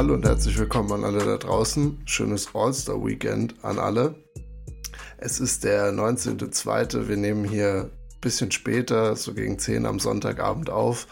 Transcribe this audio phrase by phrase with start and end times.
[0.00, 2.00] Hallo und herzlich willkommen an alle da draußen.
[2.06, 4.14] Schönes All-Star-Weekend an alle.
[5.18, 7.06] Es ist der 19.02.
[7.06, 11.06] Wir nehmen hier ein bisschen später, so gegen 10 am Sonntagabend auf.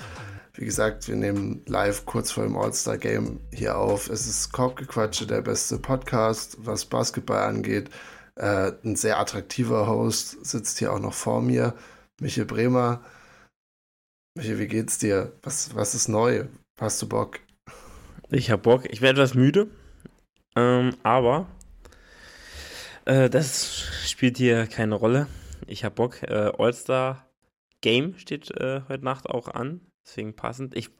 [0.55, 4.09] Wie gesagt, wir nehmen live kurz vor dem All-Star-Game hier auf.
[4.09, 7.91] Es ist Korbgequatsche, der beste Podcast, was Basketball angeht.
[8.37, 11.75] Äh, ein sehr attraktiver Host sitzt hier auch noch vor mir.
[12.23, 13.02] Michael Bremer.
[14.34, 15.34] Michael, wie geht's dir?
[15.43, 16.47] Was, was ist neu?
[16.80, 17.41] Hast du Bock?
[18.30, 18.84] Ich hab Bock.
[18.91, 19.68] Ich werde etwas müde.
[20.55, 21.46] Ähm, aber
[23.06, 25.28] äh, das spielt hier keine Rolle.
[25.66, 26.23] Ich hab Bock.
[26.23, 27.27] Äh, All-Star
[27.80, 29.80] Game steht äh, heute Nacht auch an.
[30.04, 30.77] Deswegen passend.
[30.77, 30.91] Ich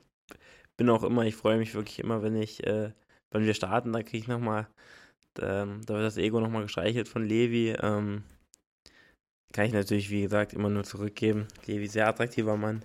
[0.79, 2.93] bin auch immer, ich freue mich wirklich immer, wenn ich, äh,
[3.31, 4.67] wenn wir starten, da kriege ich nochmal,
[5.39, 7.77] ähm, da wird das Ego nochmal gestreichelt von Levi.
[7.79, 8.23] Ähm,
[9.53, 11.47] kann ich natürlich, wie gesagt, immer nur zurückgeben.
[11.67, 12.85] Levi, sehr attraktiver Mann.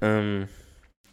[0.00, 0.46] Ähm,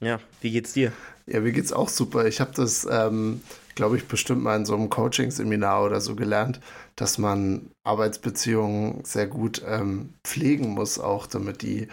[0.02, 0.92] ja, wie geht's dir?
[1.26, 2.26] Ja, mir geht's auch super.
[2.26, 3.42] Ich habe das, ähm,
[3.76, 6.60] glaube ich, bestimmt mal in so einem Coaching-Seminar oder so gelernt,
[6.96, 11.88] dass man Arbeitsbeziehungen sehr gut ähm, pflegen muss, auch damit die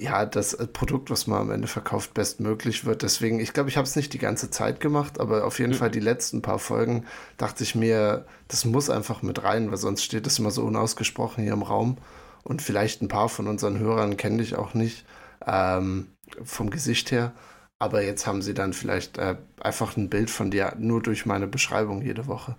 [0.00, 3.02] ja, das Produkt, was man am Ende verkauft, bestmöglich wird.
[3.02, 5.76] Deswegen, ich glaube, ich habe es nicht die ganze Zeit gemacht, aber auf jeden mhm.
[5.76, 7.04] Fall die letzten paar Folgen
[7.36, 11.44] dachte ich mir, das muss einfach mit rein, weil sonst steht das immer so unausgesprochen
[11.44, 11.98] hier im Raum.
[12.42, 15.04] Und vielleicht ein paar von unseren Hörern kenne ich auch nicht
[15.46, 16.08] ähm,
[16.42, 17.32] vom Gesicht her.
[17.78, 21.46] Aber jetzt haben sie dann vielleicht äh, einfach ein Bild von dir nur durch meine
[21.46, 22.56] Beschreibung jede Woche.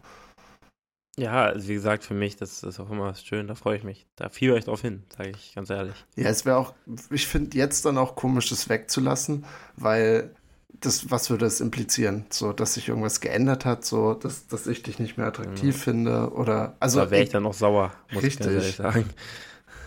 [1.17, 4.07] Ja, also wie gesagt, für mich, das ist auch immer schön, da freue ich mich.
[4.15, 5.93] Da fiebere ich drauf hin, sage ich ganz ehrlich.
[6.15, 6.73] Ja, es wäre auch,
[7.11, 10.33] ich finde jetzt dann auch komisch, das wegzulassen, weil
[10.79, 12.25] das, was würde das implizieren?
[12.29, 15.79] So, dass sich irgendwas geändert hat, so, dass, dass ich dich nicht mehr attraktiv mhm.
[15.79, 16.99] finde oder, also.
[16.99, 18.47] Da wäre ich dann noch sauer, muss richtig.
[18.47, 19.09] ich ganz ehrlich sagen.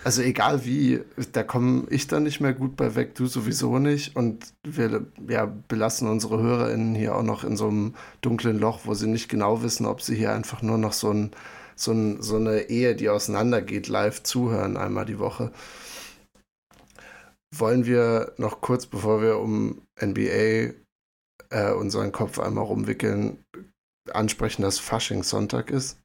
[0.05, 1.03] Also egal wie,
[1.33, 4.15] da komme ich dann nicht mehr gut bei weg, du sowieso nicht.
[4.15, 8.93] Und wir ja, belassen unsere HörerInnen hier auch noch in so einem dunklen Loch, wo
[8.93, 11.31] sie nicht genau wissen, ob sie hier einfach nur noch so, ein,
[11.75, 15.53] so, ein, so eine Ehe, die auseinandergeht, live zuhören, einmal die Woche.
[17.57, 20.75] Wollen wir noch kurz, bevor wir um NBA
[21.49, 23.43] äh, unseren Kopf einmal rumwickeln,
[24.13, 25.99] ansprechen, dass Fasching Sonntag ist?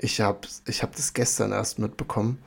[0.00, 2.38] Ich habe ich hab das gestern erst mitbekommen.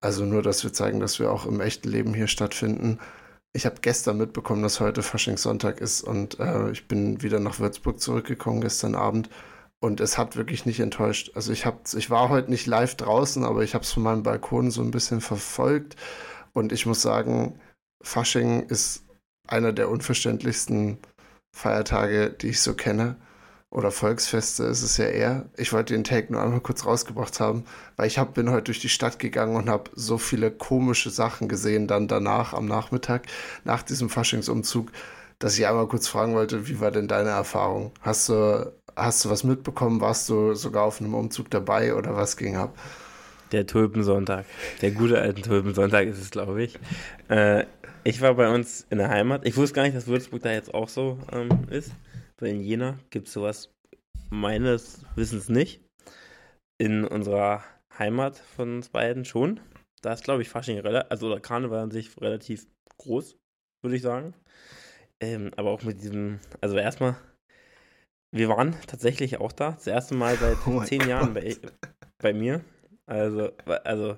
[0.00, 2.98] Also nur, dass wir zeigen, dass wir auch im echten Leben hier stattfinden.
[3.52, 8.00] Ich habe gestern mitbekommen, dass heute Faschingssonntag ist und äh, ich bin wieder nach Würzburg
[8.00, 9.28] zurückgekommen gestern Abend
[9.80, 11.32] und es hat wirklich nicht enttäuscht.
[11.34, 14.22] Also ich habe, ich war heute nicht live draußen, aber ich habe es von meinem
[14.22, 15.96] Balkon so ein bisschen verfolgt
[16.52, 17.58] und ich muss sagen,
[18.02, 19.04] Fasching ist
[19.46, 20.98] einer der unverständlichsten
[21.54, 23.16] Feiertage, die ich so kenne
[23.70, 25.46] oder Volksfeste ist es ja eher.
[25.56, 27.64] Ich wollte den Take nur einmal kurz rausgebracht haben,
[27.96, 31.48] weil ich hab, bin heute durch die Stadt gegangen und habe so viele komische Sachen
[31.48, 33.26] gesehen, dann danach am Nachmittag,
[33.64, 34.90] nach diesem Faschingsumzug,
[35.38, 37.92] dass ich einmal kurz fragen wollte, wie war denn deine Erfahrung?
[38.00, 40.00] Hast du, hast du was mitbekommen?
[40.00, 42.76] Warst du sogar auf einem Umzug dabei oder was ging ab?
[43.52, 44.46] Der Tulpensonntag.
[44.82, 46.78] Der gute alte Tulpensonntag ist es, glaube ich.
[47.28, 47.64] Äh,
[48.02, 49.46] ich war bei uns in der Heimat.
[49.46, 51.92] Ich wusste gar nicht, dass Würzburg da jetzt auch so ähm, ist
[52.40, 53.72] weil in Jena gibt es sowas
[54.30, 55.82] meines Wissens nicht.
[56.78, 57.62] In unserer
[57.98, 59.60] Heimat von uns beiden schon.
[60.02, 62.66] Da ist, glaube ich, Fasching relativ, also oder Karneval an sich relativ
[62.98, 63.36] groß,
[63.82, 64.34] würde ich sagen.
[65.22, 67.16] Ähm, aber auch mit diesem, also erstmal,
[68.34, 69.72] wir waren tatsächlich auch da.
[69.72, 71.56] Das erste Mal seit oh zehn Jahren bei,
[72.18, 72.64] bei mir.
[73.06, 73.52] Also,
[73.84, 74.16] also,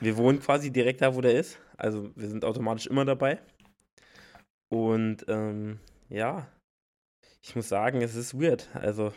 [0.00, 1.58] wir wohnen quasi direkt da, wo der ist.
[1.78, 3.40] Also, wir sind automatisch immer dabei.
[4.68, 5.78] Und ähm,
[6.08, 6.48] ja,
[7.44, 8.68] ich muss sagen, es ist weird.
[8.74, 9.12] Also,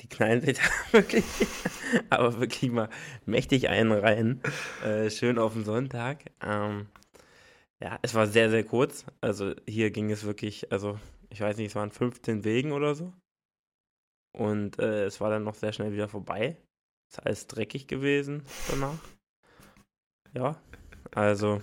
[0.00, 0.58] die knallen sich
[0.92, 1.24] da wirklich,
[2.10, 2.88] aber wirklich mal
[3.26, 4.42] mächtig einen rein.
[4.84, 6.24] Äh, schön auf den Sonntag.
[6.40, 6.88] Ähm,
[7.80, 9.06] ja, es war sehr, sehr kurz.
[9.20, 10.98] Also, hier ging es wirklich, also,
[11.30, 13.12] ich weiß nicht, es waren 15 Wegen oder so.
[14.36, 16.56] Und äh, es war dann noch sehr schnell wieder vorbei.
[17.08, 18.98] Ist alles dreckig gewesen danach.
[20.34, 20.60] Ja,
[21.14, 21.60] also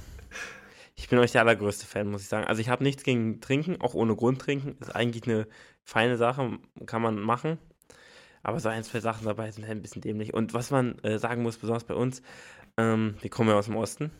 [0.99, 2.45] ich bin euch der allergrößte Fan, muss ich sagen.
[2.45, 4.75] Also ich habe nichts gegen Trinken, auch ohne Grund trinken.
[4.81, 5.47] Ist eigentlich eine
[5.85, 7.57] feine Sache, kann man machen.
[8.43, 10.33] Aber so ein, zwei Sachen dabei sind halt ein bisschen dämlich.
[10.33, 12.21] Und was man äh, sagen muss, besonders bei uns,
[12.77, 14.11] ähm, wir kommen ja aus dem Osten.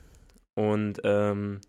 [0.56, 1.60] Und ähm,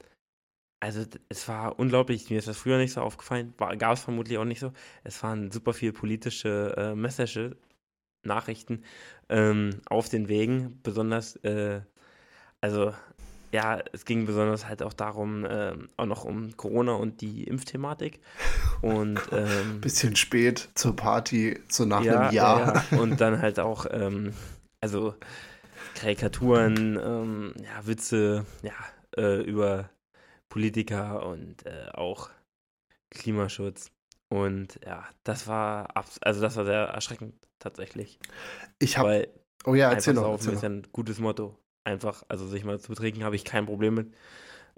[0.79, 4.45] also es war unglaublich, mir ist das früher nicht so aufgefallen, gab es vermutlich auch
[4.45, 4.73] nicht so.
[5.03, 7.51] Es waren super viele politische äh, Message,
[8.23, 8.85] Nachrichten
[9.29, 11.81] ähm, auf den Wegen, besonders, äh,
[12.61, 12.95] also
[13.53, 18.21] ja, es ging besonders halt auch darum, äh, auch noch um Corona und die Impfthematik.
[18.83, 22.85] Und ähm, bisschen spät zur Party, so nach ja, einem Jahr.
[22.91, 24.33] Ja, und dann halt auch, ähm,
[24.81, 25.15] also
[25.97, 28.73] Karikaturen, ähm, ja, Witze, ja,
[29.19, 29.91] äh, über
[30.49, 32.31] Politiker und äh, auch
[33.11, 33.91] Klimaschutz.
[34.31, 38.19] Und ja, das war also das war sehr erschreckend tatsächlich.
[38.79, 39.29] Ich habe
[39.67, 40.41] Oh ja, erzähl noch.
[40.43, 41.59] Ja ein gutes Motto.
[41.85, 44.15] Einfach, also sich mal zu betrinken, habe ich kein Problem mit.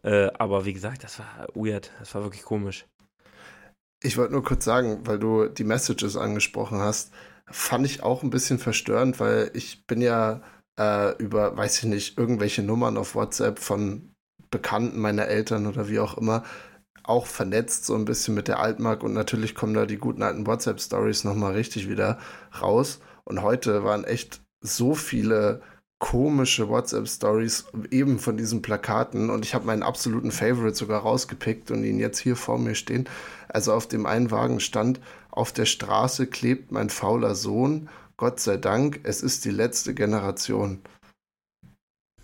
[0.02, 1.90] Äh, aber wie gesagt, das war weird.
[1.98, 2.86] Das war wirklich komisch.
[4.02, 7.12] Ich wollte nur kurz sagen, weil du die Messages angesprochen hast,
[7.46, 10.42] fand ich auch ein bisschen verstörend, weil ich bin ja
[10.78, 14.12] äh, über, weiß ich nicht, irgendwelche Nummern auf WhatsApp von
[14.50, 16.44] Bekannten meiner Eltern oder wie auch immer
[17.04, 20.46] auch vernetzt so ein bisschen mit der Altmark und natürlich kommen da die guten alten
[20.46, 22.18] WhatsApp-Stories nochmal richtig wieder
[22.60, 23.00] raus.
[23.24, 25.62] Und heute waren echt so viele
[26.02, 31.84] komische WhatsApp-Stories eben von diesen Plakaten und ich habe meinen absoluten Favorite sogar rausgepickt und
[31.84, 33.08] ihn jetzt hier vor mir stehen.
[33.48, 34.98] Also auf dem einen Wagen stand,
[35.30, 40.80] auf der Straße klebt mein fauler Sohn, Gott sei Dank, es ist die letzte Generation.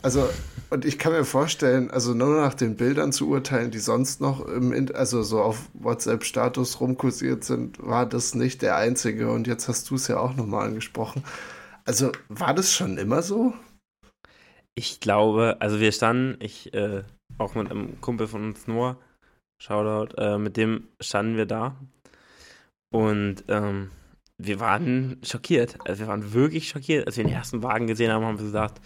[0.03, 0.29] Also,
[0.71, 4.45] und ich kann mir vorstellen, also nur nach den Bildern zu urteilen, die sonst noch
[4.45, 9.31] im, also so auf WhatsApp-Status rumkursiert sind, war das nicht der einzige.
[9.31, 11.23] Und jetzt hast du es ja auch nochmal angesprochen.
[11.85, 13.55] Also, war das schon immer so?
[14.79, 17.03] Ich glaube, also wir standen, ich, äh,
[17.37, 18.97] auch mit einem Kumpel von uns, Noah,
[19.61, 21.75] Shoutout, äh, mit dem standen wir da.
[22.91, 23.91] Und ähm,
[24.37, 25.79] wir waren schockiert.
[25.85, 27.09] Also wir waren wirklich schockiert.
[27.09, 28.81] Als wir den ersten Wagen gesehen haben, haben wir gesagt,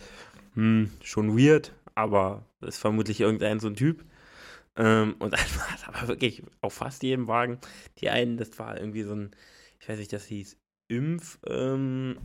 [0.54, 4.02] hm, schon weird, aber ist vermutlich irgendein so ein Typ.
[4.76, 7.58] Ähm, und dann war es aber wirklich auf fast jedem Wagen.
[7.98, 9.30] Die einen, das war irgendwie so ein,
[9.78, 10.56] ich weiß nicht, das hieß
[10.88, 12.16] Impf, ähm,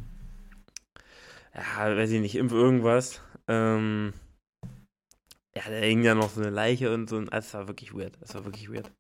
[1.54, 3.22] ja, weiß ich nicht, Impf irgendwas.
[3.50, 4.14] Ähm,
[5.56, 7.18] ja, da hing ja noch so eine Leiche und so.
[7.18, 8.18] Also, es war wirklich weird.
[8.22, 8.92] Es war wirklich weird.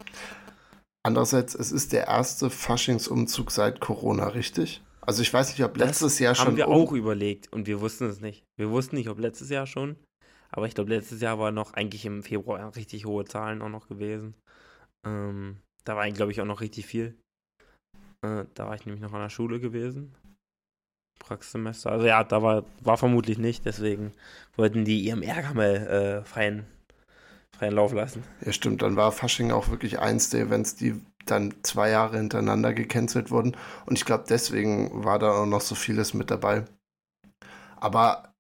[1.06, 4.82] Andererseits, es ist der erste Faschingsumzug seit Corona, richtig?
[5.08, 6.48] Also ich weiß nicht, ob letztes das Jahr schon.
[6.48, 8.44] Haben wir auch überlegt und wir wussten es nicht.
[8.58, 9.96] Wir wussten nicht, ob letztes Jahr schon.
[10.52, 13.88] Aber ich glaube, letztes Jahr war noch eigentlich im Februar richtig hohe Zahlen auch noch
[13.88, 14.36] gewesen.
[15.06, 17.18] Ähm, da war, glaube ich, auch noch richtig viel.
[18.22, 20.14] Äh, da war ich nämlich noch an der Schule gewesen.
[21.28, 21.92] Praxissemester.
[21.92, 23.66] Also ja, da war, war vermutlich nicht.
[23.66, 24.14] Deswegen
[24.56, 26.66] wollten die ihrem Ärger mal äh, freien,
[27.58, 28.24] freien Lauf lassen.
[28.46, 28.82] Ja, stimmt.
[28.82, 33.56] Dann war Fasching auch wirklich eins der Events, die dann zwei Jahre hintereinander gecancelt wurden.
[33.86, 36.64] Und ich glaube, deswegen war da auch noch so vieles mit dabei.
[37.76, 38.34] Aber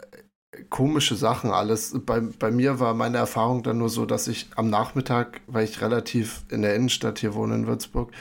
[0.51, 1.93] äh, komische Sachen alles.
[2.05, 5.81] Bei, bei mir war meine Erfahrung dann nur so, dass ich am Nachmittag, weil ich
[5.81, 8.11] relativ in der Innenstadt hier wohne in Würzburg,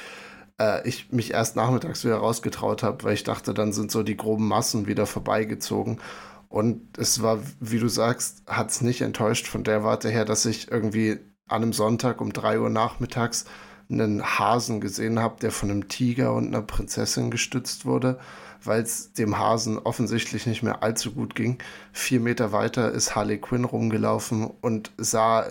[0.61, 4.17] äh, ich mich erst nachmittags wieder rausgetraut habe, weil ich dachte, dann sind so die
[4.17, 6.01] groben Massen wieder vorbeigezogen.
[6.49, 10.47] Und es war, wie du sagst, hat es nicht enttäuscht von der Warte her, dass
[10.47, 11.19] ich irgendwie
[11.49, 13.45] an einem Sonntag um 3 Uhr nachmittags
[13.91, 18.19] einen Hasen gesehen habe, der von einem Tiger und einer Prinzessin gestützt wurde,
[18.65, 21.59] weil es dem Hasen offensichtlich nicht mehr allzu gut ging.
[21.93, 25.47] Vier Meter weiter ist Harley Quinn rumgelaufen und sah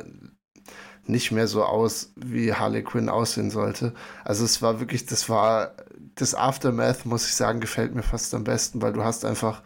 [1.08, 3.94] nicht mehr so aus, wie Harley Quinn aussehen sollte.
[4.24, 5.76] Also es war wirklich, das war,
[6.16, 9.62] das Aftermath, muss ich sagen, gefällt mir fast am besten, weil du hast einfach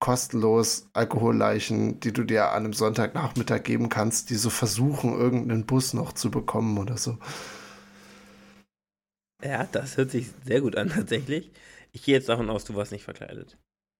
[0.00, 5.94] kostenlos Alkoholleichen, die du dir an einem Sonntagnachmittag geben kannst, die so versuchen, irgendeinen Bus
[5.94, 7.18] noch zu bekommen oder so.
[9.42, 11.50] Ja, das hört sich sehr gut an tatsächlich.
[11.92, 13.58] Ich gehe jetzt davon aus, du warst nicht verkleidet.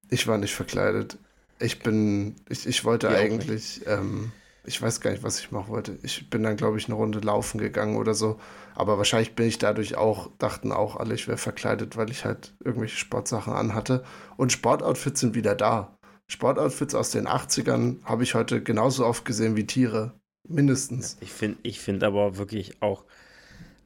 [0.09, 1.19] Ich war nicht verkleidet.
[1.59, 4.33] Ich bin, ich, ich wollte Die eigentlich, ähm,
[4.65, 5.99] ich weiß gar nicht, was ich machen wollte.
[6.03, 8.39] Ich bin dann, glaube ich, eine Runde laufen gegangen oder so.
[8.75, 12.55] Aber wahrscheinlich bin ich dadurch auch, dachten auch alle, ich wäre verkleidet, weil ich halt
[12.65, 14.05] irgendwelche Sportsachen anhatte.
[14.37, 15.97] Und Sportoutfits sind wieder da.
[16.29, 20.21] Sportoutfits aus den 80ern habe ich heute genauso oft gesehen wie Tiere.
[20.49, 21.17] Mindestens.
[21.21, 23.05] Ich finde ich find aber wirklich auch,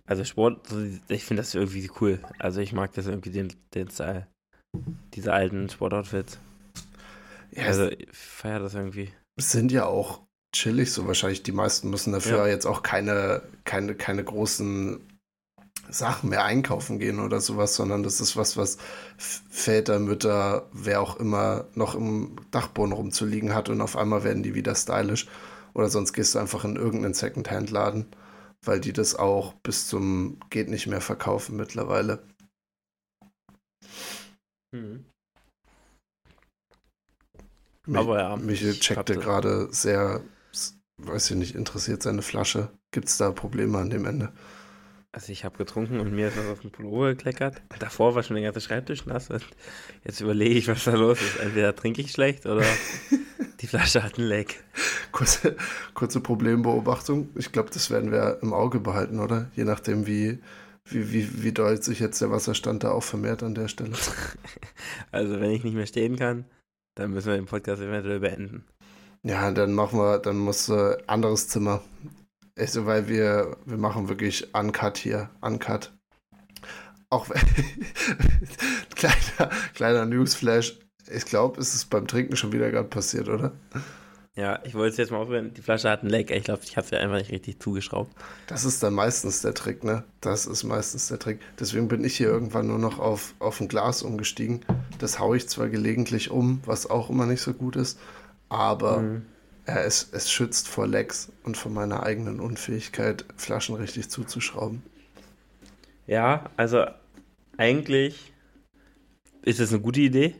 [0.06, 0.68] also Sport,
[1.08, 2.20] ich finde das irgendwie cool.
[2.38, 4.26] Also ich mag das irgendwie, den, den Style.
[5.14, 6.38] Diese alten Sportoutfits.
[7.52, 9.12] Ja, also ich feiere das irgendwie.
[9.40, 12.46] Sind ja auch chillig, so wahrscheinlich die meisten müssen dafür ja.
[12.46, 15.00] jetzt auch keine, keine, keine großen
[15.90, 18.78] Sachen mehr einkaufen gehen oder sowas, sondern das ist was, was
[19.18, 24.54] Väter, Mütter, wer auch immer noch im Dachboden rumzuliegen hat und auf einmal werden die
[24.54, 25.26] wieder stylisch.
[25.74, 28.06] Oder sonst gehst du einfach in irgendeinen Secondhand-Laden
[28.66, 32.22] weil die das auch bis zum geht nicht mehr verkaufen mittlerweile.
[34.74, 35.04] Hm.
[37.92, 38.36] Aber ja.
[38.36, 40.22] Michael checkte gerade sehr,
[41.06, 42.70] weiß ich nicht, interessiert seine Flasche.
[42.90, 44.32] Gibt es da Probleme an dem Ende?
[45.14, 47.62] Also ich habe getrunken und mir ist was auf den Pullover gekleckert.
[47.78, 49.44] Davor war schon der ganze Schreibtisch nass und
[50.04, 51.38] jetzt überlege ich, was da los ist.
[51.38, 52.64] Entweder trinke ich schlecht oder
[53.60, 54.64] die Flasche hat einen Leck.
[55.12, 55.56] Kurze,
[55.94, 57.28] kurze Problembeobachtung.
[57.36, 59.52] Ich glaube, das werden wir im Auge behalten, oder?
[59.54, 60.40] Je nachdem, wie,
[60.86, 63.92] wie, wie, wie doll sich jetzt der Wasserstand da auch vermehrt an der Stelle.
[65.12, 66.44] Also, wenn ich nicht mehr stehen kann,
[66.96, 68.64] dann müssen wir den Podcast eventuell beenden.
[69.24, 71.82] Ja, dann machen wir, dann muss äh, anderes Zimmer.
[72.56, 75.30] Also, weil wir, wir machen wirklich Uncut hier.
[75.40, 75.92] Uncut.
[77.08, 77.26] auch
[78.94, 80.78] kleiner, kleiner Newsflash,
[81.10, 83.52] ich glaube, es ist beim Trinken schon wieder gerade passiert, oder?
[84.36, 85.54] Ja, ich wollte es jetzt mal aufhören.
[85.54, 86.30] Die Flasche hat einen Leck.
[86.30, 88.12] Ich glaube, ich habe sie einfach nicht richtig zugeschraubt.
[88.48, 90.02] Das ist dann meistens der Trick, ne?
[90.20, 91.40] Das ist meistens der Trick.
[91.60, 94.64] Deswegen bin ich hier irgendwann nur noch auf, auf ein Glas umgestiegen.
[94.98, 97.98] Das haue ich zwar gelegentlich um, was auch immer nicht so gut ist,
[98.58, 99.26] aber mhm.
[99.66, 104.82] äh, es, es schützt vor Lecks und vor meiner eigenen Unfähigkeit, Flaschen richtig zuzuschrauben.
[106.06, 106.84] Ja, also
[107.56, 108.32] eigentlich
[109.42, 110.34] ist es eine gute Idee.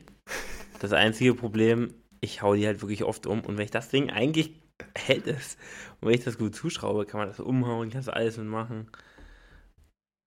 [0.81, 3.41] Das einzige Problem, ich hau die halt wirklich oft um.
[3.41, 4.53] Und wenn ich das Ding eigentlich
[4.97, 5.57] hält es,
[6.01, 8.91] und wenn ich das gut zuschraube, kann man das umhauen, kannst du alles mitmachen.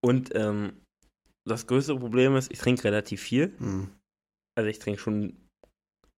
[0.04, 0.74] Und ähm,
[1.46, 3.54] das größte Problem ist, ich trinke relativ viel.
[3.60, 3.90] Mhm.
[4.58, 5.38] Also ich trinke schon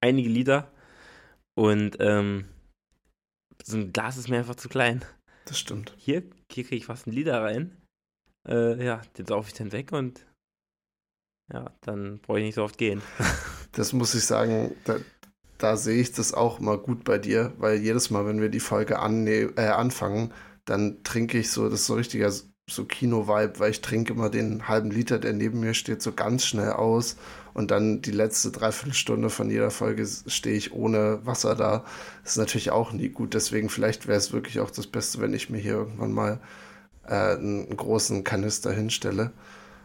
[0.00, 0.72] einige Liter.
[1.54, 2.48] Und ähm,
[3.64, 5.04] so ein Glas ist mir einfach zu klein.
[5.44, 5.94] Das stimmt.
[5.96, 7.76] Hier, hier kriege ich fast einen Liter rein.
[8.48, 10.26] Äh, ja, den saufe ich dann weg und
[11.52, 13.02] ja, dann brauche ich nicht so oft gehen.
[13.72, 14.96] das muss ich sagen, da,
[15.58, 18.60] da sehe ich das auch mal gut bei dir, weil jedes Mal, wenn wir die
[18.60, 20.32] Folge äh, anfangen,
[20.64, 22.32] dann trinke ich so, das ist so richtiger
[22.70, 26.44] so Kino-Vibe, weil ich trinke immer den halben Liter, der neben mir steht, so ganz
[26.46, 27.16] schnell aus
[27.54, 31.84] und dann die letzte Dreiviertelstunde von jeder Folge stehe ich ohne Wasser da.
[32.22, 35.34] Das ist natürlich auch nie gut, deswegen vielleicht wäre es wirklich auch das Beste, wenn
[35.34, 36.40] ich mir hier irgendwann mal
[37.06, 39.32] äh, einen großen Kanister hinstelle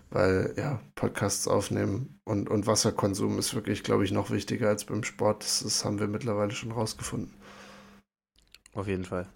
[0.10, 5.04] weil ja, Podcasts aufnehmen und, und Wasserkonsum ist wirklich, glaube ich, noch wichtiger als beim
[5.04, 5.44] Sport.
[5.44, 7.34] Das, das haben wir mittlerweile schon rausgefunden.
[8.74, 9.28] Auf jeden Fall.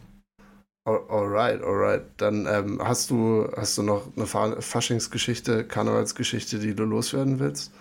[1.09, 2.03] Alright, alright.
[2.17, 4.25] Dann ähm, hast du hast du noch eine
[4.61, 7.71] Faschingsgeschichte, Karnevalsgeschichte, die du loswerden willst?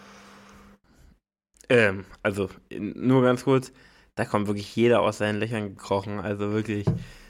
[1.68, 3.72] Ähm, also nur ganz kurz,
[4.14, 6.20] da kommt wirklich jeder aus seinen Löchern gekrochen.
[6.20, 6.86] Also wirklich,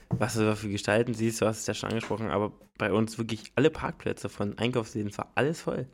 [0.09, 3.17] was du da für Gestalten siehst, du hast es ja schon angesprochen, aber bei uns
[3.17, 5.87] wirklich alle Parkplätze von Einkaufsläden war alles voll.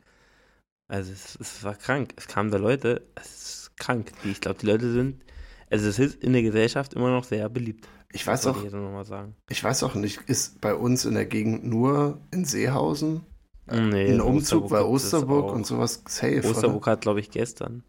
[0.88, 2.14] Also es, es, war krank.
[2.16, 4.12] Es kamen da Leute, es ist krank.
[4.24, 5.24] Ich glaube, die Leute sind,
[5.70, 7.88] also es ist in der Gesellschaft immer noch sehr beliebt.
[8.12, 8.72] Ich weiß auch, ich,
[9.50, 13.22] ich, weiß auch nicht, ist bei uns in der Gegend nur in Seehausen
[13.70, 16.42] nee, ein Umzug bei Osterburg und sowas safe.
[16.48, 16.92] Osterburg oder?
[16.92, 17.82] hat, glaube ich, gestern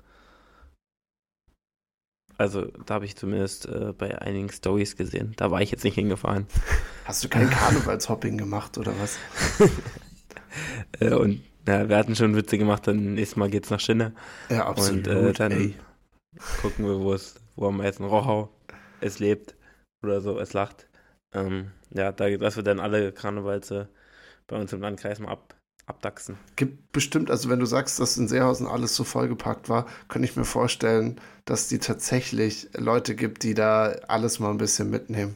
[2.37, 5.33] also da habe ich zumindest äh, bei einigen Stories gesehen.
[5.37, 6.47] Da war ich jetzt nicht hingefahren.
[7.05, 9.17] Hast du kein Karnevalshopping gemacht oder was?
[10.99, 14.13] äh, und ja, wir hatten schon Witze gemacht, dann nächstes Mal geht's nach Schinne.
[14.49, 15.07] Ja, absolut.
[15.07, 15.75] Und äh, dann ey.
[16.61, 18.49] gucken wir, wo es, wo am meisten Rochau
[19.01, 19.55] es lebt
[20.03, 20.87] oder so, es lacht.
[21.33, 23.89] Ähm, ja, da, dass wir dann alle Karnevalse
[24.47, 26.37] bei uns im Landkreis mal ab, abdachsen.
[26.55, 30.35] Gibt bestimmt, also wenn du sagst, dass in Seehausen alles so vollgepackt war, könnte ich
[30.35, 35.35] mir vorstellen, dass die tatsächlich Leute gibt, die da alles mal ein bisschen mitnehmen.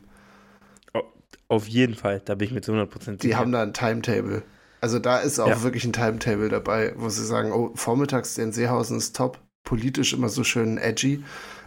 [1.48, 3.18] Auf jeden Fall, da bin ich mit 100% sicher.
[3.18, 4.44] Die haben da ein Timetable.
[4.80, 5.64] Also da ist auch ja.
[5.64, 10.30] wirklich ein Timetable dabei, wo sie sagen, oh, vormittags den Seehausen ist top, politisch immer
[10.30, 11.24] so schön edgy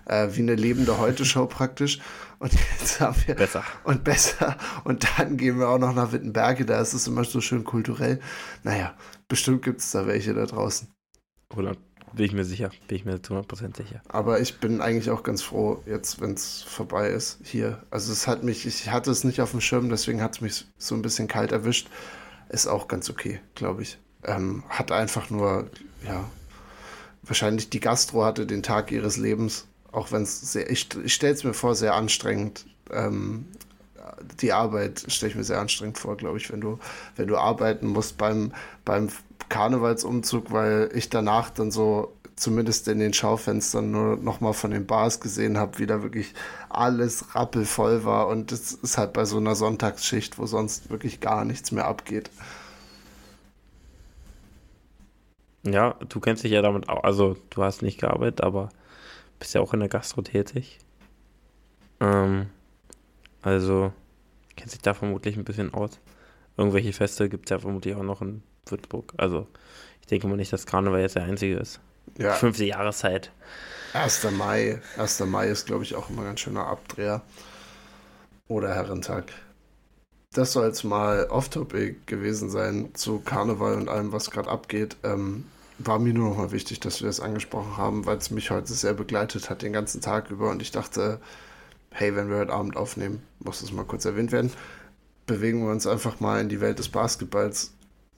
[0.07, 2.01] äh, wie eine lebende Heute-Show praktisch.
[2.39, 3.35] Und jetzt haben wir.
[3.35, 3.65] Besser.
[3.85, 4.57] Und besser.
[4.85, 8.21] Und dann gehen wir auch noch nach Wittenberge, da ist es immer so schön kulturell.
[8.63, 8.95] Naja,
[9.29, 10.89] bestimmt gibt es da welche da draußen.
[11.55, 11.77] Oder
[12.15, 14.01] bin ich mir sicher, bin ich mir zu 100% sicher.
[14.09, 17.83] Aber ich bin eigentlich auch ganz froh, jetzt, wenn es vorbei ist, hier.
[17.91, 20.67] Also es hat mich, ich hatte es nicht auf dem Schirm, deswegen hat es mich
[20.79, 21.89] so ein bisschen kalt erwischt.
[22.51, 23.99] Ist auch ganz okay, glaube ich.
[24.23, 25.71] Ähm, hat einfach nur,
[26.07, 26.25] ja,
[27.23, 31.35] wahrscheinlich die Gastro hatte den Tag ihres Lebens auch wenn es sehr, ich, ich stelle
[31.35, 32.67] es mir vor, sehr anstrengend.
[32.91, 33.47] Ähm,
[34.41, 36.79] die Arbeit stelle ich mir sehr anstrengend vor, glaube ich, wenn du,
[37.17, 38.53] wenn du arbeiten musst beim,
[38.85, 39.09] beim
[39.49, 45.21] Karnevalsumzug, weil ich danach dann so zumindest in den Schaufenstern nur nochmal von den Bars
[45.21, 46.35] gesehen habe, wie da wirklich
[46.69, 51.45] alles rappelvoll war und das ist halt bei so einer Sonntagsschicht, wo sonst wirklich gar
[51.45, 52.31] nichts mehr abgeht.
[55.63, 58.69] Ja, du kennst dich ja damit auch, also du hast nicht gearbeitet, aber
[59.39, 60.79] bist ja auch in der Gastro tätig.
[62.01, 62.47] Ähm,
[63.43, 63.93] also
[64.57, 65.99] kennt sich da vermutlich ein bisschen aus.
[66.57, 69.13] Irgendwelche Feste gibt es ja vermutlich auch noch in Würzburg.
[69.17, 69.47] Also
[70.01, 71.81] ich denke mal nicht, dass Karneval jetzt der einzige ist.
[72.19, 72.33] Ja.
[72.33, 73.33] Fünfte Jahreszeit.
[73.95, 74.31] 1.
[74.33, 74.81] Mai.
[74.97, 75.21] 1.
[75.21, 77.23] Mai ist, glaube ich, auch immer ein ganz schöner Abdreher.
[78.49, 79.33] Oder Herrentag.
[80.33, 84.97] Das soll jetzt mal off-topic gewesen sein zu Karneval und allem, was gerade abgeht.
[85.05, 85.45] Ähm,
[85.79, 88.73] war mir nur noch mal wichtig, dass wir das angesprochen haben, weil es mich heute
[88.73, 91.21] sehr begleitet hat den ganzen Tag über und ich dachte,
[91.91, 94.53] hey, wenn wir heute Abend aufnehmen, muss das mal kurz erwähnt werden.
[95.27, 97.73] Bewegen wir uns einfach mal in die Welt des Basketballs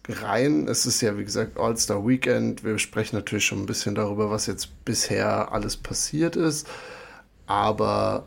[0.08, 0.66] rein.
[0.68, 2.64] Es ist ja, wie gesagt, All-Star Weekend.
[2.64, 6.66] Wir sprechen natürlich schon ein bisschen darüber, was jetzt bisher alles passiert ist.
[7.46, 8.26] Aber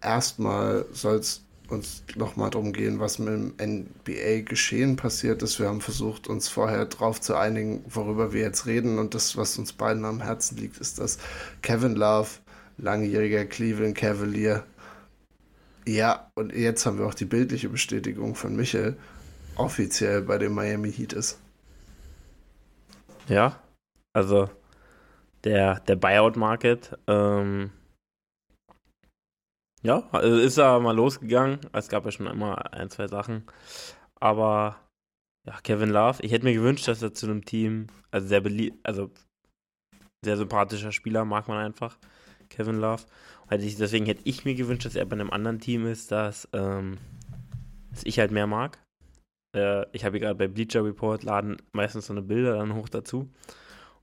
[0.00, 5.58] erstmal soll es uns nochmal darum gehen, was mit dem NBA-Geschehen passiert ist.
[5.58, 8.98] Wir haben versucht, uns vorher darauf zu einigen, worüber wir jetzt reden.
[8.98, 11.18] Und das, was uns beiden am Herzen liegt, ist, dass
[11.62, 12.28] Kevin Love,
[12.78, 14.64] langjähriger Cleveland Cavalier,
[15.86, 18.96] ja, und jetzt haben wir auch die bildliche Bestätigung von Michael,
[19.56, 21.38] offiziell bei dem Miami Heat ist.
[23.28, 23.58] Ja,
[24.12, 24.50] also
[25.44, 27.70] der, der Buyout-Market, ähm,
[29.82, 31.60] ja, also ist er mal losgegangen.
[31.72, 33.44] Es gab ja schon immer ein, zwei Sachen.
[34.16, 34.76] Aber
[35.46, 38.78] ja, Kevin Love, ich hätte mir gewünscht, dass er zu einem Team, also sehr beliebt,
[38.82, 39.10] also
[40.22, 41.98] sehr sympathischer Spieler, mag man einfach.
[42.50, 43.04] Kevin Love.
[43.50, 46.98] deswegen hätte ich mir gewünscht, dass er bei einem anderen Team ist, das, ähm,
[48.04, 48.78] ich halt mehr mag.
[49.56, 52.88] Äh, ich habe hier gerade bei Bleacher Report laden meistens so eine Bilder dann hoch
[52.88, 53.30] dazu.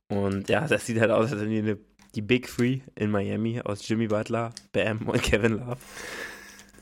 [0.09, 1.77] Und ja, das sieht halt aus, als wenn die eine
[2.17, 5.77] die Big Three in Miami aus Jimmy Butler, Bam und Kevin Love.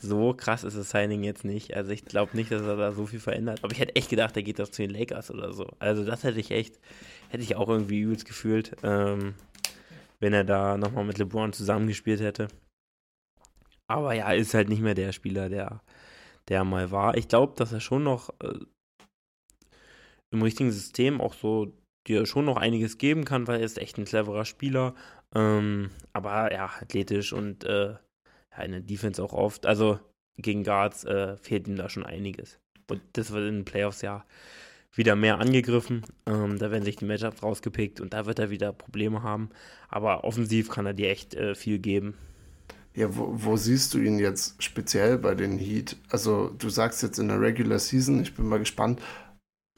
[0.00, 1.74] So krass ist das Signing jetzt nicht.
[1.74, 3.62] Also ich glaube nicht, dass er da so viel verändert.
[3.62, 5.66] Aber ich hätte echt gedacht, er geht das zu den Lakers oder so.
[5.78, 6.80] Also das hätte ich echt,
[7.28, 9.34] hätte ich auch irgendwie übelst gefühlt, ähm,
[10.20, 12.48] wenn er da nochmal mit LeBron zusammengespielt hätte.
[13.88, 15.82] Aber ja, ist halt nicht mehr der Spieler, der,
[16.48, 17.16] der mal war.
[17.16, 18.58] Ich glaube, dass er schon noch äh,
[20.32, 21.72] im richtigen System auch so
[22.06, 24.94] dir schon noch einiges geben kann, weil er ist echt ein cleverer Spieler.
[25.36, 29.66] Ähm, aber ja, athletisch und äh, ja, in der Defense auch oft.
[29.66, 30.00] Also
[30.38, 32.58] gegen Guards äh, fehlt ihm da schon einiges.
[32.88, 34.24] Und das wird in den Playoffs ja
[34.94, 36.04] wieder mehr angegriffen.
[36.26, 39.50] Ähm, da werden sich die Matchups rausgepickt und da wird er wieder Probleme haben.
[39.90, 42.14] Aber offensiv kann er dir echt äh, viel geben.
[42.94, 45.96] Ja, wo, wo, siehst du ihn jetzt speziell bei den Heat?
[46.08, 49.02] Also du sagst jetzt in der Regular Season, ich bin mal gespannt,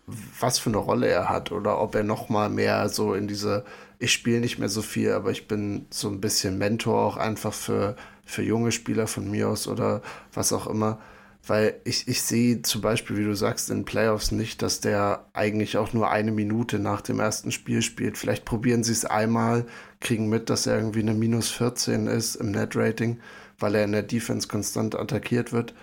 [0.06, 3.64] was für eine Rolle er hat oder ob er noch mal mehr so in diese
[3.98, 7.52] ich spiele nicht mehr so viel, aber ich bin so ein bisschen Mentor auch einfach
[7.52, 10.02] für, für junge Spieler von mir aus oder
[10.32, 11.00] was auch immer.
[11.46, 15.78] Weil ich, ich sehe zum Beispiel, wie du sagst, in Playoffs nicht, dass der eigentlich
[15.78, 18.18] auch nur eine Minute nach dem ersten Spiel spielt.
[18.18, 19.66] Vielleicht probieren sie es einmal,
[20.00, 23.20] kriegen mit, dass er irgendwie eine minus 14 ist im Net-Rating,
[23.58, 25.74] weil er in der Defense konstant attackiert wird.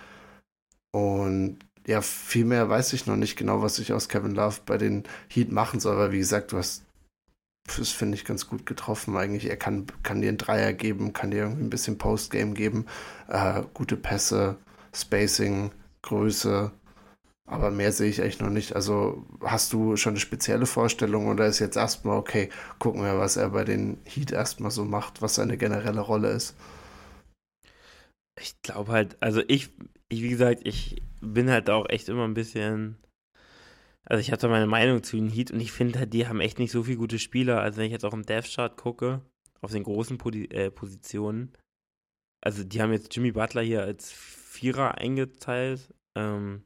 [0.92, 4.78] Und ja, viel mehr weiß ich noch nicht genau, was ich aus Kevin Love bei
[4.78, 6.85] den Heat machen soll, weil wie gesagt, du hast
[7.66, 9.48] das finde ich ganz gut getroffen eigentlich.
[9.48, 12.86] Er kann, kann dir einen Dreier geben, kann dir irgendwie ein bisschen Postgame geben,
[13.28, 14.56] äh, gute Pässe,
[14.94, 16.72] Spacing, Größe,
[17.46, 18.74] aber mehr sehe ich echt noch nicht.
[18.74, 23.36] Also hast du schon eine spezielle Vorstellung oder ist jetzt erstmal, okay, gucken wir, was
[23.36, 26.56] er bei den Heat erstmal so macht, was seine generelle Rolle ist?
[28.40, 29.70] Ich glaube halt, also ich,
[30.08, 32.96] ich, wie gesagt, ich bin halt auch echt immer ein bisschen.
[34.08, 36.58] Also ich da meine Meinung zu den Heat und ich finde halt, die haben echt
[36.58, 37.60] nicht so viele gute Spieler.
[37.60, 39.20] Also wenn ich jetzt auch im Death Chart gucke,
[39.60, 41.52] auf den großen Podi äh, Positionen,
[42.40, 46.62] also die haben jetzt Jimmy Butler hier als Vierer eingeteilt, ähm,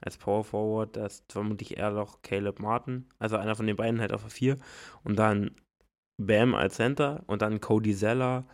[0.00, 4.00] als Power Forward, das ist vermutlich eher noch Caleb Martin, also einer von den beiden
[4.00, 4.56] halt auf der Vier.
[5.02, 5.56] Und dann
[6.16, 8.46] Bam als Center und dann Cody Zeller,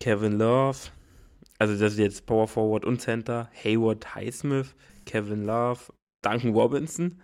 [0.00, 0.90] Kevin Love,
[1.58, 4.74] also das ist jetzt Power Forward und Center, Hayward Highsmith,
[5.04, 5.92] Kevin Love,
[6.24, 7.20] Duncan Robinson,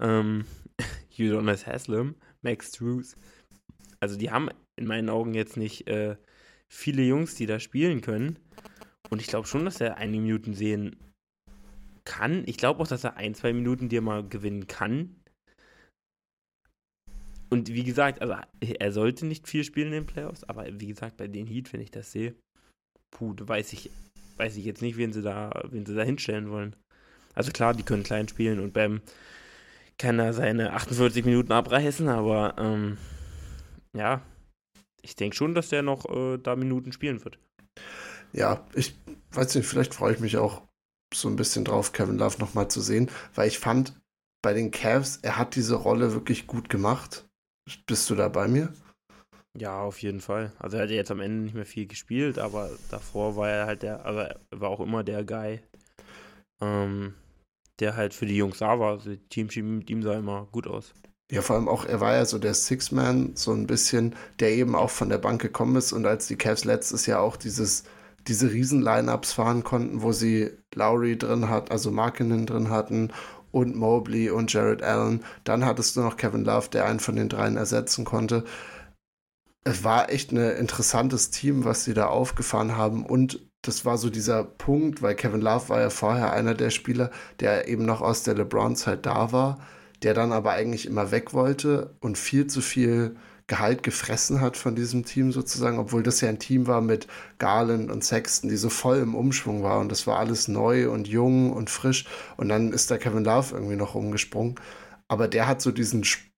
[0.00, 0.44] ähm,
[1.18, 3.16] Udonis Haslam, Max Drews.
[4.00, 6.16] Also die haben in meinen Augen jetzt nicht äh,
[6.72, 8.38] viele Jungs, die da spielen können.
[9.10, 10.96] Und ich glaube schon, dass er einige Minuten sehen
[12.04, 12.44] kann.
[12.46, 15.16] Ich glaube auch, dass er ein, zwei Minuten dir mal gewinnen kann.
[17.50, 21.16] Und wie gesagt, also er sollte nicht viel spielen in den Playoffs, aber wie gesagt,
[21.16, 22.34] bei den Heat, wenn ich das sehe,
[23.12, 23.90] puh, weiß ich,
[24.36, 26.74] weiß ich jetzt nicht, wen sie da, wen sie da hinstellen wollen.
[27.34, 29.00] Also klar, die können klein spielen und Bam
[29.98, 32.98] kann da seine 48 Minuten abreißen, aber ähm,
[33.92, 34.22] ja,
[35.02, 37.38] ich denke schon, dass der noch äh, da Minuten spielen wird.
[38.32, 38.96] Ja, ich
[39.32, 40.62] weiß nicht, vielleicht freue ich mich auch
[41.12, 43.94] so ein bisschen drauf, Kevin Love nochmal zu sehen, weil ich fand
[44.42, 47.26] bei den Cavs, er hat diese Rolle wirklich gut gemacht.
[47.86, 48.74] Bist du da bei mir?
[49.56, 50.52] Ja, auf jeden Fall.
[50.58, 53.66] Also er hat ja jetzt am Ende nicht mehr viel gespielt, aber davor war er
[53.66, 55.60] halt der, also er war auch immer der Guy,
[56.60, 57.14] ähm,
[57.80, 58.92] der halt für die Jungs da war.
[58.92, 60.92] Also die Teamchemie mit ihm sah immer gut aus.
[61.30, 64.74] Ja, vor allem auch, er war ja so der Six-Man, so ein bisschen, der eben
[64.74, 67.84] auch von der Bank gekommen ist und als die Cavs letztes Jahr auch dieses,
[68.28, 73.10] diese Riesen-Lineups fahren konnten, wo sie Lowry drin hat, also Markinen drin hatten
[73.52, 77.30] und Mobley und Jared Allen, dann hattest du noch Kevin Love, der einen von den
[77.30, 78.44] dreien ersetzen konnte
[79.64, 83.04] es war echt ein interessantes Team, was sie da aufgefahren haben.
[83.04, 87.10] Und das war so dieser Punkt, weil Kevin Love war ja vorher einer der Spieler,
[87.40, 89.58] der eben noch aus der LeBron-Zeit da war,
[90.02, 94.74] der dann aber eigentlich immer weg wollte und viel zu viel Gehalt gefressen hat von
[94.74, 97.06] diesem Team sozusagen, obwohl das ja ein Team war mit
[97.38, 101.08] Garland und Sexton, die so voll im Umschwung war und das war alles neu und
[101.08, 102.06] jung und frisch
[102.38, 104.54] und dann ist da Kevin Love irgendwie noch rumgesprungen.
[105.08, 106.33] Aber der hat so diesen Sprung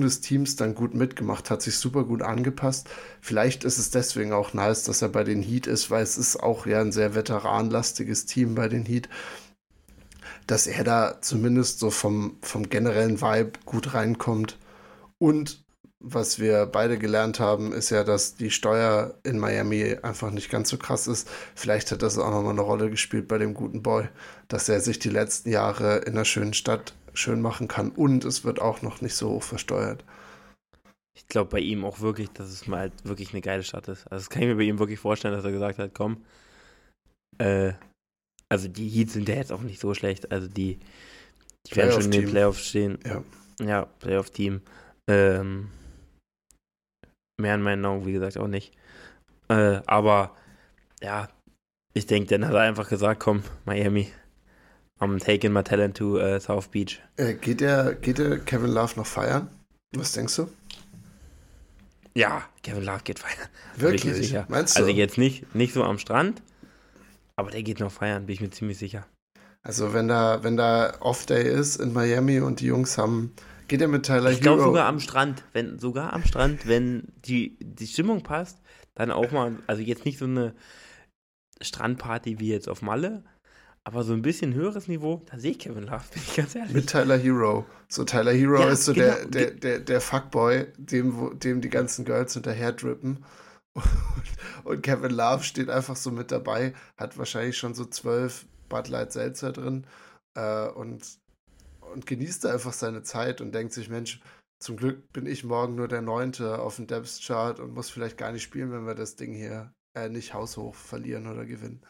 [0.00, 2.88] des Teams dann gut mitgemacht, hat sich super gut angepasst.
[3.20, 6.36] Vielleicht ist es deswegen auch nice, dass er bei den Heat ist, weil es ist
[6.36, 9.08] auch ja ein sehr veteranlastiges Team bei den Heat
[10.46, 14.58] dass er da zumindest so vom, vom generellen Vibe gut reinkommt.
[15.18, 15.64] Und
[16.00, 20.68] was wir beide gelernt haben, ist ja, dass die Steuer in Miami einfach nicht ganz
[20.68, 21.28] so krass ist.
[21.54, 24.08] Vielleicht hat das auch nochmal eine Rolle gespielt bei dem guten Boy,
[24.48, 28.44] dass er sich die letzten Jahre in einer schönen Stadt schön machen kann und es
[28.44, 30.04] wird auch noch nicht so hoch versteuert.
[31.16, 34.04] Ich glaube bei ihm auch wirklich, dass es mal halt wirklich eine geile Stadt ist.
[34.06, 36.24] Also das kann ich mir bei ihm wirklich vorstellen, dass er gesagt hat, komm,
[37.38, 37.72] äh,
[38.48, 40.30] also die Heats sind ja jetzt auch nicht so schlecht.
[40.32, 40.78] Also die,
[41.66, 42.98] die werden schon in den Playoffs stehen.
[43.04, 43.22] Ja,
[43.60, 44.60] ja Playoff-Team.
[45.08, 45.70] Ähm,
[47.40, 48.72] mehr in meinen Augen, wie gesagt, auch nicht.
[49.48, 50.34] Äh, aber
[51.02, 51.28] ja,
[51.94, 54.10] ich denke, dann hat er einfach gesagt, komm, Miami,
[55.04, 57.00] I'm taking my talent to uh, South Beach.
[57.16, 59.48] Äh, geht, der, geht der Kevin Love noch feiern?
[59.94, 60.48] Was denkst du?
[62.14, 63.48] Ja, Kevin Love geht feiern.
[63.76, 64.34] Wirklich?
[64.48, 64.80] Meinst du?
[64.80, 66.42] Also jetzt nicht, nicht so am Strand,
[67.36, 69.06] aber der geht noch feiern, bin ich mir ziemlich sicher.
[69.62, 73.32] Also wenn da, wenn da Off-Day ist in Miami und die Jungs haben,
[73.66, 77.56] geht er mit Tyler Ich glaube sogar am Strand, wenn, sogar am Strand, wenn die,
[77.60, 78.60] die Stimmung passt,
[78.94, 80.54] dann auch mal, also jetzt nicht so eine
[81.60, 83.24] Strandparty wie jetzt auf Malle,
[83.86, 86.72] aber so ein bisschen höheres Niveau, da sehe ich Kevin Love, bin ich ganz ehrlich.
[86.72, 87.66] Mit Tyler Hero.
[87.88, 89.14] So Tyler Hero ja, ist so genau.
[89.14, 93.24] der, der, der, der Fuckboy, dem, dem die ganzen Girls hinterher drippen.
[94.64, 99.12] Und Kevin Love steht einfach so mit dabei, hat wahrscheinlich schon so zwölf Bud Light
[99.12, 99.86] Seltzer drin
[100.34, 101.18] äh, und,
[101.80, 104.20] und genießt einfach seine Zeit und denkt sich, Mensch,
[104.62, 108.16] zum Glück bin ich morgen nur der Neunte auf dem Depth Chart und muss vielleicht
[108.16, 111.82] gar nicht spielen, wenn wir das Ding hier äh, nicht haushoch verlieren oder gewinnen.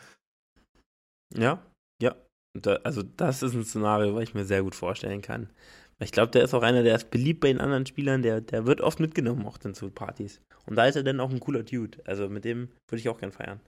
[1.33, 1.63] Ja,
[2.03, 2.17] ja.
[2.57, 5.51] Da, also das ist ein Szenario, was ich mir sehr gut vorstellen kann.
[5.99, 8.67] Ich glaube, der ist auch einer, der ist beliebt bei den anderen Spielern, der, der
[8.67, 10.41] wird oft mitgenommen auch dann zu Partys.
[10.67, 11.99] Und da ist er dann auch ein cooler Dude.
[12.05, 13.61] Also mit dem würde ich auch gern feiern.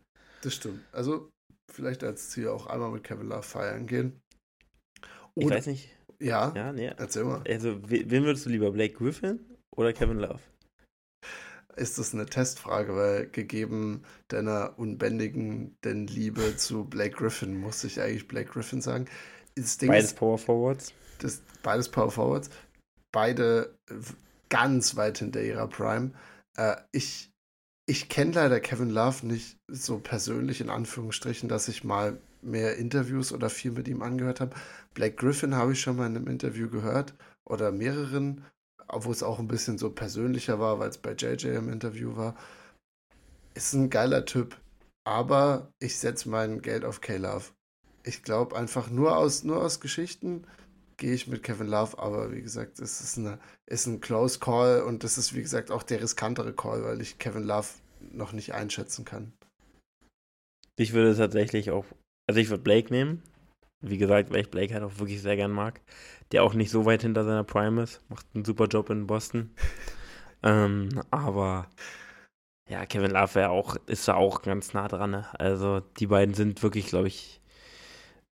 [0.42, 0.80] Das stimmt.
[0.92, 1.30] Also
[1.72, 4.20] vielleicht als Ziel auch einmal mit Kevin Love feiern gehen.
[5.34, 5.90] Oder, ich weiß nicht.
[6.20, 6.92] Ja, ja nee.
[6.96, 7.42] erzähl mal.
[7.46, 9.40] Also wen würdest du lieber, Blake Griffin
[9.76, 10.40] oder Kevin Love?
[11.76, 18.00] Ist das eine Testfrage, weil gegeben deiner unbändigen denn Liebe zu Blake Griffin, muss ich
[18.00, 19.06] eigentlich Blake Griffin sagen.
[19.80, 22.50] Beides Power Forwards das, beides Power Forwards,
[23.12, 23.76] beide
[24.48, 26.12] ganz weit hinter ihrer Prime.
[26.56, 27.32] Äh, ich
[27.88, 33.32] ich kenne leider Kevin Love nicht so persönlich in Anführungsstrichen, dass ich mal mehr Interviews
[33.32, 34.56] oder viel mit ihm angehört habe.
[34.92, 38.44] Blake Griffin habe ich schon mal in einem Interview gehört oder mehreren,
[38.92, 42.36] wo es auch ein bisschen so persönlicher war, weil es bei JJ im Interview war.
[43.54, 44.60] Ist ein geiler Typ,
[45.04, 47.46] aber ich setze mein Geld auf K-Love.
[48.04, 50.46] Ich glaube einfach nur aus, nur aus Geschichten
[50.96, 54.82] gehe ich mit Kevin Love, aber wie gesagt, es ist, eine, ist ein Close Call
[54.82, 57.68] und das ist, wie gesagt, auch der riskantere Call, weil ich Kevin Love
[58.00, 59.32] noch nicht einschätzen kann.
[60.76, 61.84] Ich würde tatsächlich auch,
[62.26, 63.22] also ich würde Blake nehmen.
[63.88, 65.80] Wie gesagt, weil ich Blake halt auch wirklich sehr gern mag.
[66.32, 68.00] Der auch nicht so weit hinter seiner Prime ist.
[68.08, 69.50] Macht einen super Job in Boston.
[70.42, 71.68] ähm, aber
[72.68, 75.10] ja, Kevin Love auch, ist da auch ganz nah dran.
[75.12, 75.26] Ne?
[75.38, 77.40] Also die beiden sind wirklich, glaube ich,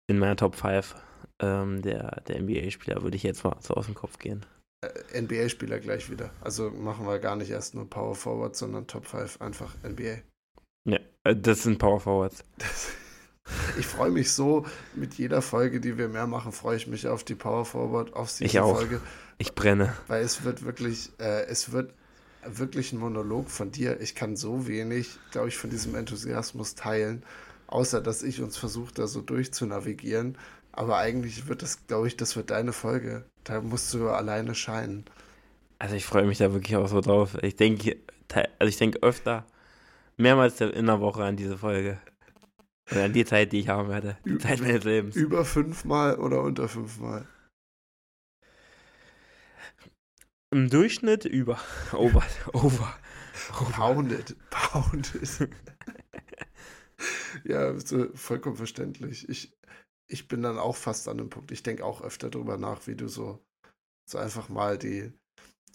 [0.06, 0.94] in meiner Top 5
[1.40, 4.46] ähm, der, der NBA-Spieler, würde ich jetzt mal so aus dem Kopf gehen.
[4.82, 6.30] Äh, NBA-Spieler gleich wieder.
[6.40, 10.18] Also machen wir gar nicht erst nur Power Forwards, sondern Top 5 einfach NBA.
[10.88, 12.44] Ja, äh, das sind Power Forwards.
[13.78, 17.24] Ich freue mich so, mit jeder Folge, die wir mehr machen, freue ich mich auf
[17.24, 19.00] die Power Forward, auf die Folge.
[19.38, 19.94] Ich brenne.
[20.08, 21.92] Weil es wird wirklich, äh, es wird
[22.44, 24.00] wirklich ein Monolog von dir.
[24.00, 27.24] Ich kann so wenig, glaube ich, von diesem Enthusiasmus teilen,
[27.66, 30.36] außer dass ich uns versuche, da so durchzunavigieren.
[30.72, 33.24] Aber eigentlich wird das, glaube ich, das wird deine Folge.
[33.44, 35.04] Da musst du alleine scheinen.
[35.78, 37.36] Also ich freue mich da wirklich auch so drauf.
[37.42, 37.96] Ich denke,
[38.58, 39.44] also ich denke öfter,
[40.16, 41.98] mehrmals in der Woche an diese Folge.
[42.92, 44.18] Oder an die Zeit, die ich haben werde.
[44.24, 45.16] Die Zeit meines Lebens.
[45.16, 47.26] Über fünfmal oder unter fünfmal?
[50.50, 51.58] Im Durchschnitt über.
[51.92, 52.22] Over.
[52.52, 52.94] Over.
[53.50, 53.72] over.
[53.72, 54.36] Pounded.
[54.50, 55.48] Pounded.
[57.44, 57.74] ja,
[58.14, 59.26] vollkommen verständlich.
[59.30, 59.56] Ich,
[60.08, 61.50] ich bin dann auch fast an dem Punkt.
[61.50, 63.42] Ich denke auch öfter darüber nach, wie du so,
[64.04, 65.10] so einfach mal die,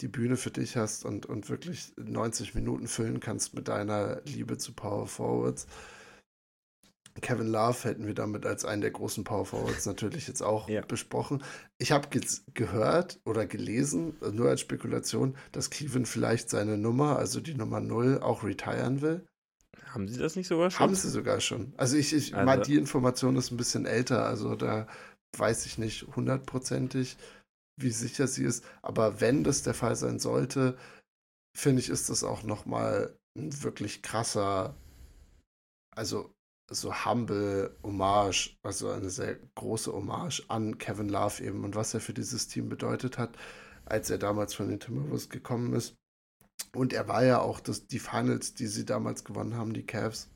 [0.00, 4.58] die Bühne für dich hast und, und wirklich 90 Minuten füllen kannst mit deiner Liebe
[4.58, 5.66] zu Power Forwards.
[7.20, 10.80] Kevin Love hätten wir damit als einen der großen Power Forwards natürlich jetzt auch Ja.
[10.82, 11.42] besprochen.
[11.78, 12.22] Ich habe ge
[12.54, 17.80] gehört oder gelesen, äh, nur als Spekulation, dass Cleveland vielleicht seine Nummer, also die Nummer
[17.80, 19.26] 0, auch retiren will.
[19.86, 20.80] Haben sie das nicht sogar schon?
[20.80, 21.72] Haben sie sogar schon.
[21.76, 24.86] Also ich, ich Also- meine, die Information ist ein bisschen älter, also da
[25.36, 27.16] weiß ich nicht hundertprozentig,
[27.80, 28.64] wie sicher sie ist.
[28.82, 30.76] Aber wenn das der Fall sein sollte,
[31.56, 34.74] finde ich, ist das auch nochmal ein wirklich krasser,
[35.96, 36.34] also
[36.70, 42.00] so humble Hommage, also eine sehr große Hommage an Kevin Love eben und was er
[42.00, 43.36] für dieses Team bedeutet hat,
[43.86, 45.96] als er damals von den Timberwolves gekommen ist.
[46.74, 50.28] Und er war ja auch das, die Finals, die sie damals gewonnen haben, die Cavs,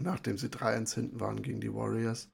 [0.00, 2.30] nachdem sie 3-1 hinten waren gegen die Warriors.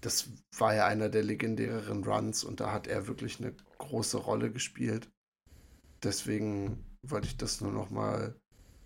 [0.00, 4.52] Das war ja einer der legendäreren Runs und da hat er wirklich eine große Rolle
[4.52, 5.10] gespielt.
[6.02, 8.38] Deswegen wollte ich das nur noch mal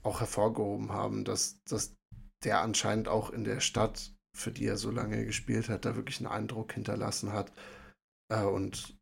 [0.02, 1.97] auch hervorgehoben haben, dass, dass
[2.44, 6.18] der anscheinend auch in der Stadt, für die er so lange gespielt hat, da wirklich
[6.18, 7.52] einen Eindruck hinterlassen hat.
[8.32, 8.96] Äh, und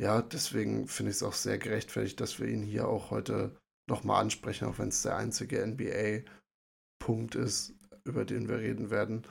[0.00, 3.56] ja, deswegen finde ich es auch sehr gerechtfertigt, dass wir ihn hier auch heute
[3.88, 9.26] nochmal ansprechen, auch wenn es der einzige NBA-Punkt ist, über den wir reden werden.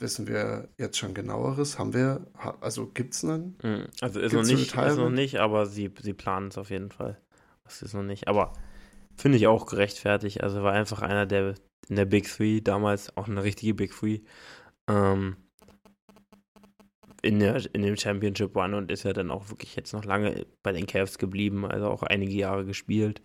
[0.00, 1.78] Wissen wir jetzt schon genaueres?
[1.78, 2.26] Haben wir,
[2.60, 3.58] also gibt es einen?
[3.62, 3.86] Mhm.
[4.00, 6.90] Also ist Gibt's noch, nicht, ist noch nicht, aber sie, sie planen es auf jeden
[6.90, 7.20] Fall.
[7.64, 8.28] Das ist noch nicht.
[8.28, 8.54] Aber
[9.18, 10.42] finde ich auch gerechtfertigt.
[10.42, 11.54] Also war einfach einer der
[11.88, 14.20] in der Big Three damals, auch eine richtige Big Three,
[14.88, 15.36] ähm,
[17.22, 20.46] in, der, in dem Championship Run und ist ja dann auch wirklich jetzt noch lange
[20.62, 23.22] bei den Cavs geblieben, also auch einige Jahre gespielt.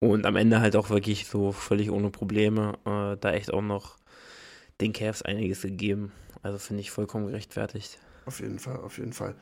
[0.00, 3.98] Und am Ende halt auch wirklich so völlig ohne Probleme, äh, da echt auch noch
[4.80, 6.12] den Cavs einiges gegeben.
[6.42, 8.00] Also finde ich vollkommen gerechtfertigt.
[8.26, 9.36] Auf jeden Fall, auf jeden Fall.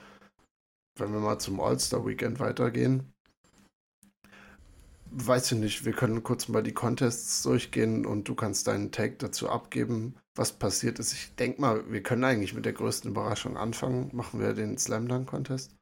[0.98, 3.12] Wenn wir mal zum All-Star-Weekend weitergehen.
[5.12, 9.16] Weiß ich nicht, wir können kurz mal die Contests durchgehen und du kannst deinen Take
[9.16, 11.12] dazu abgeben, was passiert ist.
[11.12, 14.10] Ich denke mal, wir können eigentlich mit der größten Überraschung anfangen.
[14.14, 15.74] Machen wir den Slam Dunk Contest.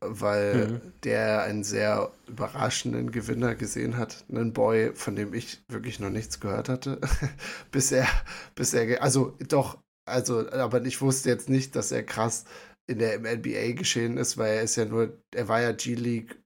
[0.00, 0.92] Weil Mhm.
[1.02, 4.24] der einen sehr überraschenden Gewinner gesehen hat.
[4.28, 7.00] Einen Boy, von dem ich wirklich noch nichts gehört hatte.
[7.70, 8.06] bis er,
[8.54, 12.44] bis er, also doch, also, aber ich wusste jetzt nicht, dass er krass
[12.86, 16.38] in der im NBA geschehen ist, weil er ist ja nur, er war ja G-League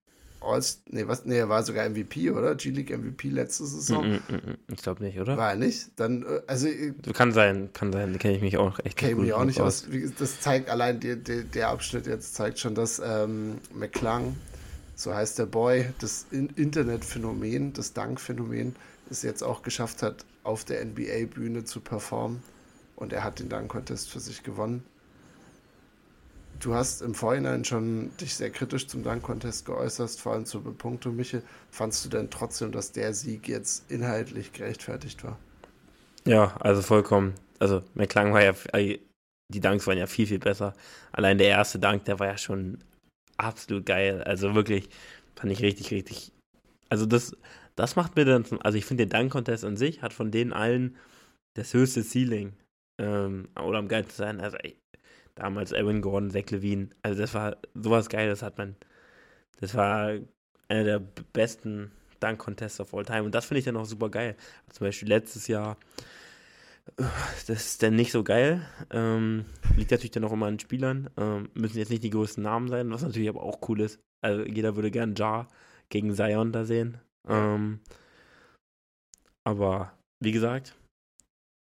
[0.49, 2.55] Alls, nee, was, nee, er war sogar MVP, oder?
[2.55, 4.09] G-League MVP letzte Saison.
[4.09, 4.59] Mm, mm, mm.
[4.73, 5.37] Ich glaube nicht, oder?
[5.37, 5.91] War er nicht?
[5.97, 8.13] Dann, äh, also äh, Kann sein, kann sein.
[8.13, 9.91] Da kenne ich mich auch echt kenne gut mich auch nicht aus.
[9.91, 14.37] Wie, das zeigt allein die, die, der Abschnitt jetzt zeigt schon, dass ähm, McClung,
[14.95, 18.75] so heißt der Boy, das In Internetphänomen, das Dunk-Phänomen,
[19.11, 22.43] es jetzt auch geschafft hat, auf der NBA-Bühne zu performen.
[22.97, 24.83] Und er hat den Dunk-Contest für sich gewonnen.
[26.61, 31.15] Du hast im Vorhinein schon dich sehr kritisch zum Dunk-Contest geäußert, vor allem zur Bepunktung,
[31.15, 31.43] Michel.
[31.71, 35.39] Fandst du denn trotzdem, dass der Sieg jetzt inhaltlich gerechtfertigt war?
[36.25, 37.35] Ja, also vollkommen.
[37.61, 38.99] Also McClung war ja, äh,
[39.53, 40.75] die Dunks waren ja viel, viel besser.
[41.13, 42.79] Allein der erste Dunk, der war ja schon
[43.37, 44.23] absolut geil.
[44.25, 44.89] Also wirklich,
[45.37, 46.33] fand ich richtig, richtig.
[46.89, 47.37] Also das,
[47.77, 50.97] das macht mir dann, also ich finde den Dunk-Contest an sich hat von denen allen
[51.55, 52.55] das höchste Ceiling.
[53.01, 54.41] Ähm, oder am geilsten sein.
[54.41, 54.77] Also ey,
[55.39, 56.91] damals Evan Gordon, Zach Levine.
[57.03, 58.77] Also das war sowas Geiles hat man.
[59.61, 60.13] Das war
[60.69, 60.99] einer der
[61.33, 63.23] besten Dunk-Contests of all time.
[63.23, 64.37] Und das finde ich dann auch super geil.
[64.71, 65.77] Zum Beispiel letztes Jahr,
[66.97, 68.67] das ist dann nicht so geil.
[68.91, 69.47] Ähm,
[69.77, 71.11] liegt natürlich dann auch immer an Spielern.
[71.17, 74.01] Ähm, müssen jetzt nicht die größten Namen sein, was natürlich aber auch cool ist.
[74.21, 75.49] Also jeder würde gern Jar
[75.89, 76.99] gegen Zion da sehen.
[77.29, 77.81] Ähm,
[79.45, 80.75] aber wie gesagt,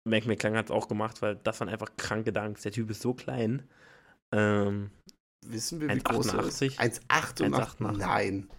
[0.07, 2.61] Mac McClung hat es auch gemacht, weil das waren einfach kranke Dunks.
[2.63, 3.63] Der Typ ist so klein.
[4.31, 4.89] Ähm,
[5.45, 6.61] Wissen wir, wie groß er ist?
[6.63, 6.77] 1,88?
[7.09, 7.79] 1,88?
[7.79, 7.97] 1,88.
[7.97, 8.49] Nein,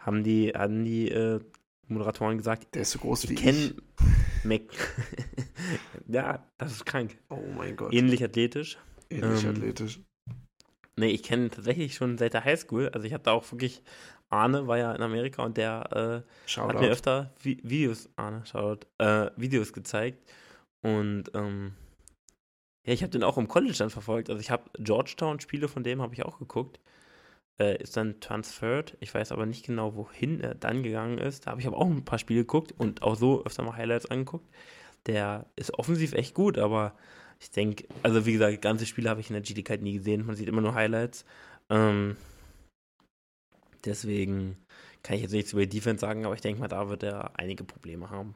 [0.00, 1.40] haben die, haben die äh,
[1.88, 3.44] Moderatoren gesagt, der ist so groß wie ich ich.
[3.44, 3.74] kenne
[4.44, 4.62] Mac.
[6.08, 7.16] ja, das ist krank.
[7.28, 8.78] Oh mein Gott, Ähnlich athletisch.
[9.10, 10.00] ähnlich ähm, athletisch.
[10.96, 12.88] Nee, ich kenne tatsächlich schon seit der Highschool.
[12.90, 13.82] Also ich da auch wirklich,
[14.28, 18.86] Arne war ja in Amerika und der äh, hat mir öfter Vi Videos, Arne, Shoutout,
[18.98, 20.30] äh, Videos gezeigt.
[20.82, 21.74] Und ähm,
[22.86, 24.30] ja, ich habe den auch im College dann verfolgt.
[24.30, 26.80] Also ich habe Georgetown-Spiele von dem habe ich auch geguckt.
[27.60, 28.96] Äh, ist dann transferred.
[29.00, 31.46] Ich weiß aber nicht genau, wohin er dann gegangen ist.
[31.46, 34.06] Da habe ich aber auch ein paar Spiele geguckt und auch so öfter mal Highlights
[34.06, 34.48] angeguckt.
[35.06, 36.94] Der ist offensiv echt gut, aber
[37.38, 40.26] ich denke, also wie gesagt, ganze Spiele habe ich in der GDK nie gesehen.
[40.26, 41.24] Man sieht immer nur Highlights.
[41.68, 42.16] Ähm,
[43.84, 44.56] deswegen
[45.02, 47.38] kann ich jetzt nichts über die Defense sagen, aber ich denke mal, da wird er
[47.38, 48.34] einige Probleme haben.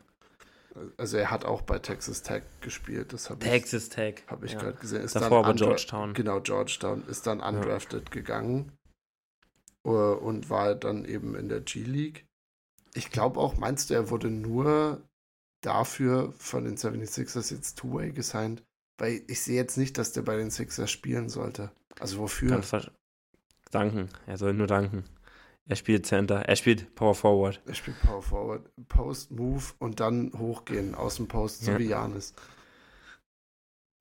[0.96, 4.22] Also er hat auch bei Texas Tech gespielt, das habe ich, Texas Tech.
[4.26, 4.58] hab ich ja.
[4.58, 5.02] gerade gesehen.
[5.02, 6.14] Ist Davor undra- Georgetown.
[6.14, 8.72] Genau, Georgetown ist dann undrafted gegangen
[9.84, 12.26] äh, und war dann eben in der G-League.
[12.94, 15.00] Ich glaube auch, meinst du, er wurde nur
[15.62, 18.62] dafür von den 76ers jetzt Two-Way gesigned,
[18.98, 21.70] Weil ich sehe jetzt nicht, dass der bei den Sixers spielen sollte.
[21.98, 22.62] Also wofür?
[23.70, 24.08] Danken.
[24.26, 25.04] Er soll nur danken.
[25.66, 27.60] Er spielt Center, er spielt Power Forward.
[27.66, 31.78] Er spielt Power Forward, Post, Move und dann hochgehen aus dem Post, so ja.
[31.78, 32.34] wie Janis.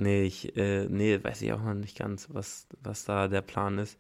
[0.02, 3.78] Nee, ich, äh, nee, weiß ich auch noch nicht ganz, was, was da der Plan
[3.78, 3.98] ist.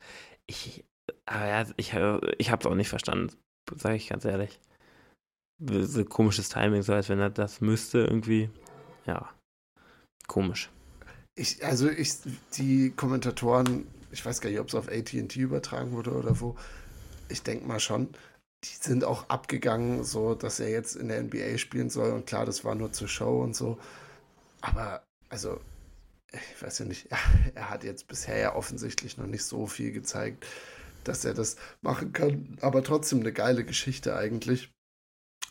[0.47, 0.83] Ich,
[1.25, 1.93] aber ja, ich,
[2.37, 3.33] ich habe es auch nicht verstanden,
[3.73, 4.59] sage ich ganz ehrlich.
[5.61, 8.49] So komisches Timing, so als wenn er das müsste irgendwie.
[9.05, 9.29] Ja,
[10.27, 10.69] komisch.
[11.35, 12.15] Ich, also ich,
[12.57, 16.57] die Kommentatoren, ich weiß gar nicht, ob es auf AT&T übertragen wurde oder wo,
[17.33, 18.09] ich denke mal schon,
[18.63, 22.11] die sind auch abgegangen, so dass er jetzt in der NBA spielen soll.
[22.11, 23.77] Und klar, das war nur zur Show und so.
[24.61, 25.59] Aber, also,
[26.31, 27.09] ich weiß ja nicht,
[27.55, 30.45] er hat jetzt bisher ja offensichtlich noch nicht so viel gezeigt,
[31.03, 32.57] dass er das machen kann.
[32.61, 34.71] Aber trotzdem eine geile Geschichte eigentlich.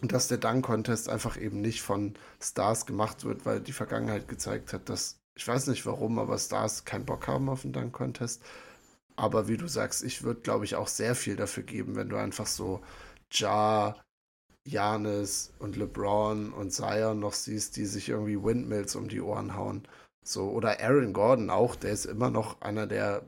[0.01, 4.73] Und dass der Dunk-Contest einfach eben nicht von Stars gemacht wird, weil die Vergangenheit gezeigt
[4.73, 8.42] hat, dass, ich weiß nicht warum, aber Stars keinen Bock haben auf den Dunk-Contest.
[9.16, 12.16] Aber wie du sagst, ich würde, glaube ich, auch sehr viel dafür geben, wenn du
[12.16, 12.83] einfach so
[13.33, 13.96] Ja,
[14.64, 19.83] Janis und LeBron und Zion noch siehst, die sich irgendwie Windmills um die Ohren hauen.
[20.25, 23.22] So, oder Aaron Gordon auch, der ist immer noch einer der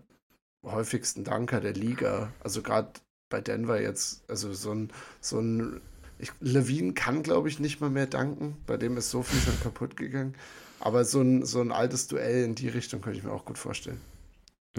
[0.64, 2.32] häufigsten Danker der Liga.
[2.40, 2.92] Also gerade
[3.28, 5.80] bei Denver jetzt, also so ein, so ein
[6.18, 8.56] ich, Levine kann, glaube ich, nicht mal mehr danken.
[8.66, 10.34] Bei dem ist so viel schon kaputt gegangen.
[10.80, 13.58] Aber so ein, so ein altes Duell in die Richtung könnte ich mir auch gut
[13.58, 14.00] vorstellen.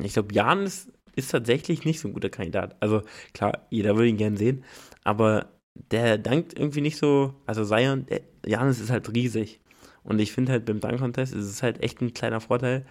[0.01, 0.69] Ich glaube, Jan
[1.15, 2.75] ist, tatsächlich nicht so ein guter Kandidat.
[2.79, 3.01] Also
[3.33, 4.63] klar, jeder würde ihn gerne sehen,
[5.03, 5.49] aber
[5.91, 7.35] der dankt irgendwie nicht so.
[7.45, 8.05] Also Zion,
[8.45, 9.59] Janis ist halt riesig.
[10.03, 12.85] Und ich finde halt beim Dunk-Contest ist es halt echt ein kleiner Vorteil,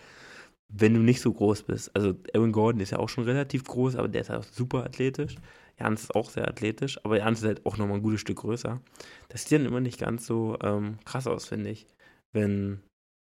[0.69, 1.95] wenn du nicht so groß bist.
[1.95, 4.85] Also Aaron Gordon ist ja auch schon relativ groß, aber der ist halt auch super
[4.85, 5.37] athletisch.
[5.79, 8.81] Jans ist auch sehr athletisch, aber Jans ist halt auch nochmal ein gutes Stück größer.
[9.29, 11.87] Das sieht dann immer nicht ganz so ähm, krass aus, finde ich,
[12.33, 12.81] wenn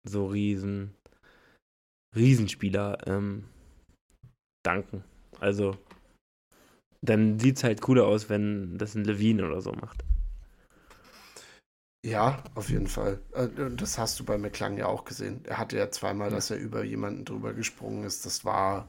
[0.04, 0.94] so riesen
[2.14, 3.44] Riesenspieler ähm,
[4.66, 5.04] danken.
[5.40, 5.76] Also,
[7.02, 10.04] dann sieht es halt cooler aus, wenn das ein Levine oder so macht.
[12.04, 13.20] Ja, auf jeden Fall.
[13.32, 15.40] Äh, das hast du bei McClang ja auch gesehen.
[15.44, 18.24] Er hatte ja zweimal, dass er über jemanden drüber gesprungen ist.
[18.24, 18.88] Das war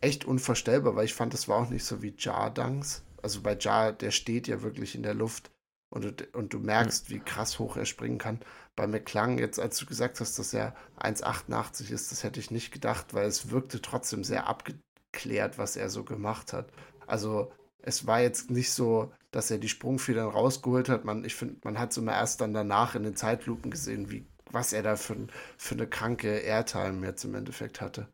[0.00, 3.04] echt unvorstellbar, weil ich fand, das war auch nicht so wie Jar-Dunks.
[3.22, 5.52] Also bei Jar, der steht ja wirklich in der Luft
[5.90, 8.40] und du, und du merkst, wie krass hoch er springen kann.
[8.74, 12.72] Bei McClang, jetzt als du gesagt hast, dass er 1,88 ist, das hätte ich nicht
[12.72, 14.74] gedacht, weil es wirkte trotzdem sehr abge
[15.16, 16.68] erklärt, was er so gemacht hat.
[17.06, 17.50] Also
[17.82, 21.04] es war jetzt nicht so, dass er die Sprungfedern rausgeholt hat.
[21.04, 24.26] Man, ich finde, man hat es immer erst dann danach in den Zeitlupen gesehen, wie,
[24.50, 25.16] was er da für,
[25.56, 28.08] für eine kranke Airtime jetzt im Endeffekt hatte.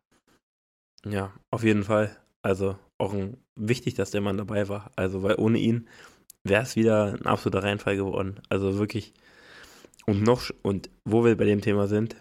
[1.05, 2.17] Ja, auf jeden Fall.
[2.43, 4.93] Also auch ein, wichtig, dass der Mann dabei war.
[4.95, 5.88] Also, weil ohne ihn
[6.45, 8.41] wäre es wieder ein absoluter Reinfall geworden.
[8.49, 9.12] Also wirklich.
[10.07, 12.17] Und noch, und wo wir bei dem Thema sind,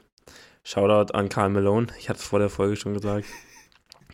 [0.63, 1.87] Shoutout an Karl Malone.
[1.99, 3.25] Ich hatte es vor der Folge schon gesagt.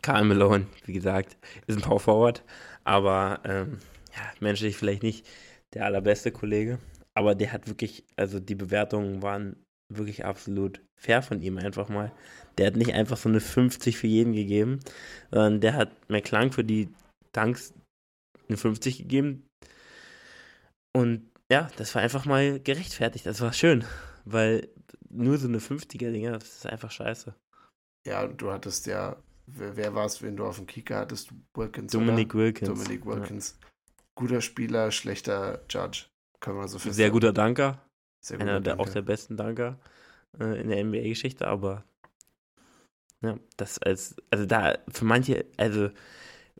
[0.07, 1.35] Karl Malone, wie gesagt,
[1.67, 2.41] ist ein Power Forward,
[2.85, 3.79] aber ähm,
[4.15, 5.27] ja, menschlich vielleicht nicht
[5.73, 6.79] der allerbeste Kollege.
[7.13, 9.57] Aber der hat wirklich, also die Bewertungen waren
[9.93, 12.13] wirklich absolut fair von ihm einfach mal.
[12.57, 14.79] Der hat nicht einfach so eine 50 für jeden gegeben,
[15.29, 16.87] sondern der hat McClung für die
[17.33, 17.73] Tanks
[18.47, 19.45] eine 50 gegeben.
[20.95, 23.25] Und ja, das war einfach mal gerechtfertigt.
[23.25, 23.83] Das war schön,
[24.23, 24.69] weil
[25.09, 27.35] nur so eine 50er-Dinger, das ist einfach scheiße.
[28.05, 29.17] Ja, du hattest ja
[29.47, 31.31] wer, wer war es, wenn du auf dem Kicker hattest?
[31.53, 31.91] Wilkins.
[31.91, 32.43] Dominik oder?
[32.43, 32.69] Wilkins.
[32.69, 33.57] Dominik Wilkins.
[33.59, 33.67] Ja.
[34.15, 36.05] Guter Spieler, schlechter Judge.
[36.39, 37.81] Können wir so viel Sehr guter Danker.
[38.19, 39.79] Sehr guter Einer der auch der besten Danker
[40.39, 41.83] äh, in der NBA-Geschichte, aber
[43.21, 45.89] ja, das als, also da, für manche, also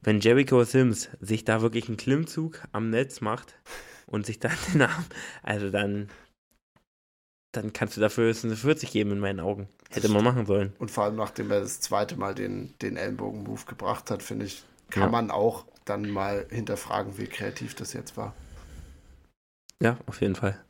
[0.01, 3.55] wenn Jericho Sims sich da wirklich einen Klimmzug am Netz macht
[4.07, 5.05] und sich dann den Arm,
[5.43, 6.09] also dann,
[7.51, 9.67] dann kannst du dafür eine 40 geben in meinen Augen.
[9.89, 10.73] Hätte man machen sollen.
[10.79, 14.63] Und vor allem, nachdem er das zweite Mal den, den Ellenbogen-Move gebracht hat, finde ich,
[14.89, 15.09] kann ja.
[15.09, 18.33] man auch dann mal hinterfragen, wie kreativ das jetzt war.
[19.81, 20.61] Ja, auf jeden Fall.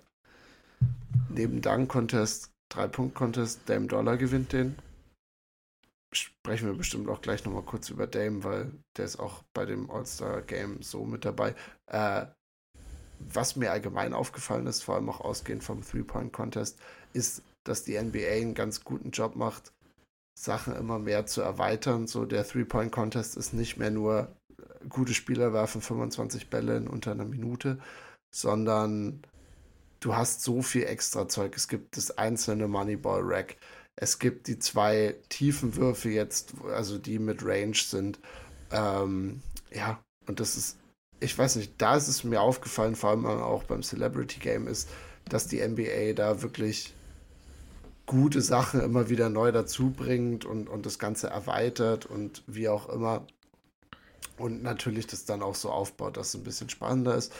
[1.29, 4.75] Neben Dank-Contest, Drei-Punkt-Contest, Dame Dollar gewinnt den.
[6.13, 9.89] Sprechen wir bestimmt auch gleich nochmal kurz über Dame, weil der ist auch bei dem
[9.89, 11.55] All-Star-Game so mit dabei.
[11.87, 12.27] Äh,
[13.19, 16.79] was mir allgemein aufgefallen ist, vor allem auch ausgehend vom Three-Point-Contest,
[17.13, 19.73] ist, dass die NBA einen ganz guten Job macht,
[20.37, 22.07] Sachen immer mehr zu erweitern.
[22.07, 27.11] So der Three-Point-Contest ist nicht mehr nur äh, gute Spieler werfen 25 Bälle in unter
[27.11, 27.79] einer Minute,
[28.33, 29.23] sondern
[29.99, 31.55] du hast so viel extra Zeug.
[31.55, 33.57] Es gibt das einzelne Moneyball-Rack.
[33.95, 38.19] Es gibt die zwei tiefen Würfe jetzt, also die mit Range sind.
[38.71, 39.41] Ähm,
[39.71, 40.77] ja, und das ist,
[41.19, 44.89] ich weiß nicht, da ist es mir aufgefallen, vor allem auch beim Celebrity Game ist,
[45.29, 46.93] dass die NBA da wirklich
[48.05, 52.89] gute Sachen immer wieder neu dazu bringt und, und das Ganze erweitert und wie auch
[52.89, 53.27] immer.
[54.37, 57.33] Und natürlich das dann auch so aufbaut, dass es ein bisschen spannender ist.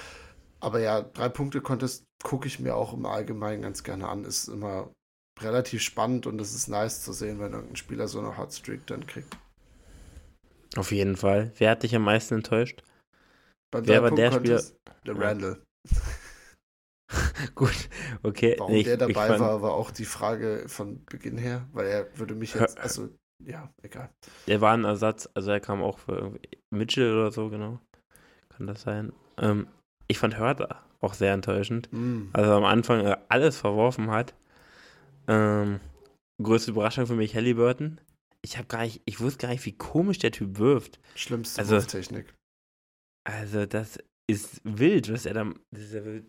[0.59, 4.25] Aber ja, drei Punkte Contest gucke ich mir auch im Allgemeinen ganz gerne an.
[4.25, 4.89] Ist immer
[5.39, 9.05] relativ spannend und es ist nice zu sehen, wenn irgendein Spieler so eine Hotstreak dann
[9.05, 9.37] kriegt.
[10.75, 11.51] Auf jeden Fall.
[11.57, 12.83] Wer hat dich am meisten enttäuscht?
[13.71, 14.61] Bei Wer war der Spieler?
[15.05, 15.61] Der Randall.
[17.55, 17.89] Gut,
[18.23, 18.55] okay.
[18.57, 22.19] Warum ich, der dabei fand, war, war auch die Frage von Beginn her, weil er
[22.19, 23.09] würde mich jetzt, also,
[23.43, 24.09] ja, egal.
[24.47, 26.37] Der war ein Ersatz, also er kam auch für
[26.69, 27.79] Mitchell oder so, genau.
[28.49, 29.13] Kann das sein?
[29.37, 29.67] Ähm,
[30.07, 31.89] ich fand Hörter auch sehr enttäuschend.
[31.91, 32.29] Mm.
[32.33, 34.33] Also am Anfang äh, alles verworfen hat.
[35.27, 35.79] Ähm,
[36.41, 38.01] größte Überraschung für mich Halliburton.
[38.41, 40.99] Ich habe gar nicht, ich wusste gar nicht, wie komisch der Typ wirft.
[41.15, 42.33] Schlimmste also, Wurftechnik.
[43.27, 43.99] Also das
[44.29, 46.25] ist wild, was er da, das ist ja wild.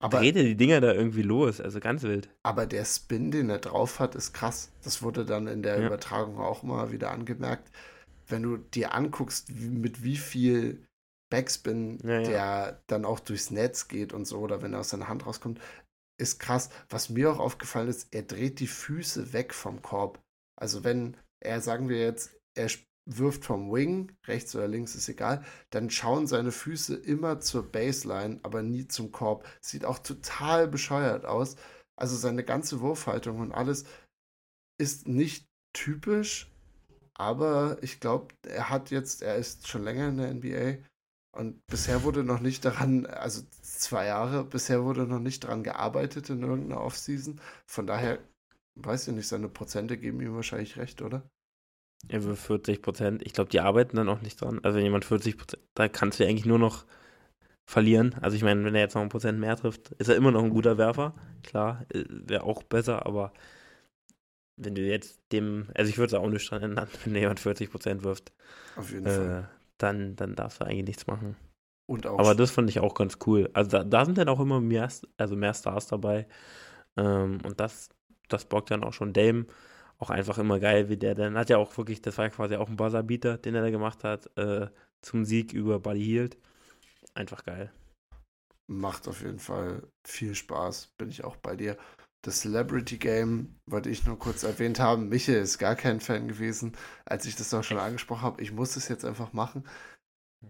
[0.00, 2.28] Aber dreht er die Dinger da irgendwie los, also ganz wild.
[2.44, 4.72] Aber der Spin, den er drauf hat, ist krass.
[4.82, 5.86] Das wurde dann in der ja.
[5.86, 7.70] Übertragung auch mal wieder angemerkt.
[8.26, 10.86] Wenn du dir anguckst, wie, mit wie viel
[11.30, 12.22] Backspin ja, ja.
[12.22, 15.60] der dann auch durchs Netz geht und so, oder wenn er aus seiner Hand rauskommt,
[16.18, 16.70] ist krass.
[16.88, 20.20] Was mir auch aufgefallen ist, er dreht die Füße weg vom Korb.
[20.56, 22.68] Also wenn er, sagen wir jetzt, er
[23.08, 28.38] wirft vom Wing, rechts oder links ist egal, dann schauen seine Füße immer zur Baseline,
[28.42, 29.46] aber nie zum Korb.
[29.60, 31.56] Sieht auch total bescheuert aus.
[31.96, 33.84] Also seine ganze Wurfhaltung und alles
[34.78, 36.52] ist nicht typisch,
[37.14, 40.84] aber ich glaube, er hat jetzt, er ist schon länger in der NBA
[41.36, 46.30] und bisher wurde noch nicht daran, also zwei Jahre, bisher wurde noch nicht daran gearbeitet
[46.30, 47.40] in irgendeiner Offseason.
[47.66, 48.18] Von daher,
[48.76, 51.28] weiß ich nicht, seine Prozente geben ihm wahrscheinlich recht, oder?
[52.10, 53.22] Ja, für 40 Prozent.
[53.26, 54.60] Ich glaube, die arbeiten dann auch nicht dran.
[54.62, 56.84] Also wenn jemand 40 Prozent, da kannst du eigentlich nur noch
[57.66, 58.14] verlieren.
[58.22, 60.42] Also ich meine, wenn er jetzt noch ein Prozent mehr trifft, ist er immer noch
[60.42, 61.14] ein guter Werfer.
[61.42, 63.32] Klar, äh, wäre auch besser, aber
[64.56, 67.70] wenn du jetzt dem, also ich würde es auch nicht dran ändern, wenn jemand 40
[67.70, 68.32] Prozent wirft.
[68.76, 69.50] Auf jeden äh, Fall.
[69.78, 71.36] Dann, dann darfst du eigentlich nichts machen.
[71.86, 73.48] Und auch aber das fand ich auch ganz cool.
[73.52, 76.26] Also da, da sind dann auch immer mehr, also mehr Stars dabei.
[76.96, 77.90] Ähm, und das,
[78.28, 79.46] das bockt dann auch schon Dame
[79.98, 82.68] auch einfach immer geil, wie der dann hat ja auch wirklich, das war quasi auch
[82.68, 84.68] ein Buzzerbeater, den er da gemacht hat, äh,
[85.02, 86.38] zum Sieg über Buddy Hield.
[87.14, 87.72] Einfach geil.
[88.68, 91.76] Macht auf jeden Fall viel Spaß, bin ich auch bei dir.
[92.22, 95.08] Das Celebrity Game wollte ich nur kurz erwähnt haben.
[95.08, 98.42] Michael ist gar kein Fan gewesen, als ich das auch schon angesprochen habe.
[98.42, 99.64] Ich muss es jetzt einfach machen.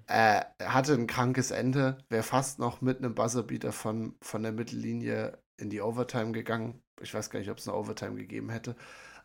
[0.07, 5.39] Er hatte ein krankes Ende, wäre fast noch mit einem Buzzerbeater von, von der Mittellinie
[5.57, 6.83] in die Overtime gegangen.
[7.01, 8.77] Ich weiß gar nicht, ob es eine Overtime gegeben hätte.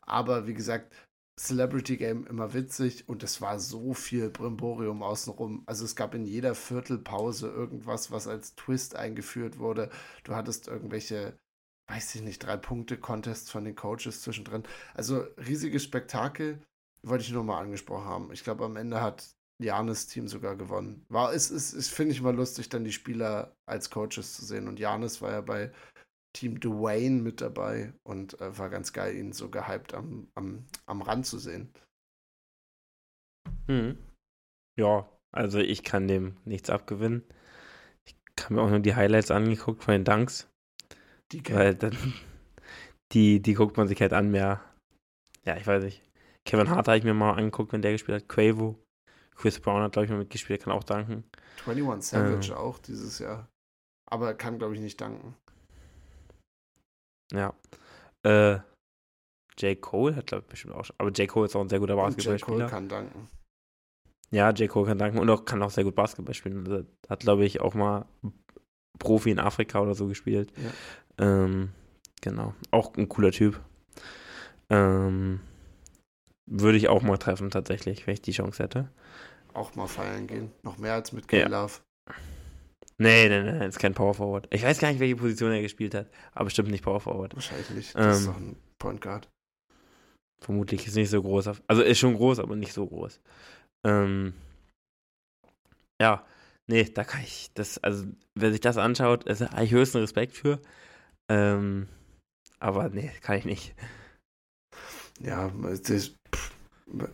[0.06, 0.94] Aber wie gesagt,
[1.40, 5.64] Celebrity Game immer witzig und es war so viel Brimborium außenrum.
[5.66, 9.90] Also es gab in jeder Viertelpause irgendwas, was als Twist eingeführt wurde.
[10.24, 11.38] Du hattest irgendwelche,
[11.88, 14.64] weiß ich nicht, drei Punkte Contests von den Coaches zwischendrin.
[14.94, 16.62] Also riesiges Spektakel,
[17.04, 18.32] wollte ich nur mal angesprochen haben.
[18.32, 21.06] Ich glaube, am Ende hat Janis Team sogar gewonnen.
[21.10, 24.68] War es ist, ist finde ich mal lustig, dann die Spieler als Coaches zu sehen.
[24.68, 25.72] Und Janis war ja bei
[26.34, 31.02] Team Dwayne mit dabei und äh, war ganz geil, ihn so gehypt am, am, am
[31.02, 31.72] Rand zu sehen.
[33.68, 33.98] Hm.
[34.78, 37.24] Ja, also ich kann dem nichts abgewinnen.
[38.06, 40.50] Ich habe mir auch nur die Highlights angeguckt von den Dunks.
[41.32, 41.96] Die Weil dann,
[43.12, 44.62] die, die guckt man sich halt an, mehr.
[45.46, 46.02] Ja, ich weiß nicht.
[46.46, 48.30] Kevin Hart habe ich mir mal angeguckt, wenn der gespielt hat.
[48.30, 48.80] Quavo.
[49.36, 51.24] Chris Brown hat, glaube ich, mal mitgespielt, kann auch danken.
[51.66, 53.50] 21 Savage äh, auch dieses Jahr.
[54.10, 55.36] Aber kann, glaube ich, nicht danken.
[57.34, 57.54] Ja.
[58.24, 58.60] Äh,
[59.60, 59.80] J.
[59.82, 60.96] Cole hat, glaube ich, bestimmt auch schon.
[60.98, 61.28] Aber J.
[61.28, 62.58] Cole ist auch ein sehr guter Basketballspieler.
[62.58, 62.60] J.
[62.60, 63.30] Cole kann danken.
[64.32, 64.70] Ja, J.
[64.70, 66.66] Cole kann danken und auch, kann auch sehr gut Basketball spielen.
[66.68, 68.06] Also, hat, glaube ich, auch mal
[68.98, 70.52] Profi in Afrika oder so gespielt.
[70.58, 70.72] Ja.
[71.26, 71.72] Ähm,
[72.22, 72.54] genau.
[72.72, 73.60] Auch ein cooler Typ.
[74.70, 75.40] Ähm,
[76.46, 78.90] würde ich auch mal treffen, tatsächlich, wenn ich die Chance hätte.
[79.54, 80.52] Auch mal feiern gehen.
[80.64, 81.74] Noch mehr als mit K-Love.
[82.98, 84.48] Nee, nee, nee, ist kein Power Forward.
[84.52, 87.36] Ich weiß gar nicht, welche Position er gespielt hat, aber bestimmt nicht Power Forward.
[87.36, 87.96] Wahrscheinlich nicht.
[87.96, 89.30] Das ähm, ist doch ein Point Guard.
[90.42, 91.50] Vermutlich ist nicht so groß.
[91.68, 93.20] Also ist schon groß, aber nicht so groß.
[93.86, 94.34] Ähm,
[96.02, 96.26] ja,
[96.68, 100.60] nee, da kann ich das, also wer sich das anschaut, ist eigentlich höchsten Respekt für.
[101.30, 101.88] Ähm,
[102.60, 103.76] aber nee, kann ich nicht.
[105.22, 105.52] Ja,
[105.88, 106.12] das,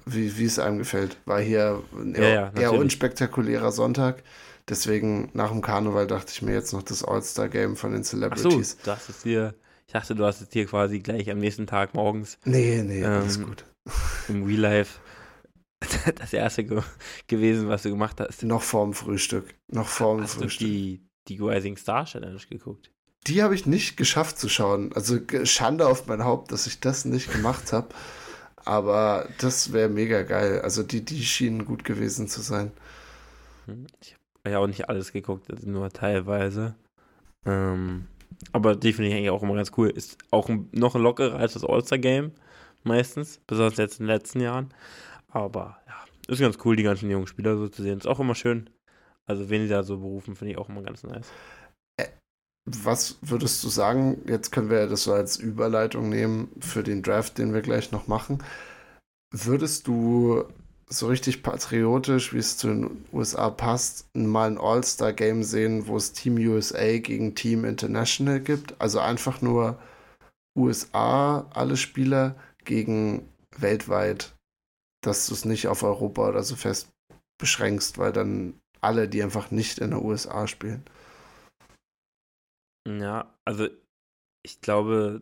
[0.06, 1.18] wie, wie es einem gefällt.
[1.26, 4.24] War hier ein eher, ja, ja, eher unspektakulärer Sonntag.
[4.70, 8.78] Deswegen nach dem Karneval dachte ich mir jetzt noch das All-Star-Game von den Celebrities.
[8.80, 9.56] Ach so, das ist dir,
[9.88, 12.38] ich dachte, du hast es dir quasi gleich am nächsten Tag morgens.
[12.46, 13.66] Nee, nee, ähm, alles gut.
[14.28, 15.00] Im Real Life
[16.16, 16.82] das erste ge
[17.28, 18.44] gewesen, was du gemacht hast.
[18.44, 19.56] Noch vorm Frühstück.
[19.68, 20.68] Noch vorm hast Frühstück.
[20.68, 22.92] Du die, die Rising Star Challenge geguckt?
[23.28, 24.94] die habe ich nicht geschafft zu schauen.
[24.94, 27.90] Also Schande auf mein Haupt, dass ich das nicht gemacht habe.
[28.66, 30.62] Aber das wäre mega geil.
[30.62, 32.72] Also die, die schienen gut gewesen zu sein.
[33.66, 34.16] Hm, ich
[34.48, 36.76] ja auch nicht alles geguckt, also nur teilweise.
[37.46, 38.08] Ähm,
[38.52, 39.90] aber die finde ich eigentlich auch immer ganz cool.
[39.90, 42.32] Ist auch noch lockerer als das All-Star-Game
[42.84, 44.74] meistens, besonders jetzt in den letzten Jahren.
[45.28, 45.96] Aber ja,
[46.28, 47.98] ist ganz cool, die ganzen jungen Spieler so zu sehen.
[47.98, 48.70] Ist auch immer schön.
[49.26, 51.30] Also, wen die da so berufen, finde ich auch immer ganz nice.
[52.66, 54.22] Was würdest du sagen?
[54.28, 58.08] Jetzt können wir das so als Überleitung nehmen für den Draft, den wir gleich noch
[58.08, 58.44] machen.
[59.32, 60.46] Würdest du
[60.92, 66.14] so richtig patriotisch, wie es zu den USA passt, mal ein All-Star-Game sehen, wo es
[66.14, 68.80] Team USA gegen Team International gibt?
[68.82, 69.80] Also einfach nur
[70.58, 72.36] USA, alle Spieler
[72.66, 74.36] gegen weltweit,
[75.04, 76.90] dass du es nicht auf Europa oder so fest
[77.40, 80.84] beschränkst, weil dann alle, die einfach nicht in den USA spielen.
[82.88, 83.68] Ja, also
[84.44, 85.22] ich glaube,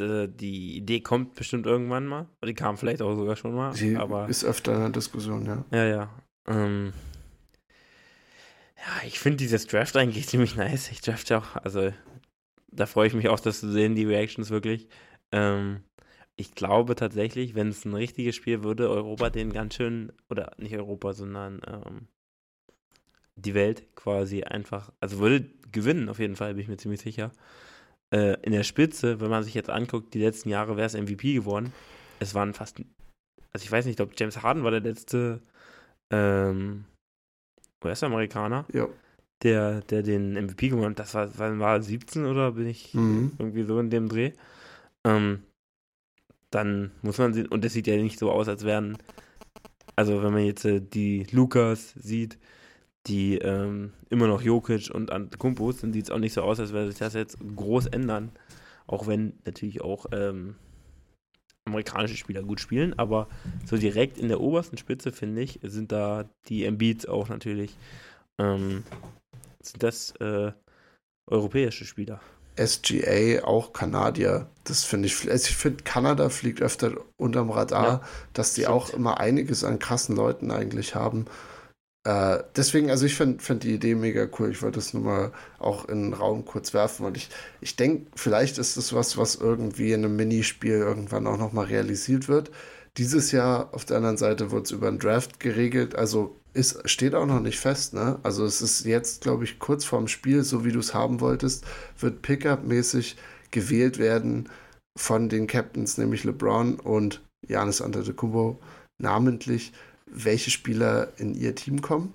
[0.00, 2.28] die Idee kommt bestimmt irgendwann mal.
[2.44, 3.72] Die kam vielleicht auch sogar schon mal.
[3.74, 5.64] Sie aber ist öfter in der Diskussion, ja.
[5.70, 6.10] Ja, ja.
[6.46, 6.92] Ähm,
[8.76, 10.90] ja, ich finde dieses Draft eigentlich ziemlich nice.
[10.90, 11.92] Ich draft ja auch, also
[12.70, 14.88] da freue ich mich auch, das zu sehen, die Reactions wirklich.
[15.32, 15.82] Ähm,
[16.36, 20.76] ich glaube tatsächlich, wenn es ein richtiges Spiel würde, Europa den ganz schön, oder nicht
[20.76, 22.08] Europa, sondern ähm,
[23.34, 27.32] die Welt quasi einfach, also würde gewinnen auf jeden Fall, bin ich mir ziemlich sicher.
[28.10, 31.34] Äh, in der Spitze, wenn man sich jetzt anguckt, die letzten Jahre wäre es MVP
[31.34, 31.72] geworden.
[32.20, 32.80] Es waren fast,
[33.52, 35.42] also ich weiß nicht, ich glaube, James Harden war der letzte
[36.10, 36.84] ähm,
[37.84, 38.88] US-Amerikaner, ja.
[39.42, 40.98] der, der den MVP gewonnen hat.
[40.98, 43.32] Das war, war 17 oder bin ich mhm.
[43.38, 44.32] irgendwie so in dem Dreh.
[45.06, 45.42] Ähm,
[46.50, 48.96] dann muss man sehen, und das sieht ja nicht so aus, als wären,
[49.96, 52.38] also wenn man jetzt äh, die Lukas sieht,
[53.06, 56.72] die ähm, immer noch Jokic und Antetokounmpos, dann sieht es auch nicht so aus, als
[56.72, 58.32] würde sich das jetzt groß ändern.
[58.86, 60.56] Auch wenn natürlich auch ähm,
[61.66, 63.28] amerikanische Spieler gut spielen, aber
[63.64, 67.76] so direkt in der obersten Spitze, finde ich, sind da die Embiids auch natürlich,
[68.38, 68.84] ähm,
[69.62, 70.52] sind das äh,
[71.26, 72.20] europäische Spieler.
[72.58, 74.48] SGA auch Kanadier.
[74.64, 78.00] Das finde ich, also ich finde, Kanada fliegt öfter unterm Radar, ja,
[78.32, 78.74] dass die stimmt.
[78.74, 81.26] auch immer einiges an krassen Leuten eigentlich haben.
[82.08, 84.50] Äh, deswegen, also ich finde find die Idee mega cool.
[84.50, 87.04] Ich wollte das nur mal auch in den Raum kurz werfen.
[87.04, 87.28] Und ich,
[87.60, 92.26] ich denke, vielleicht ist das was, was irgendwie in einem Minispiel irgendwann auch nochmal realisiert
[92.26, 92.50] wird.
[92.96, 95.96] Dieses Jahr auf der anderen Seite wird es über einen Draft geregelt.
[95.96, 97.92] Also ist, steht auch noch nicht fest.
[97.92, 98.18] Ne?
[98.22, 101.66] Also es ist jetzt, glaube ich, kurz vorm Spiel, so wie du es haben wolltest,
[101.98, 103.16] wird Pickup-mäßig
[103.50, 104.48] gewählt werden
[104.96, 108.58] von den Captains, nämlich LeBron und Janis Antetokounmpo
[108.96, 109.74] namentlich
[110.12, 112.12] welche Spieler in ihr Team kommen.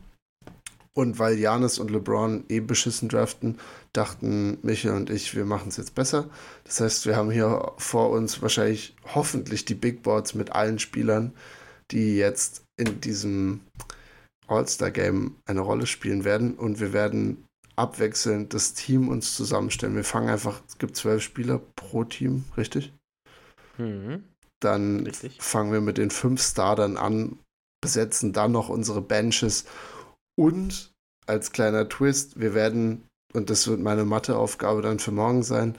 [0.96, 3.58] Und weil Janis und LeBron eh beschissen draften,
[3.94, 6.30] dachten Michael und ich, wir machen es jetzt besser.
[6.66, 11.34] Das heißt, wir haben hier vor uns wahrscheinlich hoffentlich die Big Boards mit allen Spielern,
[11.90, 13.62] die jetzt in diesem
[14.48, 16.54] All-Star-Game eine Rolle spielen werden.
[16.54, 17.44] Und wir werden
[17.76, 19.96] abwechselnd das Team uns zusammenstellen.
[19.96, 22.94] Wir fangen einfach, es gibt zwölf Spieler pro Team, richtig?
[23.80, 24.24] Mhm.
[24.60, 25.42] Dann richtig.
[25.42, 27.40] fangen wir mit den fünf Startern an
[27.84, 29.66] besetzen dann noch unsere Benches
[30.36, 30.94] und
[31.28, 33.04] als kleiner Twist, wir werden,
[33.34, 35.76] und das wird meine Matheaufgabe dann für morgen sein,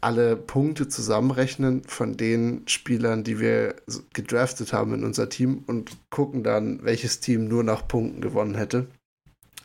[0.00, 3.76] alle Punkte zusammenrechnen von den Spielern, die wir
[4.14, 8.86] gedraftet haben in unser Team und gucken dann, welches Team nur nach Punkten gewonnen hätte.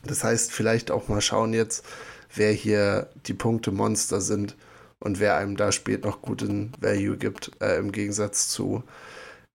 [0.04, 1.86] Das heißt, vielleicht auch mal schauen jetzt,
[2.34, 4.58] wer hier die Punkte-Monster sind
[5.00, 8.84] und wer einem da spät noch guten Value gibt, äh, im Gegensatz zu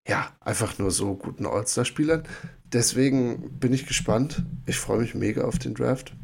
[0.07, 2.25] ja, einfach nur so guten All-Star-Spielern.
[2.65, 4.43] Deswegen bin ich gespannt.
[4.67, 6.15] Ich freue mich mega auf den Draft.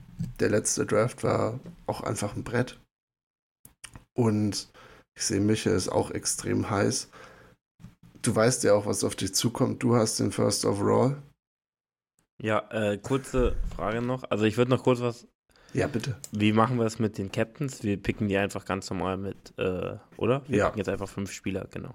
[0.40, 2.80] Der letzte Draft war auch einfach ein Brett.
[4.14, 4.68] Und
[5.14, 7.10] ich sehe, Micha ist auch extrem heiß.
[8.22, 9.82] Du weißt ja auch, was auf dich zukommt.
[9.82, 11.22] Du hast den First Overall.
[12.42, 14.24] Ja, äh, kurze Frage noch.
[14.30, 15.26] Also ich würde noch kurz was.
[15.72, 16.16] Ja, bitte.
[16.32, 17.82] Wie machen wir es mit den Captains?
[17.82, 20.42] Wir picken die einfach ganz normal mit, äh, oder?
[20.48, 20.64] Wir ja.
[20.66, 21.94] picken jetzt einfach fünf Spieler, genau.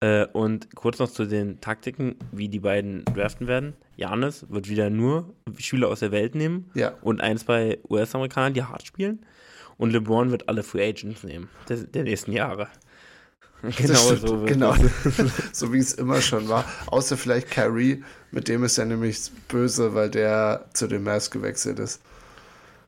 [0.00, 3.74] Äh, und kurz noch zu den Taktiken, wie die beiden draften werden.
[3.96, 6.94] Janis wird wieder nur Spieler aus der Welt nehmen ja.
[7.02, 9.26] und ein, zwei US-Amerikaner, die hart spielen.
[9.76, 12.68] Und LeBron wird alle Free Agents nehmen, der, der nächsten Jahre.
[13.76, 14.44] Genau so.
[14.44, 14.72] Genau.
[15.52, 16.64] so wie es immer schon war.
[16.86, 21.80] Außer vielleicht Kyrie, mit dem ist er nämlich böse, weil der zu den Mavs gewechselt
[21.80, 22.00] ist.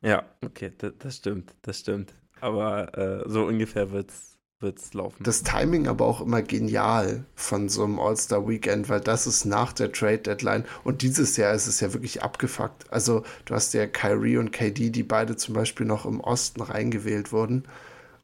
[0.01, 2.15] Ja, okay, das, das stimmt, das stimmt.
[2.41, 4.30] Aber äh, so ungefähr wird es
[4.61, 5.23] wird es laufen.
[5.23, 9.93] Das Timing aber auch immer genial von so einem All-Star-Weekend, weil das ist nach der
[9.93, 12.93] Trade-Deadline und dieses Jahr ist es ja wirklich abgefuckt.
[12.93, 17.33] Also du hast ja Kyrie und KD, die beide zum Beispiel noch im Osten reingewählt
[17.33, 17.65] wurden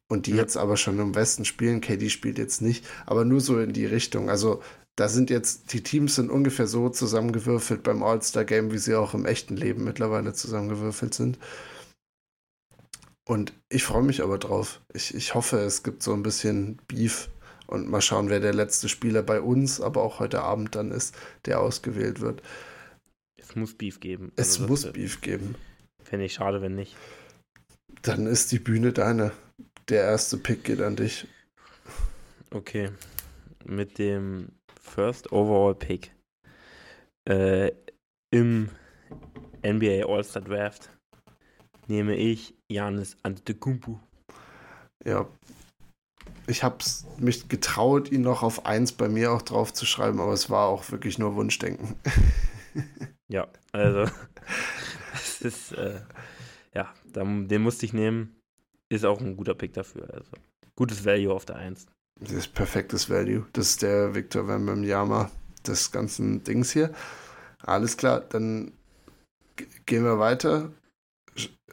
[0.09, 0.39] und die ja.
[0.39, 1.81] jetzt aber schon im Westen spielen.
[1.81, 4.29] KD spielt jetzt nicht, aber nur so in die Richtung.
[4.29, 4.63] Also
[4.95, 9.27] da sind jetzt, die Teams sind ungefähr so zusammengewürfelt beim All-Star-Game, wie sie auch im
[9.27, 11.39] echten Leben mittlerweile zusammengewürfelt sind.
[13.29, 14.81] Und ich freue mich aber drauf.
[14.95, 17.29] Ich, ich hoffe, es gibt so ein bisschen Beef
[17.67, 21.17] und mal schauen, wer der letzte Spieler bei uns, aber auch heute Abend dann ist,
[21.45, 22.43] der ausgewählt wird.
[23.37, 24.33] Es muss Beef geben.
[24.37, 25.57] Es also muss Beef geben.
[26.05, 26.95] Fände ich schade, wenn nicht.
[28.03, 29.33] Dann ist die Bühne deine.
[29.89, 31.27] Der erste Pick geht an dich.
[32.51, 32.91] Okay.
[33.65, 36.13] Mit dem First Overall Pick
[37.29, 37.73] äh,
[38.31, 38.69] im
[39.65, 40.91] NBA All-Star Draft
[41.89, 44.01] nehme ich Janis Antetokounmpo.
[45.05, 45.29] Ja.
[46.49, 46.79] Ich habe
[47.19, 50.69] mich getraut, ihn noch auf 1 bei mir auch drauf zu schreiben, aber es war
[50.69, 51.97] auch wirklich nur Wunschdenken.
[53.29, 54.07] ja, also
[55.13, 56.01] das ist, äh,
[56.75, 58.37] ja, den musste ich nehmen.
[58.89, 60.09] Ist auch ein guter Pick dafür.
[60.13, 60.31] Also
[60.77, 61.87] gutes Value auf der 1.
[62.21, 63.47] Das ist perfektes Value.
[63.53, 65.31] Das ist der Victor Wembanyama
[65.67, 66.93] des ganzen Dings hier.
[67.59, 68.73] Alles klar, dann
[69.87, 70.71] gehen wir weiter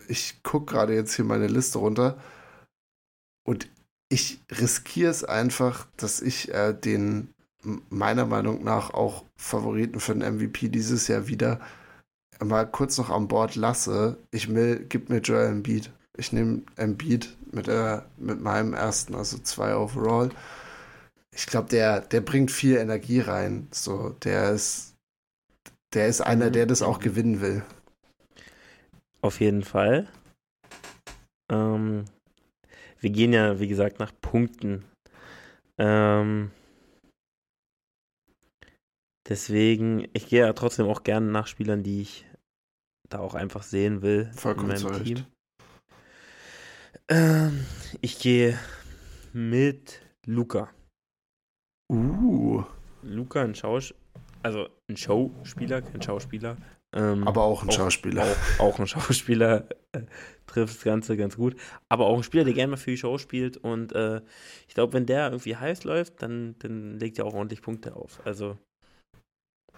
[0.07, 2.18] ich gucke gerade jetzt hier meine Liste runter
[3.45, 3.68] und
[4.09, 7.34] ich riskiere es einfach, dass ich äh, den
[7.89, 11.59] meiner Meinung nach auch Favoriten für den MVP dieses Jahr wieder
[12.43, 14.18] mal kurz noch an Bord lasse.
[14.32, 15.91] Ich will, gib mir Joel Embiid.
[16.18, 20.30] Ich nehme Embiid mit, der, mit meinem ersten, also zwei overall.
[21.32, 23.68] Ich glaube, der, der bringt viel Energie rein.
[23.72, 24.95] So, der ist,
[25.93, 27.64] der ist einer, der das auch gewinnen will.
[29.24, 30.09] Auf jeden Fall.
[31.49, 32.03] Ähm,
[32.99, 34.84] wir gehen ja, wie gesagt, nach Punkten.
[35.78, 36.51] Ähm,
[39.30, 42.26] deswegen, ich gehe ja trotzdem auch gerne nach Spielern, die ich
[43.09, 45.26] da auch einfach sehen will Vollkommen in meinem Team.
[47.07, 47.65] Ähm,
[48.01, 48.59] ich gehe
[49.32, 50.69] mit Luca.
[51.89, 52.65] Uh.
[53.03, 53.99] Luca, ein Schauspieler,
[54.41, 56.57] also ein Showspieler, kein Schauspieler.
[56.94, 58.26] Ähm, aber auch ein auch, Schauspieler.
[58.58, 60.02] Auch, auch ein Schauspieler äh,
[60.46, 61.56] trifft das Ganze ganz gut.
[61.89, 63.58] Aber auch ein Spieler, der gerne mal für die Show spielt.
[63.58, 64.22] Und äh,
[64.68, 68.22] ich glaube, wenn der irgendwie heiß läuft, dann, dann legt er auch ordentlich Punkte auf.
[68.26, 68.58] Also,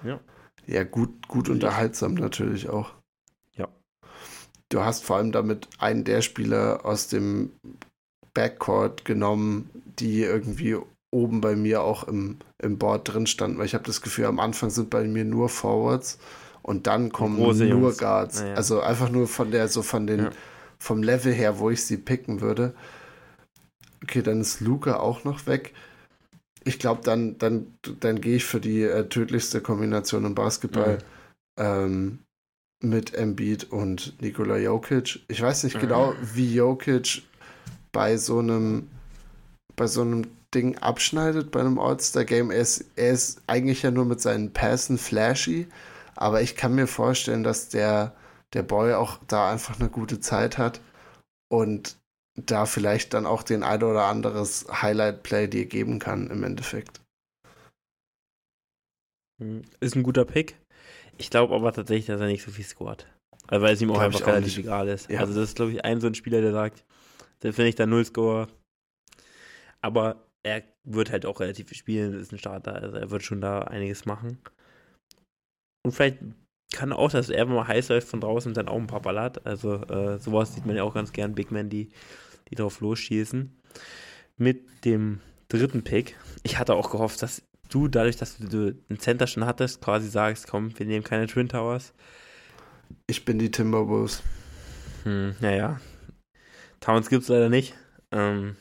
[0.04, 0.20] ja.
[0.68, 2.94] Ja, gut, gut unterhaltsam natürlich auch.
[3.56, 3.70] Ja.
[4.70, 7.52] Du hast vor allem damit einen der Spieler aus dem
[8.34, 10.78] Backcourt genommen, die irgendwie
[11.14, 14.40] oben bei mir auch im, im Board drin standen, weil ich habe das Gefühl, am
[14.40, 16.20] Anfang sind bei mir nur Forwards
[16.66, 17.98] und dann kommen Große nur Jungs.
[18.00, 18.42] Guards.
[18.42, 18.56] Ja.
[18.56, 20.30] Also einfach nur von der, so von den, ja.
[20.80, 22.74] vom Level her, wo ich sie picken würde.
[24.04, 25.74] Okay, dann ist Luca auch noch weg.
[26.64, 30.98] Ich glaube, dann, dann, dann gehe ich für die äh, tödlichste Kombination im Basketball
[31.60, 32.20] ähm,
[32.82, 35.20] mit Embiid und Nikola Jokic.
[35.28, 37.22] Ich weiß nicht genau, wie Jokic
[37.92, 38.90] bei so einem
[39.76, 42.50] bei so einem Ding abschneidet bei einem All-Star-Game.
[42.50, 45.68] Er ist, er ist eigentlich ja nur mit seinen Passen flashy,
[46.16, 48.16] aber ich kann mir vorstellen, dass der,
[48.54, 50.82] der Boy auch da einfach eine gute Zeit hat
[51.50, 51.98] und
[52.36, 57.02] da vielleicht dann auch den ein oder anderes Highlight-Play dir geben kann im Endeffekt.
[59.42, 60.56] Hm, ist ein guter Pick.
[61.18, 63.08] Ich glaube aber tatsächlich, dass er nicht so viel scored.
[63.48, 64.66] Also weil es ihm auch glaub einfach relativ nicht.
[64.66, 65.10] egal ist.
[65.10, 65.20] Ja.
[65.20, 66.84] Also das ist, glaube ich, ein so ein Spieler, der sagt,
[67.44, 68.48] der finde ich da null Score.
[69.82, 73.42] Aber er wird halt auch relativ viel spielen, ist ein Starter, also er wird schon
[73.42, 74.40] da einiges machen.
[75.86, 76.18] Und vielleicht
[76.74, 79.46] kann auch, dass er mal heiß läuft von draußen und dann auch ein paar ballert.
[79.46, 81.92] Also äh, sowas sieht man ja auch ganz gern, Big Men, die,
[82.50, 83.56] die drauf losschießen.
[84.38, 86.18] Mit dem dritten Pick.
[86.42, 90.48] Ich hatte auch gehofft, dass du, dadurch, dass du einen Center schon hattest, quasi sagst,
[90.48, 91.94] komm, wir nehmen keine Twin Towers.
[93.06, 94.24] Ich bin die Timberwolves.
[95.04, 95.80] Hm, naja.
[96.80, 97.76] Towns gibt es leider nicht.
[98.12, 98.56] Ähm,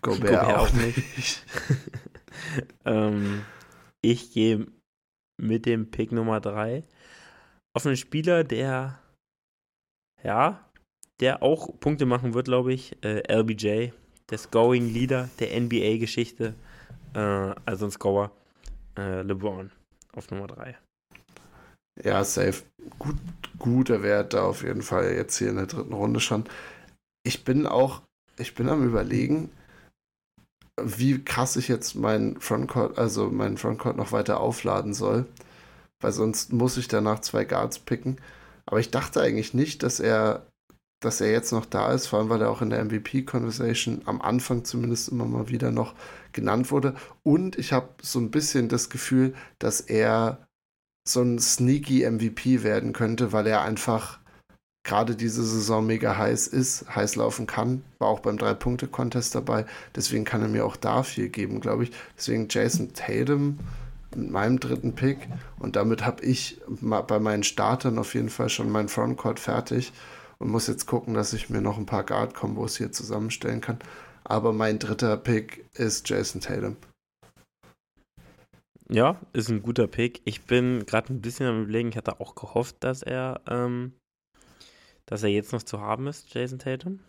[0.00, 1.44] Gobert, Gobert auch, auch nicht.
[2.86, 3.42] ähm,
[4.00, 4.66] ich gehe
[5.40, 6.82] mit dem Pick Nummer 3
[7.74, 8.98] auf einen Spieler, der
[10.22, 10.64] ja,
[11.20, 12.96] der auch Punkte machen wird, glaube ich.
[13.04, 13.90] Äh, LBJ,
[14.30, 16.54] der Scoring Leader der NBA-Geschichte.
[17.14, 18.30] Äh, also ein Scorer.
[18.96, 19.70] Äh, LeBron
[20.12, 20.76] auf Nummer 3.
[22.02, 22.64] Ja, safe.
[22.98, 23.16] Gut,
[23.58, 26.44] guter Wert da auf jeden Fall jetzt hier in der dritten Runde schon.
[27.22, 28.02] Ich bin auch,
[28.38, 29.50] ich bin am überlegen,
[30.80, 35.26] wie krass ich jetzt meinen Frontcourt, also meinen Frontcourt noch weiter aufladen soll.
[36.00, 38.18] Weil sonst muss ich danach zwei Guards picken.
[38.66, 40.46] Aber ich dachte eigentlich nicht, dass er
[41.02, 44.22] dass er jetzt noch da ist, vor allem weil er auch in der MVP-Conversation am
[44.22, 45.94] Anfang zumindest immer mal wieder noch
[46.32, 46.94] genannt wurde.
[47.22, 50.46] Und ich habe so ein bisschen das Gefühl, dass er
[51.06, 54.20] so ein sneaky MVP werden könnte, weil er einfach
[54.84, 57.82] gerade diese Saison mega heiß ist, heiß laufen kann.
[57.98, 59.66] War auch beim Drei-Punkte-Contest dabei.
[59.94, 61.92] Deswegen kann er mir auch da viel geben, glaube ich.
[62.16, 63.58] Deswegen Jason Tatum
[64.14, 65.28] mit meinem dritten Pick.
[65.58, 66.60] Und damit habe ich
[66.90, 69.92] bei meinen Startern auf jeden Fall schon mein Frontcourt fertig
[70.38, 73.78] und muss jetzt gucken, dass ich mir noch ein paar Guard-Kombos hier zusammenstellen kann.
[74.24, 76.76] Aber mein dritter Pick ist Jason Tatum.
[78.88, 80.20] Ja, ist ein guter Pick.
[80.24, 83.92] Ich bin gerade ein bisschen am überlegen, ich hatte auch gehofft, dass er, ähm,
[85.06, 87.00] dass er jetzt noch zu haben ist, Jason Tatum.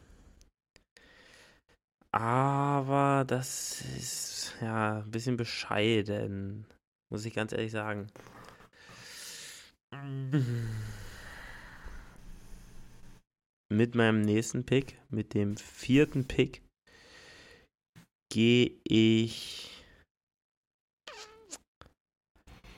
[2.12, 6.68] Aber das ist ja ein bisschen bescheiden,
[7.12, 8.08] muss ich ganz ehrlich sagen.
[13.70, 16.62] Mit meinem nächsten Pick, mit dem vierten Pick,
[18.32, 19.84] gehe ich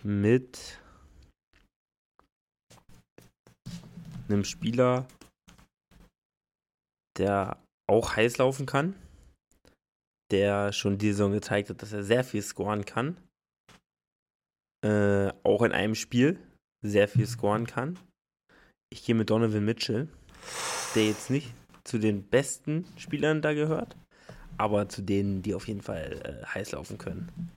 [0.04, 0.80] mit
[4.30, 5.08] einem Spieler,
[7.18, 7.58] der
[7.88, 8.96] auch heiß laufen kann,
[10.32, 13.18] der schon die Saison gezeigt hat, dass er sehr viel scoren kann.
[14.84, 16.40] Äh, auch in einem Spiel
[16.84, 17.98] sehr viel scoren kann.
[18.92, 20.08] Ich gehe mit Donovan Mitchell,
[20.94, 21.54] der jetzt nicht
[21.84, 23.96] zu den besten Spielern da gehört,
[24.58, 27.52] aber zu denen, die auf jeden Fall äh, heiß laufen können.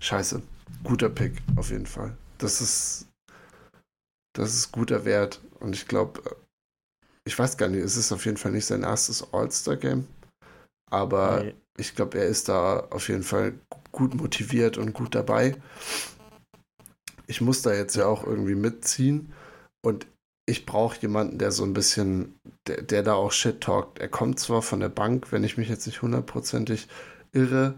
[0.00, 0.42] Scheiße.
[0.84, 2.16] Guter Pick, auf jeden Fall.
[2.38, 3.08] Das ist.
[4.38, 5.40] Das ist guter Wert.
[5.58, 6.22] Und ich glaube,
[7.24, 10.06] ich weiß gar nicht, es ist auf jeden Fall nicht sein erstes All-Star-Game.
[10.90, 11.54] Aber nee.
[11.76, 13.58] ich glaube, er ist da auf jeden Fall
[13.90, 15.56] gut motiviert und gut dabei.
[17.26, 19.32] Ich muss da jetzt ja auch irgendwie mitziehen.
[19.84, 20.06] Und
[20.46, 23.98] ich brauche jemanden, der so ein bisschen, der, der da auch Shit talkt.
[23.98, 26.86] Er kommt zwar von der Bank, wenn ich mich jetzt nicht hundertprozentig
[27.32, 27.74] irre,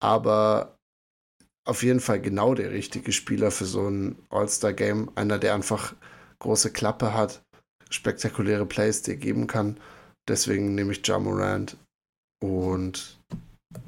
[0.00, 0.78] aber
[1.64, 5.10] auf jeden Fall genau der richtige Spieler für so ein All-Star-Game.
[5.14, 5.94] Einer, der einfach
[6.40, 7.42] große Klappe hat,
[7.90, 9.78] spektakuläre Plays dir geben kann.
[10.28, 11.76] Deswegen nehme ich Ja Morant
[12.42, 13.18] und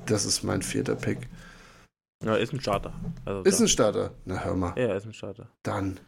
[0.07, 1.29] das ist mein vierter Pick.
[2.25, 2.95] Ja, ist ein Starter.
[3.25, 4.15] Also ist ein Starter.
[4.25, 4.79] Na, hör mal.
[4.79, 5.51] Ja, ist ein Starter.
[5.63, 6.01] Dann.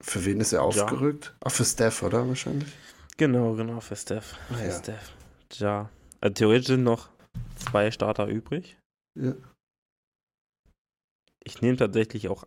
[0.00, 1.26] Für wen ist er aufgerückt?
[1.26, 1.32] Ja.
[1.44, 2.28] Ach, für Steph, oder?
[2.28, 2.72] Wahrscheinlich.
[3.16, 4.36] Genau, genau, für Steph.
[4.50, 4.78] Ah, für ja.
[4.78, 5.12] Steph.
[5.54, 5.90] Ja.
[6.20, 7.08] Also theoretisch sind noch
[7.56, 8.78] zwei Starter übrig.
[9.18, 9.32] Ja.
[11.48, 12.46] Ich nehme tatsächlich auch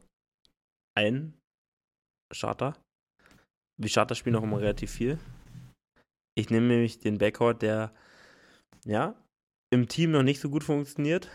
[0.95, 1.33] einen
[2.31, 2.77] Charter.
[3.81, 5.17] Die Charter spielen auch immer relativ viel.
[6.37, 7.95] Ich nehme nämlich den Backcourt, der
[8.85, 9.15] ja
[9.71, 11.31] im Team noch nicht so gut funktioniert.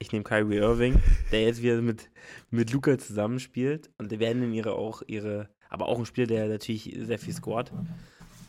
[0.00, 1.00] Ich nehme Kyrie Irving,
[1.30, 2.10] der jetzt wieder mit,
[2.50, 3.88] mit Luca zusammenspielt.
[3.98, 7.32] Und die werden in ihre auch ihre, aber auch ein Spieler, der natürlich sehr viel
[7.32, 7.72] scored.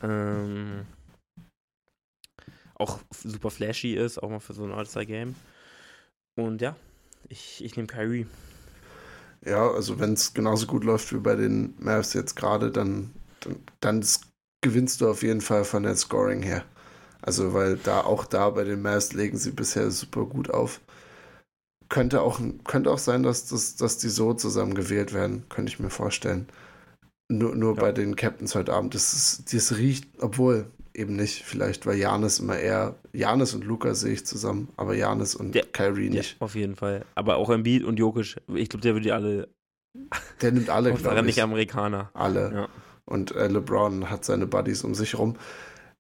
[0.02, 0.88] Ähm,
[2.74, 5.36] auch super flashy ist, auch mal für so ein All-Star-Game.
[6.36, 6.76] Und ja,
[7.30, 8.28] ich, ich nehme Kyrie.
[9.46, 13.56] Ja, also wenn es genauso gut läuft wie bei den Mavs jetzt gerade, dann, dann,
[13.80, 14.06] dann
[14.62, 16.66] gewinnst du auf jeden Fall von der Scoring her.
[17.22, 20.82] Also, weil da auch da bei den Mavs legen sie bisher super gut auf.
[21.90, 25.80] Könnte auch, könnte auch sein, dass, das, dass die so zusammen gewählt werden, könnte ich
[25.80, 26.48] mir vorstellen.
[27.32, 27.82] Nur, nur ja.
[27.82, 28.96] bei den Captains heute Abend.
[28.96, 30.70] Das, ist, das riecht, obwohl,
[31.00, 31.44] eben nicht.
[31.44, 32.96] Vielleicht, weil Janis immer eher.
[33.14, 36.34] Janis und Lukas sehe ich zusammen, aber Janis und ja, Kyrie nicht.
[36.34, 37.06] Ja, auf jeden Fall.
[37.16, 38.38] Aber auch Embiid und Jokic.
[38.54, 39.48] Ich glaube, der würde die alle.
[40.42, 41.26] Der nimmt alle, glaube ich.
[41.26, 42.12] nicht Amerikaner.
[42.14, 42.52] Alle.
[42.54, 42.70] Ja.
[43.06, 45.38] Und äh, LeBron hat seine Buddies um sich rum.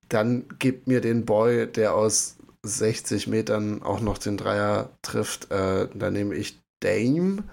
[0.10, 5.50] Dann gibt mir den Boy, der aus 60 Metern auch noch den Dreier trifft.
[5.52, 7.43] Äh, da nehme ich Dame.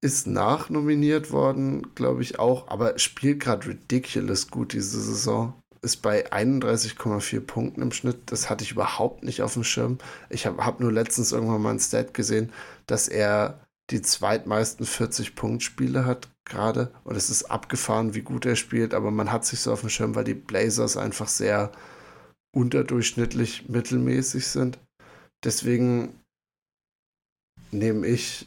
[0.00, 6.30] Ist nachnominiert worden, glaube ich auch, aber spielt gerade ridiculous gut diese Saison ist bei
[6.32, 8.18] 31,4 Punkten im Schnitt.
[8.26, 9.98] Das hatte ich überhaupt nicht auf dem Schirm.
[10.30, 12.52] Ich habe hab nur letztens irgendwann mal ein Stat gesehen,
[12.86, 13.60] dass er
[13.90, 16.92] die zweitmeisten 40-Punkt-Spiele hat gerade.
[17.04, 19.88] Und es ist abgefahren, wie gut er spielt, aber man hat sich so auf dem
[19.88, 21.72] Schirm, weil die Blazers einfach sehr
[22.52, 24.78] unterdurchschnittlich mittelmäßig sind.
[25.44, 26.14] Deswegen
[27.70, 28.46] nehme ich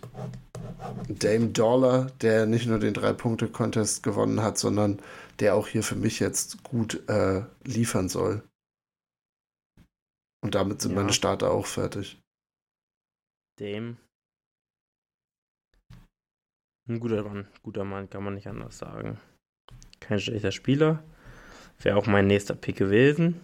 [1.08, 5.00] Dame Dollar, der nicht nur den Drei-Punkte-Contest gewonnen hat, sondern
[5.42, 8.48] der auch hier für mich jetzt gut äh, liefern soll.
[10.44, 10.98] Und damit sind ja.
[10.98, 12.22] meine Starter auch fertig.
[13.60, 13.98] Dame.
[16.88, 19.20] Ein guter Mann, guter Mann, kann man nicht anders sagen.
[20.00, 21.04] Kein schlechter Spieler.
[21.80, 23.44] Wäre auch mein nächster Pick gewesen.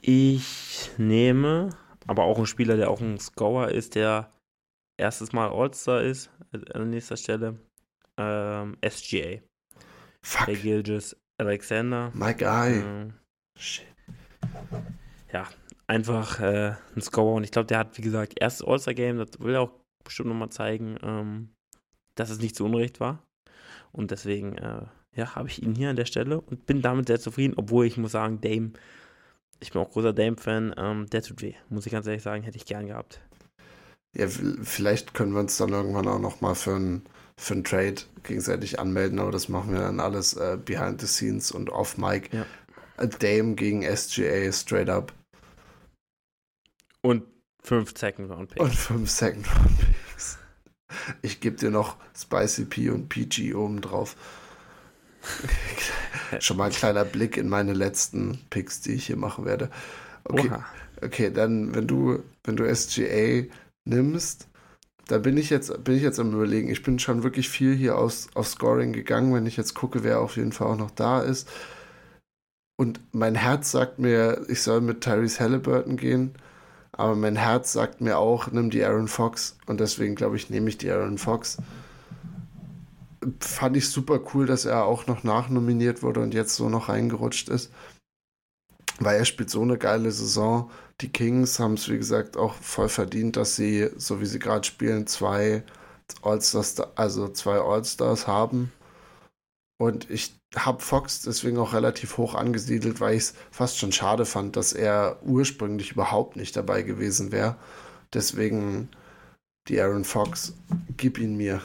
[0.00, 4.32] Ich nehme aber auch ein Spieler, der auch ein Scorer ist, der
[4.98, 6.30] erstes Mal All-Star ist,
[6.72, 7.58] an nächster Stelle.
[8.20, 9.40] Ähm, SGA.
[10.22, 10.46] Fuck.
[10.46, 12.12] Der Gilgis Alexander.
[12.14, 12.80] My guy.
[12.80, 13.14] Ähm,
[13.58, 13.86] Shit.
[15.32, 15.48] ja,
[15.86, 17.34] einfach äh, ein Scorer.
[17.34, 19.18] Und ich glaube, der hat, wie gesagt, erstes All-Star-Game.
[19.18, 19.72] Das will er auch
[20.04, 21.50] bestimmt nochmal zeigen, ähm,
[22.14, 23.22] dass es nicht zu Unrecht war.
[23.92, 24.82] Und deswegen, äh,
[25.14, 27.96] ja, habe ich ihn hier an der Stelle und bin damit sehr zufrieden, obwohl ich
[27.96, 28.72] muss sagen, Dame,
[29.60, 31.54] ich bin auch großer Dame-Fan, ähm, der tut weh.
[31.68, 33.20] Muss ich ganz ehrlich sagen, hätte ich gern gehabt.
[34.16, 37.04] Ja, vielleicht können wir uns dann irgendwann auch nochmal für einen
[37.40, 41.50] für einen Trade gegenseitig anmelden, aber das machen wir dann alles äh, behind the scenes
[41.50, 42.30] und off mic.
[42.32, 42.44] Ja.
[43.18, 45.14] Dame gegen SGA straight up
[47.00, 47.24] Und
[47.62, 48.60] fünf Second Round Picks.
[48.62, 50.38] und 5 Second Round Picks.
[51.22, 54.16] Ich gebe dir noch Spicy P und PG oben drauf.
[56.40, 59.70] Schon mal ein kleiner Blick in meine letzten Picks, die ich hier machen werde.
[60.24, 60.66] Okay, Oha.
[61.00, 63.44] Okay, dann, wenn du, wenn du SGA
[63.86, 64.49] nimmst,
[65.10, 66.70] da bin ich jetzt, bin ich jetzt am überlegen.
[66.70, 70.20] Ich bin schon wirklich viel hier aus, auf Scoring gegangen, wenn ich jetzt gucke, wer
[70.20, 71.48] auf jeden Fall auch noch da ist.
[72.76, 76.34] Und mein Herz sagt mir, ich soll mit Tyrese Halliburton gehen.
[76.92, 79.58] Aber mein Herz sagt mir auch, nimm die Aaron Fox.
[79.66, 81.58] Und deswegen glaube ich, nehme ich die Aaron Fox.
[83.40, 87.48] Fand ich super cool, dass er auch noch nachnominiert wurde und jetzt so noch reingerutscht
[87.48, 87.72] ist.
[89.00, 90.70] Weil er spielt so eine geile Saison.
[91.00, 94.64] Die Kings haben es, wie gesagt, auch voll verdient, dass sie, so wie sie gerade
[94.66, 95.62] spielen, zwei
[96.22, 98.72] All-Stars, also zwei All-Stars haben.
[99.78, 104.26] Und ich habe Fox deswegen auch relativ hoch angesiedelt, weil ich es fast schon schade
[104.26, 107.56] fand, dass er ursprünglich überhaupt nicht dabei gewesen wäre.
[108.12, 108.90] Deswegen
[109.68, 110.54] die Aaron Fox,
[110.96, 111.62] gib ihn mir.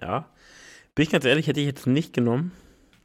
[0.00, 0.28] Ja.
[0.94, 2.52] Bin ich ganz ehrlich, hätte ich jetzt nicht genommen.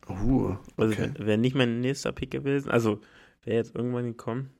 [0.09, 1.13] Uh, Also okay.
[1.17, 2.69] wäre nicht mein nächster Pick gewesen.
[2.69, 3.01] Also
[3.43, 4.55] wäre jetzt irgendwann gekommen.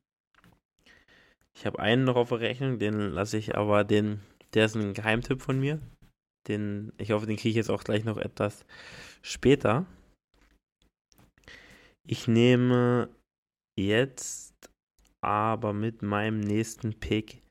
[1.55, 4.21] Ich habe einen noch auf der Rechnung, den lasse ich aber den,
[4.53, 5.79] der ist ein Geheimtipp von mir.
[6.47, 8.65] Den, ich hoffe, den kriege ich jetzt auch gleich noch etwas
[9.21, 9.85] später.
[12.07, 13.09] Ich nehme
[13.77, 14.55] jetzt
[15.21, 17.43] aber mit meinem nächsten Pick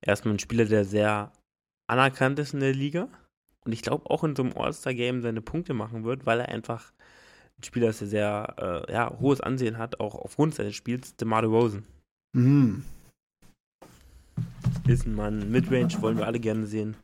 [0.00, 1.32] erstmal einen Spieler, der sehr
[1.90, 3.08] anerkannt ist in der Liga.
[3.64, 6.92] Und ich glaube auch in so einem All-Star-Game seine Punkte machen wird, weil er einfach
[7.58, 11.42] ein Spieler ist, der sehr äh, ja, hohes Ansehen hat, auch aufgrund seines Spiels, DeMar
[11.42, 11.84] DeRozan.
[12.32, 12.82] Mm.
[14.86, 16.96] Ist ein Mann, Midrange wollen wir alle gerne sehen.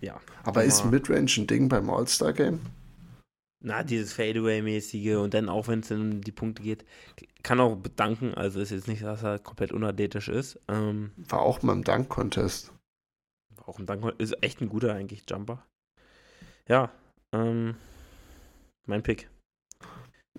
[0.00, 0.20] Ja.
[0.44, 2.60] Aber ist Midrange ein Ding beim All-Star-Game?
[3.62, 6.84] Na, dieses Fadeaway-mäßige und dann auch, wenn es um die Punkte geht,
[7.42, 8.34] kann auch bedanken.
[8.34, 10.60] Also ist jetzt nicht, dass er komplett unathletisch ist.
[10.68, 12.72] Ähm, War auch mal im Dunk-Contest.
[13.64, 15.64] auch ein Dank ist echt ein guter eigentlich Jumper.
[16.68, 16.90] Ja,
[17.32, 17.76] ähm,
[18.86, 19.28] mein Pick.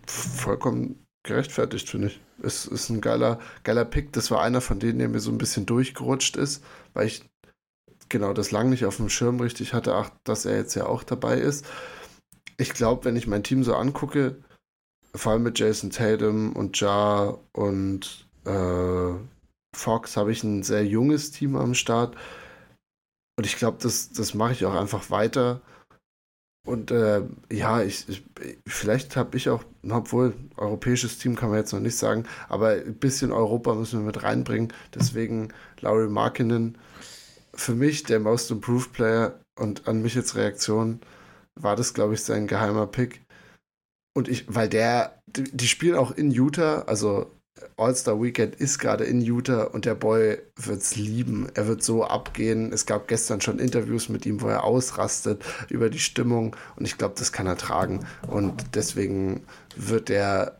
[0.07, 2.21] vollkommen gerechtfertigt, finde ich.
[2.41, 4.13] Es ist ein geiler, geiler Pick.
[4.13, 7.29] Das war einer von denen, der mir so ein bisschen durchgerutscht ist, weil ich
[8.09, 11.03] genau das lang nicht auf dem Schirm richtig hatte, ach, dass er jetzt ja auch
[11.03, 11.65] dabei ist.
[12.57, 14.37] Ich glaube, wenn ich mein Team so angucke,
[15.13, 19.13] vor allem mit Jason Tatum und Ja und äh,
[19.75, 22.15] Fox, habe ich ein sehr junges Team am Start.
[23.37, 25.61] Und ich glaube, das, das mache ich auch einfach weiter.
[26.67, 28.25] Und äh, ja, ich, ich
[28.67, 32.95] vielleicht habe ich auch, obwohl europäisches Team kann man jetzt noch nicht sagen, aber ein
[32.95, 34.73] bisschen Europa müssen wir mit reinbringen.
[34.93, 36.77] Deswegen Laurie Markinen
[37.53, 40.99] für mich der Most Improved Player und an mich jetzt Reaktion
[41.55, 43.21] war das, glaube ich, sein geheimer Pick.
[44.13, 47.31] Und ich, weil der, die, die spielen auch in Utah, also
[47.77, 51.47] All-Star Weekend ist gerade in Utah und der Boy wird's lieben.
[51.53, 52.71] Er wird so abgehen.
[52.73, 56.97] Es gab gestern schon Interviews mit ihm, wo er ausrastet über die Stimmung und ich
[56.97, 58.05] glaube, das kann er tragen.
[58.27, 59.43] Und deswegen
[59.75, 60.59] wird er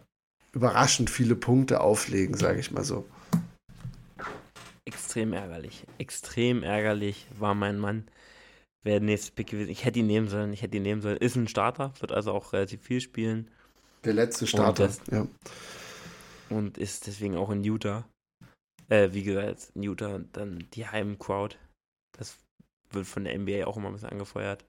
[0.53, 3.05] überraschend viele Punkte auflegen, sage ich mal so.
[4.85, 5.85] Extrem ärgerlich.
[5.97, 8.05] Extrem ärgerlich war mein Mann.
[8.83, 9.69] Wäre der nächste Pick gewesen.
[9.69, 10.53] Ich hätte ihn nehmen sollen.
[10.53, 11.17] Ich hätte ihn nehmen sollen.
[11.17, 13.49] Ist ein Starter, wird also auch relativ viel spielen
[14.05, 14.87] Der letzte Starter.
[14.87, 15.27] das- ja.
[16.49, 18.07] Und ist deswegen auch in Utah.
[18.89, 21.57] Äh, wie gesagt, in Utah und dann die Heimcrowd.
[22.17, 22.37] Das
[22.91, 24.65] wird von der NBA auch immer ein bisschen angefeuert.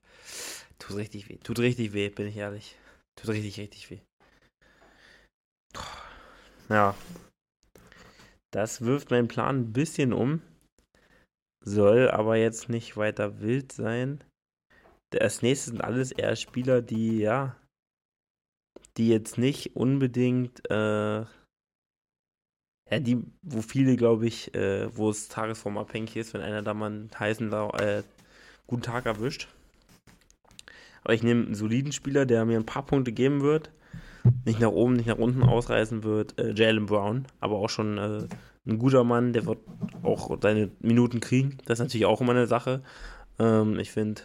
[0.77, 1.37] Tut richtig weh.
[1.37, 2.75] Tut richtig weh, bin ich ehrlich.
[3.15, 3.99] Tut richtig, richtig weh.
[6.69, 6.95] Ja.
[8.51, 10.41] Das wirft meinen Plan ein bisschen um.
[11.65, 14.23] Soll aber jetzt nicht weiter wild sein.
[15.19, 17.55] Als nächstes sind alles eher Spieler, die, ja,
[18.97, 21.25] die jetzt nicht unbedingt, äh,
[22.91, 26.87] ja, die, wo viele, glaube ich, äh, wo es tagesformabhängig ist, wenn einer da mal
[26.87, 28.03] einen heißen, äh,
[28.67, 29.47] guten Tag erwischt.
[31.03, 33.71] Aber ich nehme einen soliden Spieler, der mir ein paar Punkte geben wird.
[34.45, 36.39] Nicht nach oben, nicht nach unten ausreißen wird.
[36.39, 38.27] Äh, Jalen Brown, aber auch schon äh,
[38.67, 39.59] ein guter Mann, der wird
[40.03, 41.57] auch seine Minuten kriegen.
[41.65, 42.83] Das ist natürlich auch immer eine Sache.
[43.39, 44.21] Ähm, ich finde,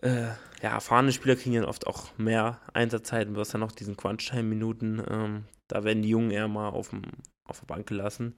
[0.00, 0.28] äh,
[0.62, 5.02] ja, erfahrene Spieler kriegen dann oft auch mehr Einsatzzeiten, du hast dann noch diesen Crunch-Time-Minuten.
[5.08, 7.02] Ähm, da werden die Jungen eher mal auf, dem,
[7.44, 8.34] auf der Bank gelassen.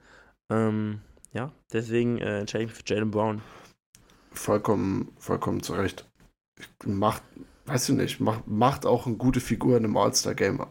[0.51, 1.01] Ähm,
[1.33, 3.43] ja, deswegen äh, entscheide ich mich für Jalen Brown.
[4.33, 6.09] Vollkommen, vollkommen zu Recht.
[6.85, 7.22] Macht,
[7.66, 10.66] weiß ich nicht, macht, macht auch eine gute Figur in einem All-Star-Game,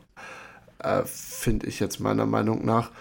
[0.80, 2.92] äh, finde ich jetzt meiner Meinung nach.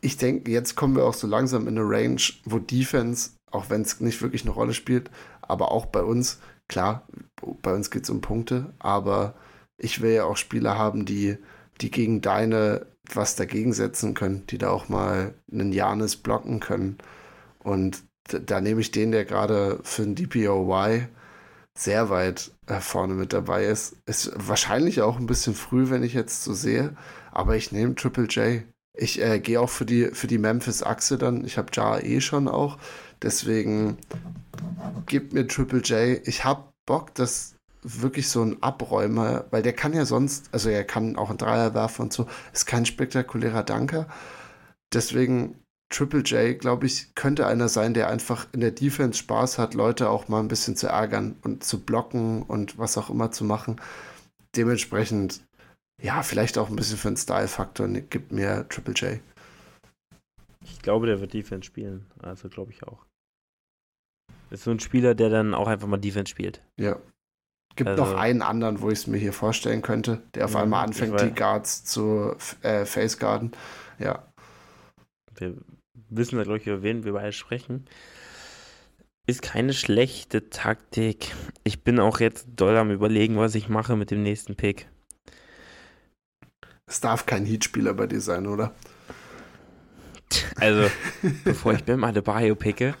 [0.00, 3.82] Ich denke, jetzt kommen wir auch so langsam in eine Range, wo Defense, auch wenn
[3.82, 5.10] es nicht wirklich eine Rolle spielt,
[5.42, 7.06] aber auch bei uns, klar,
[7.62, 9.34] bei uns geht es um Punkte, aber
[9.76, 11.38] ich will ja auch Spieler haben, die,
[11.80, 16.98] die gegen deine was dagegen setzen können, die da auch mal einen Janis blocken können.
[17.58, 21.06] Und da, nehme ich den, der gerade für ein DPOY
[21.76, 23.96] sehr weit äh, vorne mit dabei ist.
[24.06, 26.96] Ist wahrscheinlich auch ein bisschen früh, wenn ich jetzt so sehe,
[27.32, 28.62] aber ich nehme Triple J.
[28.96, 31.44] Ich äh, gehe auch für die, für die Memphis-Achse dann.
[31.44, 32.78] Ich habe Ja eh schon auch.
[33.22, 33.98] Deswegen
[35.06, 36.26] gib mir Triple J.
[36.26, 37.53] Ich habe Bock, dass
[37.84, 41.74] wirklich so ein Abräumer, weil der kann ja sonst, also er kann auch ein Dreier
[41.74, 44.08] werfen und so, ist kein spektakulärer Danker.
[44.92, 45.60] Deswegen
[45.90, 50.08] Triple J, glaube ich, könnte einer sein, der einfach in der Defense Spaß hat, Leute
[50.08, 53.80] auch mal ein bisschen zu ärgern und zu blocken und was auch immer zu machen.
[54.56, 55.44] Dementsprechend,
[56.02, 59.20] ja, vielleicht auch ein bisschen für einen Style-Faktor, gibt mir Triple J.
[60.64, 62.06] Ich glaube, der wird Defense spielen.
[62.22, 63.04] Also glaube ich auch.
[64.50, 66.60] Ist so ein Spieler, der dann auch einfach mal Defense spielt.
[66.76, 66.96] Ja.
[67.76, 70.84] Gibt also, noch einen anderen, wo ich es mir hier vorstellen könnte, der auf einmal
[70.84, 73.52] anfängt, die Guards zu äh, Faceguarden.
[73.98, 74.26] Ja.
[75.36, 75.54] Wir
[76.08, 77.86] wissen ja, glaube ich, über wen wir beide sprechen.
[79.26, 81.32] Ist keine schlechte Taktik.
[81.64, 84.86] Ich bin auch jetzt doll am überlegen, was ich mache mit dem nächsten Pick.
[86.86, 88.74] Es darf kein Heatspieler bei dir sein, oder?
[90.56, 90.90] Also,
[91.44, 92.94] bevor ich Bam Adebayo picke,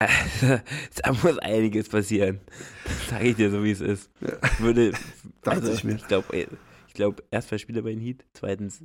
[0.40, 2.40] da muss einiges passieren.
[2.84, 4.10] Das sage ich dir so, wie es ist.
[4.58, 4.92] Würde,
[5.44, 6.48] also, ich, ich glaube,
[6.88, 8.82] ich glaub, erst zwei Spieler bei den Heat, zweitens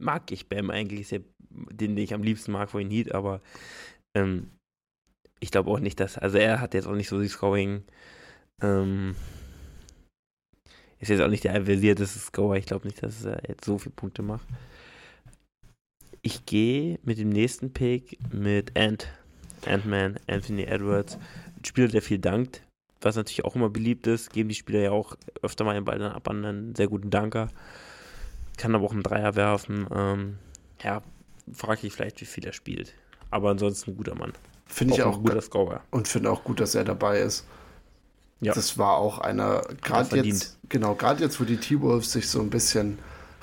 [0.00, 3.40] mag ich Bam eigentlich sehr, den, den ich am liebsten mag vor den Heat, aber
[4.16, 4.50] ähm,
[5.40, 7.84] ich glaube auch nicht, dass, also er hat jetzt auch nicht so die Scoring,
[8.60, 9.14] ähm,
[10.98, 13.94] ist jetzt auch nicht der versierteste Scorer, ich glaube nicht, dass er jetzt so viele
[13.94, 14.46] Punkte macht.
[16.22, 19.08] Ich gehe mit dem nächsten Pick mit Ant
[19.66, 21.18] Ant-Man, Anthony Edwards,
[21.56, 22.62] ein Spieler, der viel dankt,
[23.00, 25.98] was natürlich auch immer beliebt ist, geben die Spieler ja auch öfter mal den Ball
[25.98, 27.48] dann ab an einen sehr guten Danker.
[28.56, 29.86] Kann aber auch einen Dreier werfen.
[29.94, 30.38] Ähm,
[30.82, 31.02] ja,
[31.52, 32.94] frage ich vielleicht, wie viel er spielt.
[33.30, 34.32] Aber ansonsten ein guter Mann.
[34.66, 35.80] Finde ich auch ein guter Scorer.
[35.90, 37.46] Und finde auch gut, dass er dabei ist.
[38.40, 38.52] Ja.
[38.52, 42.50] Das war auch einer, gerade jetzt, genau, gerade jetzt, wo die T-Wolves sich so ein
[42.50, 42.98] bisschen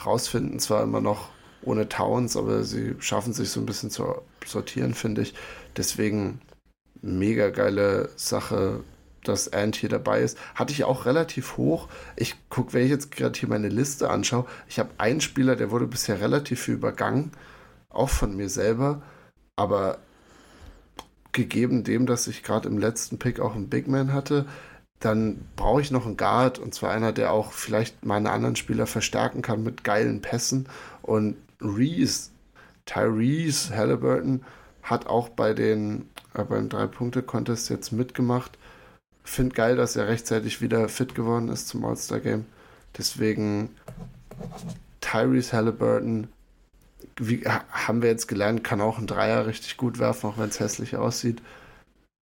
[0.06, 1.30] rausfinden, zwar immer noch
[1.64, 5.34] ohne Towns, aber sie schaffen sich so ein bisschen zu sortieren, finde ich.
[5.78, 6.42] Deswegen
[7.02, 8.84] mega geile Sache,
[9.24, 10.38] dass Ant hier dabei ist.
[10.56, 11.90] Hatte ich auch relativ hoch.
[12.16, 15.72] Ich gucke, wenn ich jetzt gerade hier meine Liste anschaue, ich habe einen Spieler, der
[15.72, 17.32] wurde bisher relativ viel übergangen,
[17.90, 19.02] auch von mir selber.
[19.56, 20.00] Aber
[21.32, 24.46] gegeben dem, dass ich gerade im letzten Pick auch einen Big Man hatte,
[25.00, 28.88] dann brauche ich noch einen Guard und zwar einer, der auch vielleicht meine anderen Spieler
[28.88, 30.68] verstärken kann mit geilen Pässen.
[31.02, 32.32] Und Reese,
[32.86, 34.44] Tyrese Halliburton,
[34.86, 38.58] hat auch bei den, äh, beim Drei-Punkte-Contest jetzt mitgemacht.
[39.24, 42.46] Find geil, dass er rechtzeitig wieder fit geworden ist zum All-Star-Game.
[42.96, 43.70] Deswegen
[45.02, 46.28] Tyrese Halliburton,
[47.18, 50.60] wie haben wir jetzt gelernt, kann auch ein Dreier richtig gut werfen, auch wenn es
[50.60, 51.42] hässlich aussieht.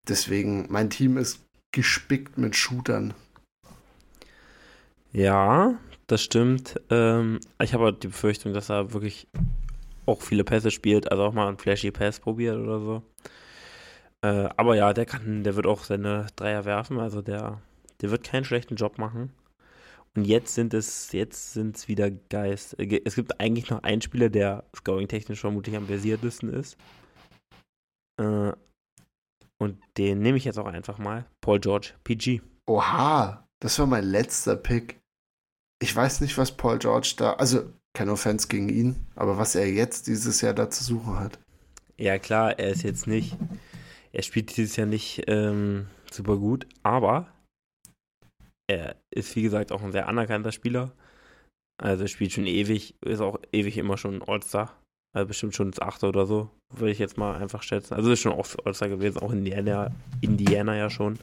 [0.07, 1.41] Deswegen, mein Team ist
[1.73, 3.13] gespickt mit Shootern.
[5.11, 5.75] Ja,
[6.07, 6.79] das stimmt.
[6.89, 9.27] Ähm, ich habe die Befürchtung, dass er wirklich
[10.05, 13.03] auch viele Pässe spielt, also auch mal einen flashy Pass probiert oder so.
[14.21, 17.61] Äh, aber ja, der kann, der wird auch seine Dreier werfen, also der,
[18.01, 19.33] der wird keinen schlechten Job machen.
[20.15, 22.79] Und jetzt sind es, jetzt sind es wieder Geist.
[22.79, 26.77] Äh, es gibt eigentlich noch einen Spieler, der scoring-technisch vermutlich am versiertesten ist.
[28.19, 28.53] Äh,
[29.57, 31.25] und den nehme ich jetzt auch einfach mal.
[31.41, 32.41] Paul George, PG.
[32.67, 35.01] Oha, das war mein letzter Pick.
[35.81, 39.69] Ich weiß nicht, was Paul George da, also keine Offense gegen ihn, aber was er
[39.71, 41.39] jetzt dieses Jahr da zu suchen hat.
[41.97, 43.37] Ja, klar, er ist jetzt nicht,
[44.11, 47.31] er spielt dieses Jahr nicht ähm, super gut, aber
[48.67, 50.91] er ist, wie gesagt, auch ein sehr anerkannter Spieler.
[51.81, 54.79] Also spielt schon ewig, ist auch ewig immer schon All-Star.
[55.15, 57.93] Also bestimmt schon das Achte oder so, würde ich jetzt mal einfach schätzen.
[57.93, 59.91] Also ist schon auch All-Star gewesen, auch in Indiana,
[60.21, 61.19] Indiana ja schon.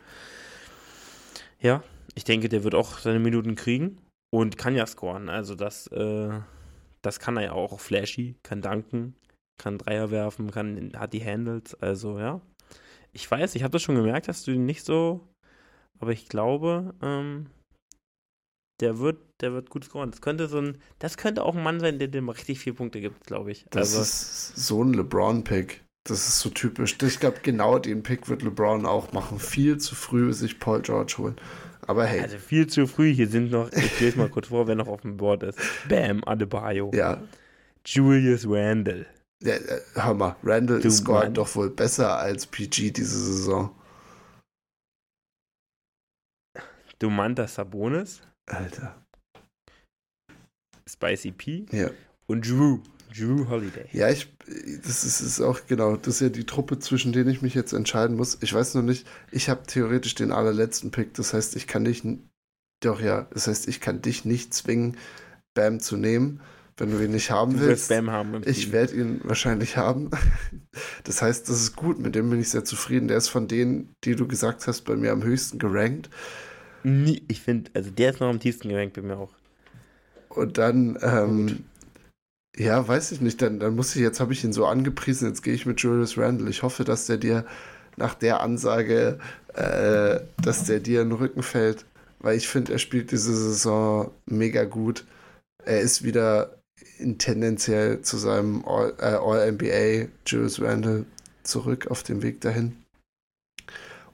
[1.61, 1.83] Ja,
[2.15, 3.99] ich denke, der wird auch seine Minuten kriegen
[4.33, 5.29] und kann ja scoren.
[5.29, 6.41] Also das, äh,
[7.03, 9.15] das kann er ja auch flashy, kann danken,
[9.59, 12.41] kann Dreier werfen, kann, hat die Handles, also ja.
[13.13, 15.27] Ich weiß, ich habe das schon gemerkt, dass du ihn nicht so,
[15.99, 17.47] aber ich glaube, ähm,
[18.81, 20.11] der wird, der wird gut scoren.
[20.11, 23.01] Das könnte so ein, das könnte auch ein Mann sein, der dem richtig vier Punkte
[23.01, 23.67] gibt, glaube ich.
[23.71, 25.85] Das also, ist so ein LeBron-Pick.
[26.05, 26.97] Das ist so typisch.
[27.03, 29.39] Ich glaube, genau den Pick wird LeBron auch machen.
[29.39, 31.37] Viel zu früh sich Paul George holen.
[31.87, 32.21] Aber hey.
[32.21, 33.13] Also viel zu früh.
[33.13, 35.59] Hier sind noch, ich lese mal kurz vor, wer noch auf dem Board ist.
[35.89, 36.91] Bam, Adebayo.
[36.95, 37.23] Ja.
[37.85, 39.07] Julius Randle.
[39.43, 41.35] Ja, äh, hör mal, Randall du scoret Mann.
[41.35, 43.75] doch wohl besser als PG diese Saison.
[46.99, 48.21] Du Domantas Sabonis.
[48.47, 49.03] Alter.
[50.87, 51.67] Spicy P.
[51.73, 51.91] Ja.
[52.27, 52.81] Und Drew.
[53.17, 53.87] Drew Holiday.
[53.93, 54.33] Ja, ich,
[54.85, 57.73] das ist, ist auch genau, das ist ja die Truppe, zwischen denen ich mich jetzt
[57.73, 58.39] entscheiden muss.
[58.41, 62.03] Ich weiß noch nicht, ich habe theoretisch den allerletzten Pick, das heißt, ich kann dich,
[62.81, 64.97] doch ja, das heißt, ich kann dich nicht zwingen,
[65.55, 66.41] Bam zu nehmen,
[66.77, 67.89] wenn du ihn nicht haben du willst.
[67.89, 70.11] Bam haben ich werde ihn wahrscheinlich haben.
[71.03, 73.09] Das heißt, das ist gut, mit dem bin ich sehr zufrieden.
[73.09, 76.09] Der ist von denen, die du gesagt hast, bei mir am höchsten gerankt.
[76.85, 79.33] Ich finde, also der ist noch am tiefsten gerankt bei mir auch.
[80.29, 81.65] Und dann, ähm,
[82.61, 85.43] ja, weiß ich nicht, dann, dann muss ich, jetzt habe ich ihn so angepriesen, jetzt
[85.43, 86.51] gehe ich mit Julius Randle.
[86.51, 87.47] Ich hoffe, dass der dir
[87.97, 89.19] nach der Ansage,
[89.55, 91.87] äh, dass der dir in den Rücken fällt,
[92.19, 95.07] weil ich finde, er spielt diese Saison mega gut.
[95.65, 96.59] Er ist wieder
[96.99, 101.07] in tendenziell zu seinem All-NBA All Julius Randle
[101.43, 102.77] zurück auf dem Weg dahin.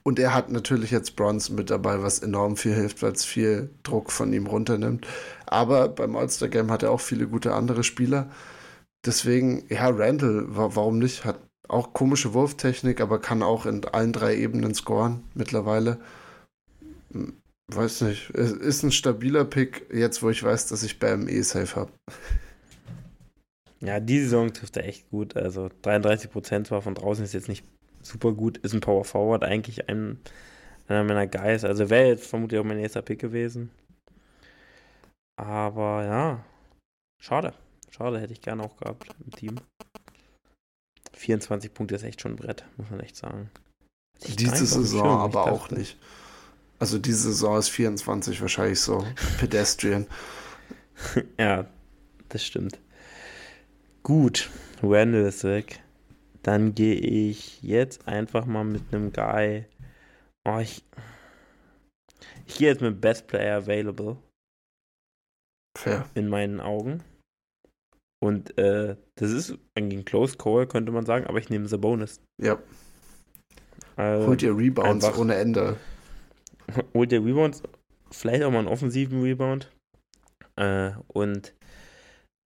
[0.03, 3.69] Und er hat natürlich jetzt Bronson mit dabei, was enorm viel hilft, weil es viel
[3.83, 5.05] Druck von ihm runternimmt.
[5.47, 8.29] Aber beim All-Star Game hat er auch viele gute andere Spieler.
[9.05, 11.25] Deswegen, ja, Randall, warum nicht?
[11.25, 15.99] Hat auch komische Wurftechnik, aber kann auch in allen drei Ebenen scoren mittlerweile.
[17.11, 17.33] Hm,
[17.73, 18.29] weiß nicht.
[18.31, 21.91] Ist ein stabiler Pick, jetzt wo ich weiß, dass ich Bam eh safe habe.
[23.79, 25.35] Ja, die Saison trifft er echt gut.
[25.35, 27.63] Also 33 Prozent zwar von draußen ist jetzt nicht
[28.01, 30.19] super gut, ist ein Power Forward, eigentlich ein,
[30.87, 31.63] einer meiner Guys.
[31.63, 33.69] Also wäre jetzt vermutlich auch mein erster Pick gewesen.
[35.37, 36.43] Aber ja,
[37.21, 37.53] schade.
[37.91, 39.55] Schade, hätte ich gerne auch gehabt im Team.
[41.13, 43.49] 24 Punkte ist echt schon ein Brett, muss man echt sagen.
[44.25, 45.97] Diese Saison aber dachte, auch nicht.
[46.79, 49.05] Also diese Saison ist 24 wahrscheinlich so
[49.39, 50.07] pedestrian.
[51.39, 51.65] ja,
[52.29, 52.79] das stimmt.
[54.03, 54.49] Gut,
[54.81, 55.81] Randall ist weg.
[56.43, 59.65] Dann gehe ich jetzt einfach mal mit einem Guy.
[60.45, 60.83] Oh, ich,
[62.45, 64.17] ich gehe jetzt mit Best Player Available.
[65.77, 66.05] Fair.
[66.15, 67.03] In meinen Augen.
[68.19, 71.77] Und äh, das ist eigentlich ein Close Call, könnte man sagen, aber ich nehme The
[71.77, 72.19] Bonus.
[72.41, 72.57] Ja.
[73.95, 75.77] Also, Holt ihr Rebounds einfach, ohne Ende.
[76.95, 77.61] Holt ihr Rebounds,
[78.11, 79.71] vielleicht auch mal einen offensiven Rebound.
[80.55, 81.53] Äh, und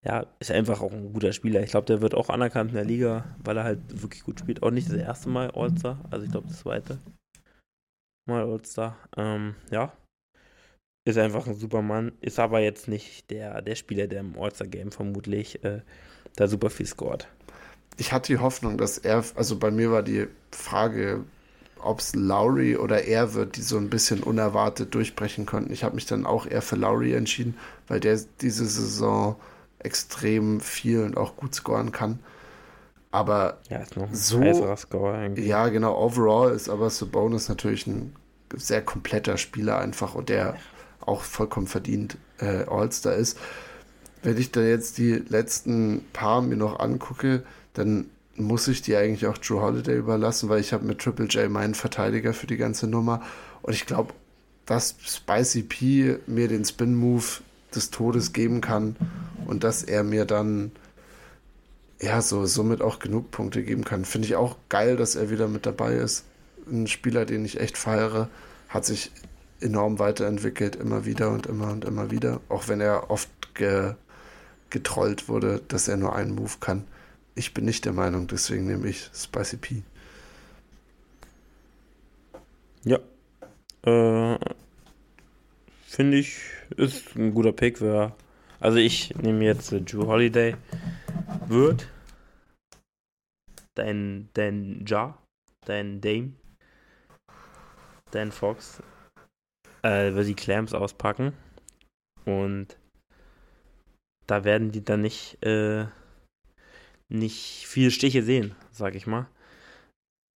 [0.04, 1.62] ja, ist einfach auch ein guter Spieler.
[1.62, 4.62] Ich glaube, der wird auch anerkannt in der Liga, weil er halt wirklich gut spielt.
[4.62, 6.98] Auch nicht das erste Mal All-Star, also ich glaube das zweite
[8.28, 8.98] Mal All-Star.
[9.16, 9.92] Ähm, ja,
[11.04, 14.92] ist einfach ein super Mann, ist aber jetzt nicht der, der Spieler, der im All-Star-Game
[14.92, 15.80] vermutlich äh,
[16.36, 17.28] da super viel scored.
[17.96, 21.24] Ich hatte die Hoffnung, dass er, also bei mir war die Frage,
[21.82, 25.72] ob es Lowry oder er wird, die so ein bisschen unerwartet durchbrechen konnten.
[25.72, 29.36] Ich habe mich dann auch eher für Lowry entschieden, weil der diese Saison
[29.80, 32.20] extrem viel und auch gut scoren kann.
[33.10, 35.46] Aber ja, ist noch ein so, Score eigentlich.
[35.46, 35.98] Ja, genau.
[35.98, 38.14] Overall ist aber Sabonis natürlich ein
[38.54, 40.56] sehr kompletter Spieler einfach und der
[41.06, 43.38] auch vollkommen verdient äh, All-Star ist.
[44.22, 47.42] Wenn ich da jetzt die letzten paar mir noch angucke,
[47.74, 51.50] dann muss ich die eigentlich auch Drew Holiday überlassen, weil ich habe mit Triple J
[51.50, 53.22] meinen Verteidiger für die ganze Nummer.
[53.62, 54.14] Und ich glaube,
[54.66, 57.24] dass Spicy P mir den Spin-Move
[57.74, 58.96] des Todes geben kann
[59.46, 60.72] und dass er mir dann
[62.00, 64.04] ja so somit auch genug Punkte geben kann.
[64.04, 66.24] Finde ich auch geil, dass er wieder mit dabei ist.
[66.70, 68.28] Ein Spieler, den ich echt feiere,
[68.68, 69.10] hat sich
[69.62, 72.40] enorm weiterentwickelt, immer wieder und immer und immer wieder.
[72.48, 73.94] Auch wenn er oft ge
[74.70, 76.84] getrollt wurde, dass er nur einen Move kann.
[77.34, 79.82] Ich bin nicht der Meinung, deswegen nehme ich Spicy P.
[82.84, 82.98] Ja.
[83.84, 84.38] Äh,
[85.86, 86.38] Finde ich,
[86.76, 87.82] ist ein guter Pick.
[87.82, 88.16] Wer,
[88.60, 90.56] also ich nehme jetzt äh, Drew Holiday.
[91.48, 91.86] Wird
[93.74, 95.18] dein, dein Ja,
[95.66, 96.32] dein Dame,
[98.10, 98.82] dein Fox,
[99.82, 101.32] äh, wird die Clamps auspacken.
[102.24, 102.78] Und
[104.26, 105.86] da werden die dann nicht, äh,
[107.08, 109.28] nicht viele Stiche sehen, sag ich mal.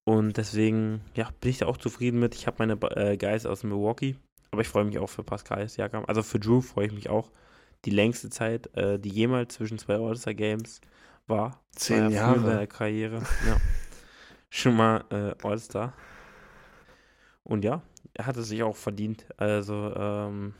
[0.04, 2.34] Und deswegen, ja, bin ich da auch zufrieden mit.
[2.34, 4.16] Ich habe meine äh, Guys aus Milwaukee
[4.56, 6.04] aber ich freue mich auch für Pascal Siakam.
[6.06, 7.30] Also für Drew freue ich mich auch.
[7.84, 10.80] Die längste Zeit, äh, die jemals zwischen zwei All-Star Games
[11.26, 11.62] war.
[11.72, 12.36] Zehn war ja Jahre.
[12.36, 13.22] In seiner Karriere.
[13.46, 13.58] Ja.
[14.48, 15.92] Schon mal äh, All-Star.
[17.44, 17.82] Und ja,
[18.16, 19.26] er hat es sich auch verdient.
[19.36, 20.54] Also, ähm,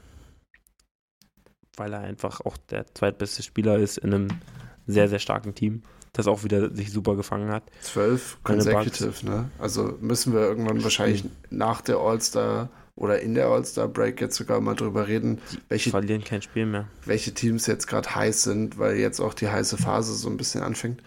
[1.76, 4.28] weil er einfach auch der zweitbeste Spieler ist in einem
[4.86, 7.64] sehr, sehr starken Team, das auch wieder sich super gefangen hat.
[7.80, 9.50] Zwölf consecutive, ne?
[9.58, 14.74] Also müssen wir irgendwann wahrscheinlich nach der All-Star oder in der All-Star-Break jetzt sogar mal
[14.74, 16.88] drüber reden, welche, verlieren kein Spiel mehr.
[17.04, 20.62] welche Teams jetzt gerade heiß sind, weil jetzt auch die heiße Phase so ein bisschen
[20.62, 21.02] anfängt.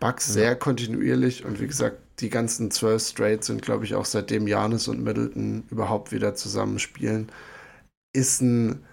[0.00, 4.46] Bucks sehr kontinuierlich und wie gesagt, die ganzen zwölf Straight sind, glaube ich, auch seitdem
[4.46, 7.30] Janis und Middleton überhaupt wieder zusammen spielen.
[8.12, 8.84] Ist ein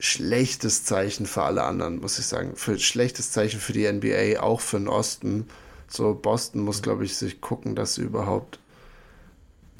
[0.00, 2.56] schlechtes Zeichen für alle anderen, muss ich sagen.
[2.56, 5.48] Für schlechtes Zeichen für die NBA, auch für den Osten.
[5.88, 8.60] So, Boston muss, glaube ich, sich gucken, dass sie überhaupt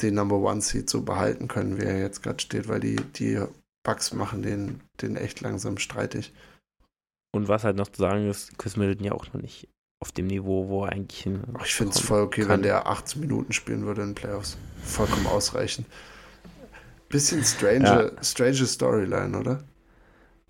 [0.03, 3.43] den Number One Seed so behalten können, wie er jetzt gerade steht, weil die, die
[3.83, 6.33] Bucks machen den, den echt langsam streitig.
[7.33, 9.69] Und was halt noch zu sagen ist, Chris Middleton ja auch noch nicht
[10.01, 11.43] auf dem Niveau, wo er eigentlich hin.
[11.53, 12.51] Aber ich finde es voll okay, kann.
[12.51, 14.57] wenn der 18 Minuten spielen würde in Playoffs.
[14.83, 15.87] Vollkommen ausreichend.
[17.09, 19.65] Bisschen strange, strange Storyline, oder?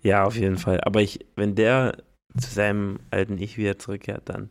[0.01, 0.79] Ja, auf jeden Fall.
[0.81, 1.97] Aber ich, wenn der
[2.39, 4.49] zu seinem alten Ich wieder zurückkehrt, dann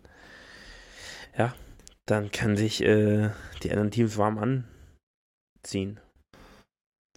[1.36, 1.54] ja,
[2.06, 3.30] dann kann sich äh,
[3.62, 4.64] die anderen Teams warm
[5.62, 6.00] anziehen.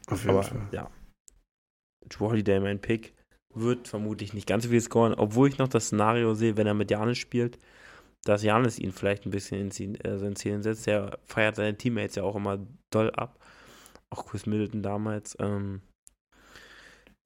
[0.08, 0.68] Auf jeden Aber Fall.
[0.72, 0.90] ja,
[2.08, 3.14] Drew Holiday, mein Pick,
[3.56, 6.74] wird vermutlich nicht ganz so viel scoren, obwohl ich noch das Szenario sehe, wenn er
[6.74, 7.58] mit Janis spielt,
[8.24, 10.88] dass Janis ihn vielleicht ein bisschen ins Ziel, äh, so ins Ziel setzt.
[10.88, 12.60] Der feiert seine Teammates ja auch immer
[12.90, 13.40] doll ab.
[14.10, 15.36] Auch Chris Middleton damals.
[15.40, 15.82] Ähm,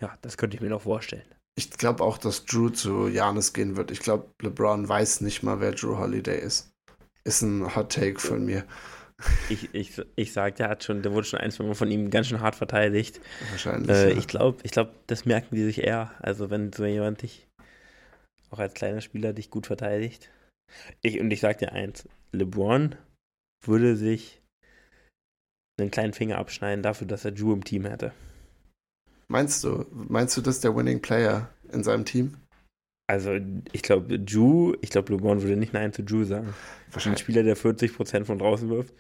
[0.02, 1.26] ja, das könnte ich mir noch vorstellen.
[1.56, 3.90] Ich glaube auch, dass Drew zu Janis gehen wird.
[3.92, 6.72] Ich glaube, LeBron weiß nicht mal, wer Drew Holiday ist.
[7.24, 8.64] Ist ein Hot Take von mir.
[9.50, 12.12] Ich, ich, ich sag, der hat schon, der wurde schon ein, zwei Mal von ihm
[12.12, 13.20] ganz schön hart verteidigt.
[13.50, 13.90] Wahrscheinlich.
[13.90, 14.18] Äh, ja.
[14.18, 16.12] Ich glaube, ich glaub, das merken die sich eher.
[16.20, 17.48] Also wenn so jemand dich,
[18.52, 20.30] auch als kleiner Spieler, dich gut verteidigt.
[21.02, 22.96] Ich, und ich sag dir eins, LeBron
[23.66, 24.42] würde sich
[25.80, 28.12] einen kleinen Finger abschneiden dafür, dass er Drew im Team hätte.
[29.30, 32.38] Meinst du, meinst du, das ist der Winning Player in seinem Team?
[33.10, 33.38] Also
[33.72, 36.48] ich glaube, Drew, ich glaube, LeBron würde nicht Nein zu Drew sagen.
[36.48, 36.54] Ein
[36.94, 37.22] Wahrscheinlich.
[37.22, 38.94] Spieler, der 40% von draußen wirft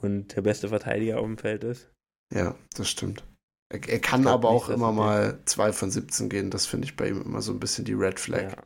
[0.00, 1.88] und der beste Verteidiger auf dem Feld ist.
[2.34, 3.24] Ja, das stimmt.
[3.72, 6.50] Er, er kann aber nicht, auch immer er- mal 2 von 17 gehen.
[6.50, 8.56] Das finde ich bei ihm immer so ein bisschen die Red Flag.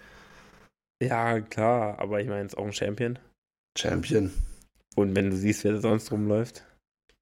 [1.01, 1.37] Ja.
[1.37, 3.19] ja, klar, aber ich meine, es ist auch ein Champion.
[3.79, 4.31] Champion.
[4.97, 6.65] Und wenn du siehst, wer sonst rumläuft,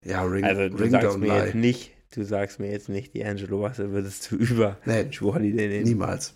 [0.05, 1.45] Ja, Ring, Also du Ring sagst mir lie.
[1.45, 5.85] jetzt nicht, du sagst mir jetzt nicht, D'Angelo Russell würdest du über Nee, Holiday nehmen.
[5.85, 6.35] niemals.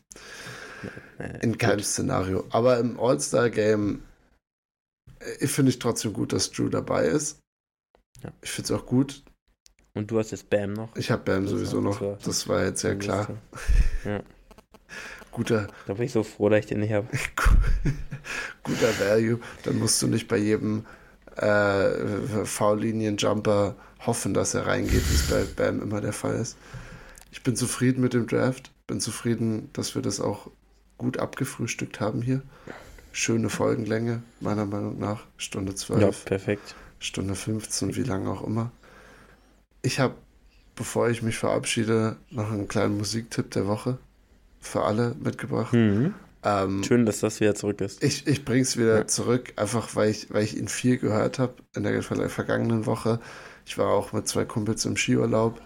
[1.19, 1.85] Äh, In keinem gut.
[1.87, 2.45] Szenario.
[2.51, 4.03] Aber im All-Star-Game
[5.21, 7.39] äh, finde ich trotzdem gut, dass Drew dabei ist.
[8.23, 8.33] Ja.
[8.43, 9.23] Ich finde es auch gut.
[9.95, 10.95] Und du hast jetzt Bam noch.
[10.97, 11.99] Ich habe Bam Das sowieso noch.
[11.99, 13.29] das war- Das war jetzt ja klar.
[15.31, 17.09] Guter, Da bin ich so froh, dass ich den nicht habe.
[18.63, 19.41] guter Value.
[19.65, 20.85] Dann musst du nicht bei jedem
[21.37, 26.59] äh, V-Linien-Jumper hoffen, dass er reingeht, wie es bei Bam immer der Fall ist.
[27.31, 28.73] Ich bin zufrieden mit dem Draft.
[28.87, 30.51] Bin zufrieden, dass wir das auch
[30.98, 32.43] gut abgefrühstückt haben hier.
[33.12, 35.24] Schöne Folgenlänge, meiner Meinung nach.
[35.36, 36.01] Stunde 12.
[36.01, 36.74] Ja, perfekt.
[36.98, 38.70] Stunde 15, wie lange auch immer.
[39.82, 40.14] Ich habe,
[40.77, 43.98] bevor ich mich verabschiede, noch einen kleinen Musiktipp der Woche
[44.60, 45.73] für alle mitgebracht.
[45.73, 46.14] Mhm.
[46.44, 48.02] Ähm, Schön, dass das wieder zurück ist.
[48.02, 49.06] ich ich bringe es wieder Ja.
[49.06, 53.20] zurück, einfach weil ich, weil ich ihn viel gehört habe in der ver- vergangenen Woche.
[53.66, 55.60] Ich war auch mit zwei Kumpels im Skiurlaub.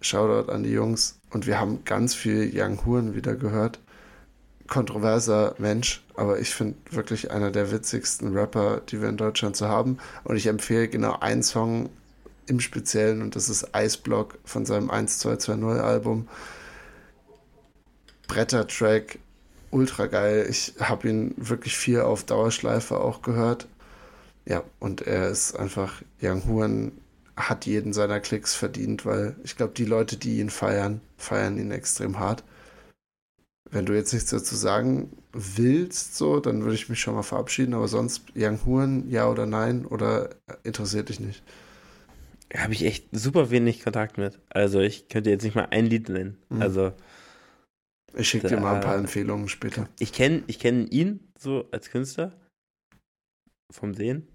[0.00, 1.18] Shoutout an die Jungs.
[1.30, 3.78] Und wir haben ganz viel Young Huren wieder gehört.
[4.66, 9.68] Kontroverser Mensch, aber ich finde wirklich einer der witzigsten Rapper, die wir in Deutschland so
[9.68, 9.98] haben.
[10.24, 11.90] Und ich empfehle genau einen Song
[12.46, 16.28] im Speziellen und das ist Eisblock von seinem 1220 Album.
[18.26, 19.18] Brettertrack,
[19.70, 20.46] ultra geil.
[20.48, 23.66] Ich habe ihn wirklich viel auf Dauerschleife auch gehört.
[24.46, 26.92] Ja, und er ist einfach, Young Huan
[27.36, 31.70] hat jeden seiner Klicks verdient, weil ich glaube, die Leute, die ihn feiern, feiern ihn
[31.70, 32.44] extrem hart.
[33.70, 37.74] Wenn du jetzt nichts dazu sagen willst, so, dann würde ich mich schon mal verabschieden,
[37.74, 40.30] aber sonst Young Huan, ja oder nein, oder
[40.62, 41.42] interessiert dich nicht?
[42.54, 44.38] Habe ich echt super wenig Kontakt mit.
[44.50, 46.36] Also ich könnte jetzt nicht mal ein Lied nennen.
[46.50, 46.62] Mhm.
[46.62, 46.92] Also
[48.14, 49.88] Ich schicke dir mal ein paar Empfehlungen später.
[49.98, 52.32] ich kenne ich kenn ihn so als Künstler
[53.72, 54.28] vom Sehen,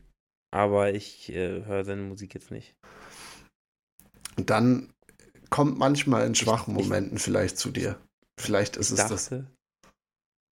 [0.52, 2.76] aber ich äh, höre seine Musik jetzt nicht.
[4.38, 4.92] Und dann
[5.50, 7.98] kommt manchmal in schwachen ich- Momenten vielleicht zu dir.
[8.40, 9.30] Vielleicht ist ich es das.
[9.30, 9.48] dachte,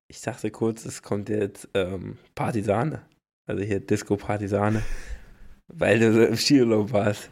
[0.10, 3.02] ich dachte kurz, es kommt jetzt ähm, Partisane.
[3.48, 4.84] Also hier Disco Partisane.
[5.68, 7.30] Weil du so im Skiurlaub warst.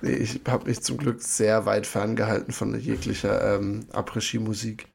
[0.00, 4.88] Nee, ich habe mich zum Glück sehr weit ferngehalten von jeglicher ähm, Après-Ski-Musik.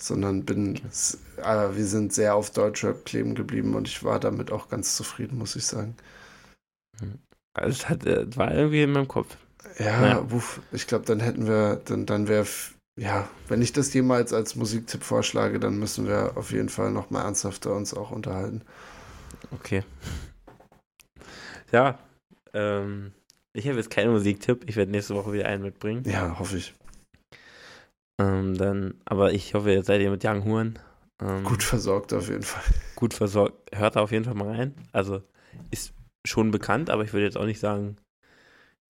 [0.00, 4.68] sondern bin, äh, wir sind sehr auf Deutschrap kleben geblieben und ich war damit auch
[4.68, 5.96] ganz zufrieden, muss ich sagen.
[7.54, 9.36] Also es hat, äh, war irgendwie in meinem Kopf.
[9.78, 10.20] Ja, ja.
[10.20, 12.46] Uff, ich glaube, dann hätten wir, dann, dann wäre,
[12.96, 17.24] ja, wenn ich das jemals als Musiktipp vorschlage, dann müssen wir auf jeden Fall nochmal
[17.24, 18.62] ernsthafter uns auch unterhalten.
[19.50, 19.82] Okay.
[21.70, 21.98] Ja,
[22.52, 23.12] ähm,
[23.54, 24.64] ich habe jetzt keinen Musiktipp.
[24.68, 26.04] Ich werde nächste Woche wieder einen mitbringen.
[26.06, 26.74] Ja, hoffe ich.
[28.20, 30.78] Ähm, dann, aber ich hoffe, jetzt seid ihr mit Young Huren.
[31.20, 32.62] Ähm, gut versorgt auf jeden Fall.
[32.96, 33.74] Gut versorgt.
[33.74, 34.74] Hört da auf jeden Fall mal rein.
[34.92, 35.22] Also
[35.70, 35.94] ist
[36.26, 37.96] schon bekannt, aber ich würde jetzt auch nicht sagen,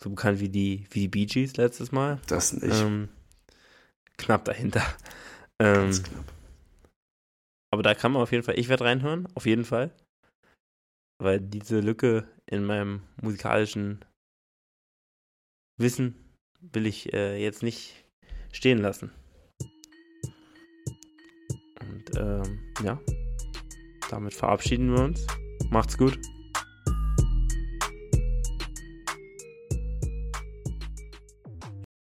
[0.03, 2.21] so bekannt wie die, wie die Bee Gees letztes Mal.
[2.27, 2.81] Das nicht.
[2.81, 3.09] Ähm,
[4.19, 4.83] knapp dahinter.
[5.61, 6.33] Ähm, Ganz knapp.
[7.73, 9.91] Aber da kann man auf jeden Fall, ich werde reinhören, auf jeden Fall.
[11.19, 14.05] Weil diese Lücke in meinem musikalischen
[15.79, 16.15] Wissen
[16.61, 18.05] will ich äh, jetzt nicht
[18.53, 19.11] stehen lassen.
[21.81, 23.01] Und ähm, ja,
[24.11, 25.27] damit verabschieden wir uns.
[25.71, 26.19] Macht's gut.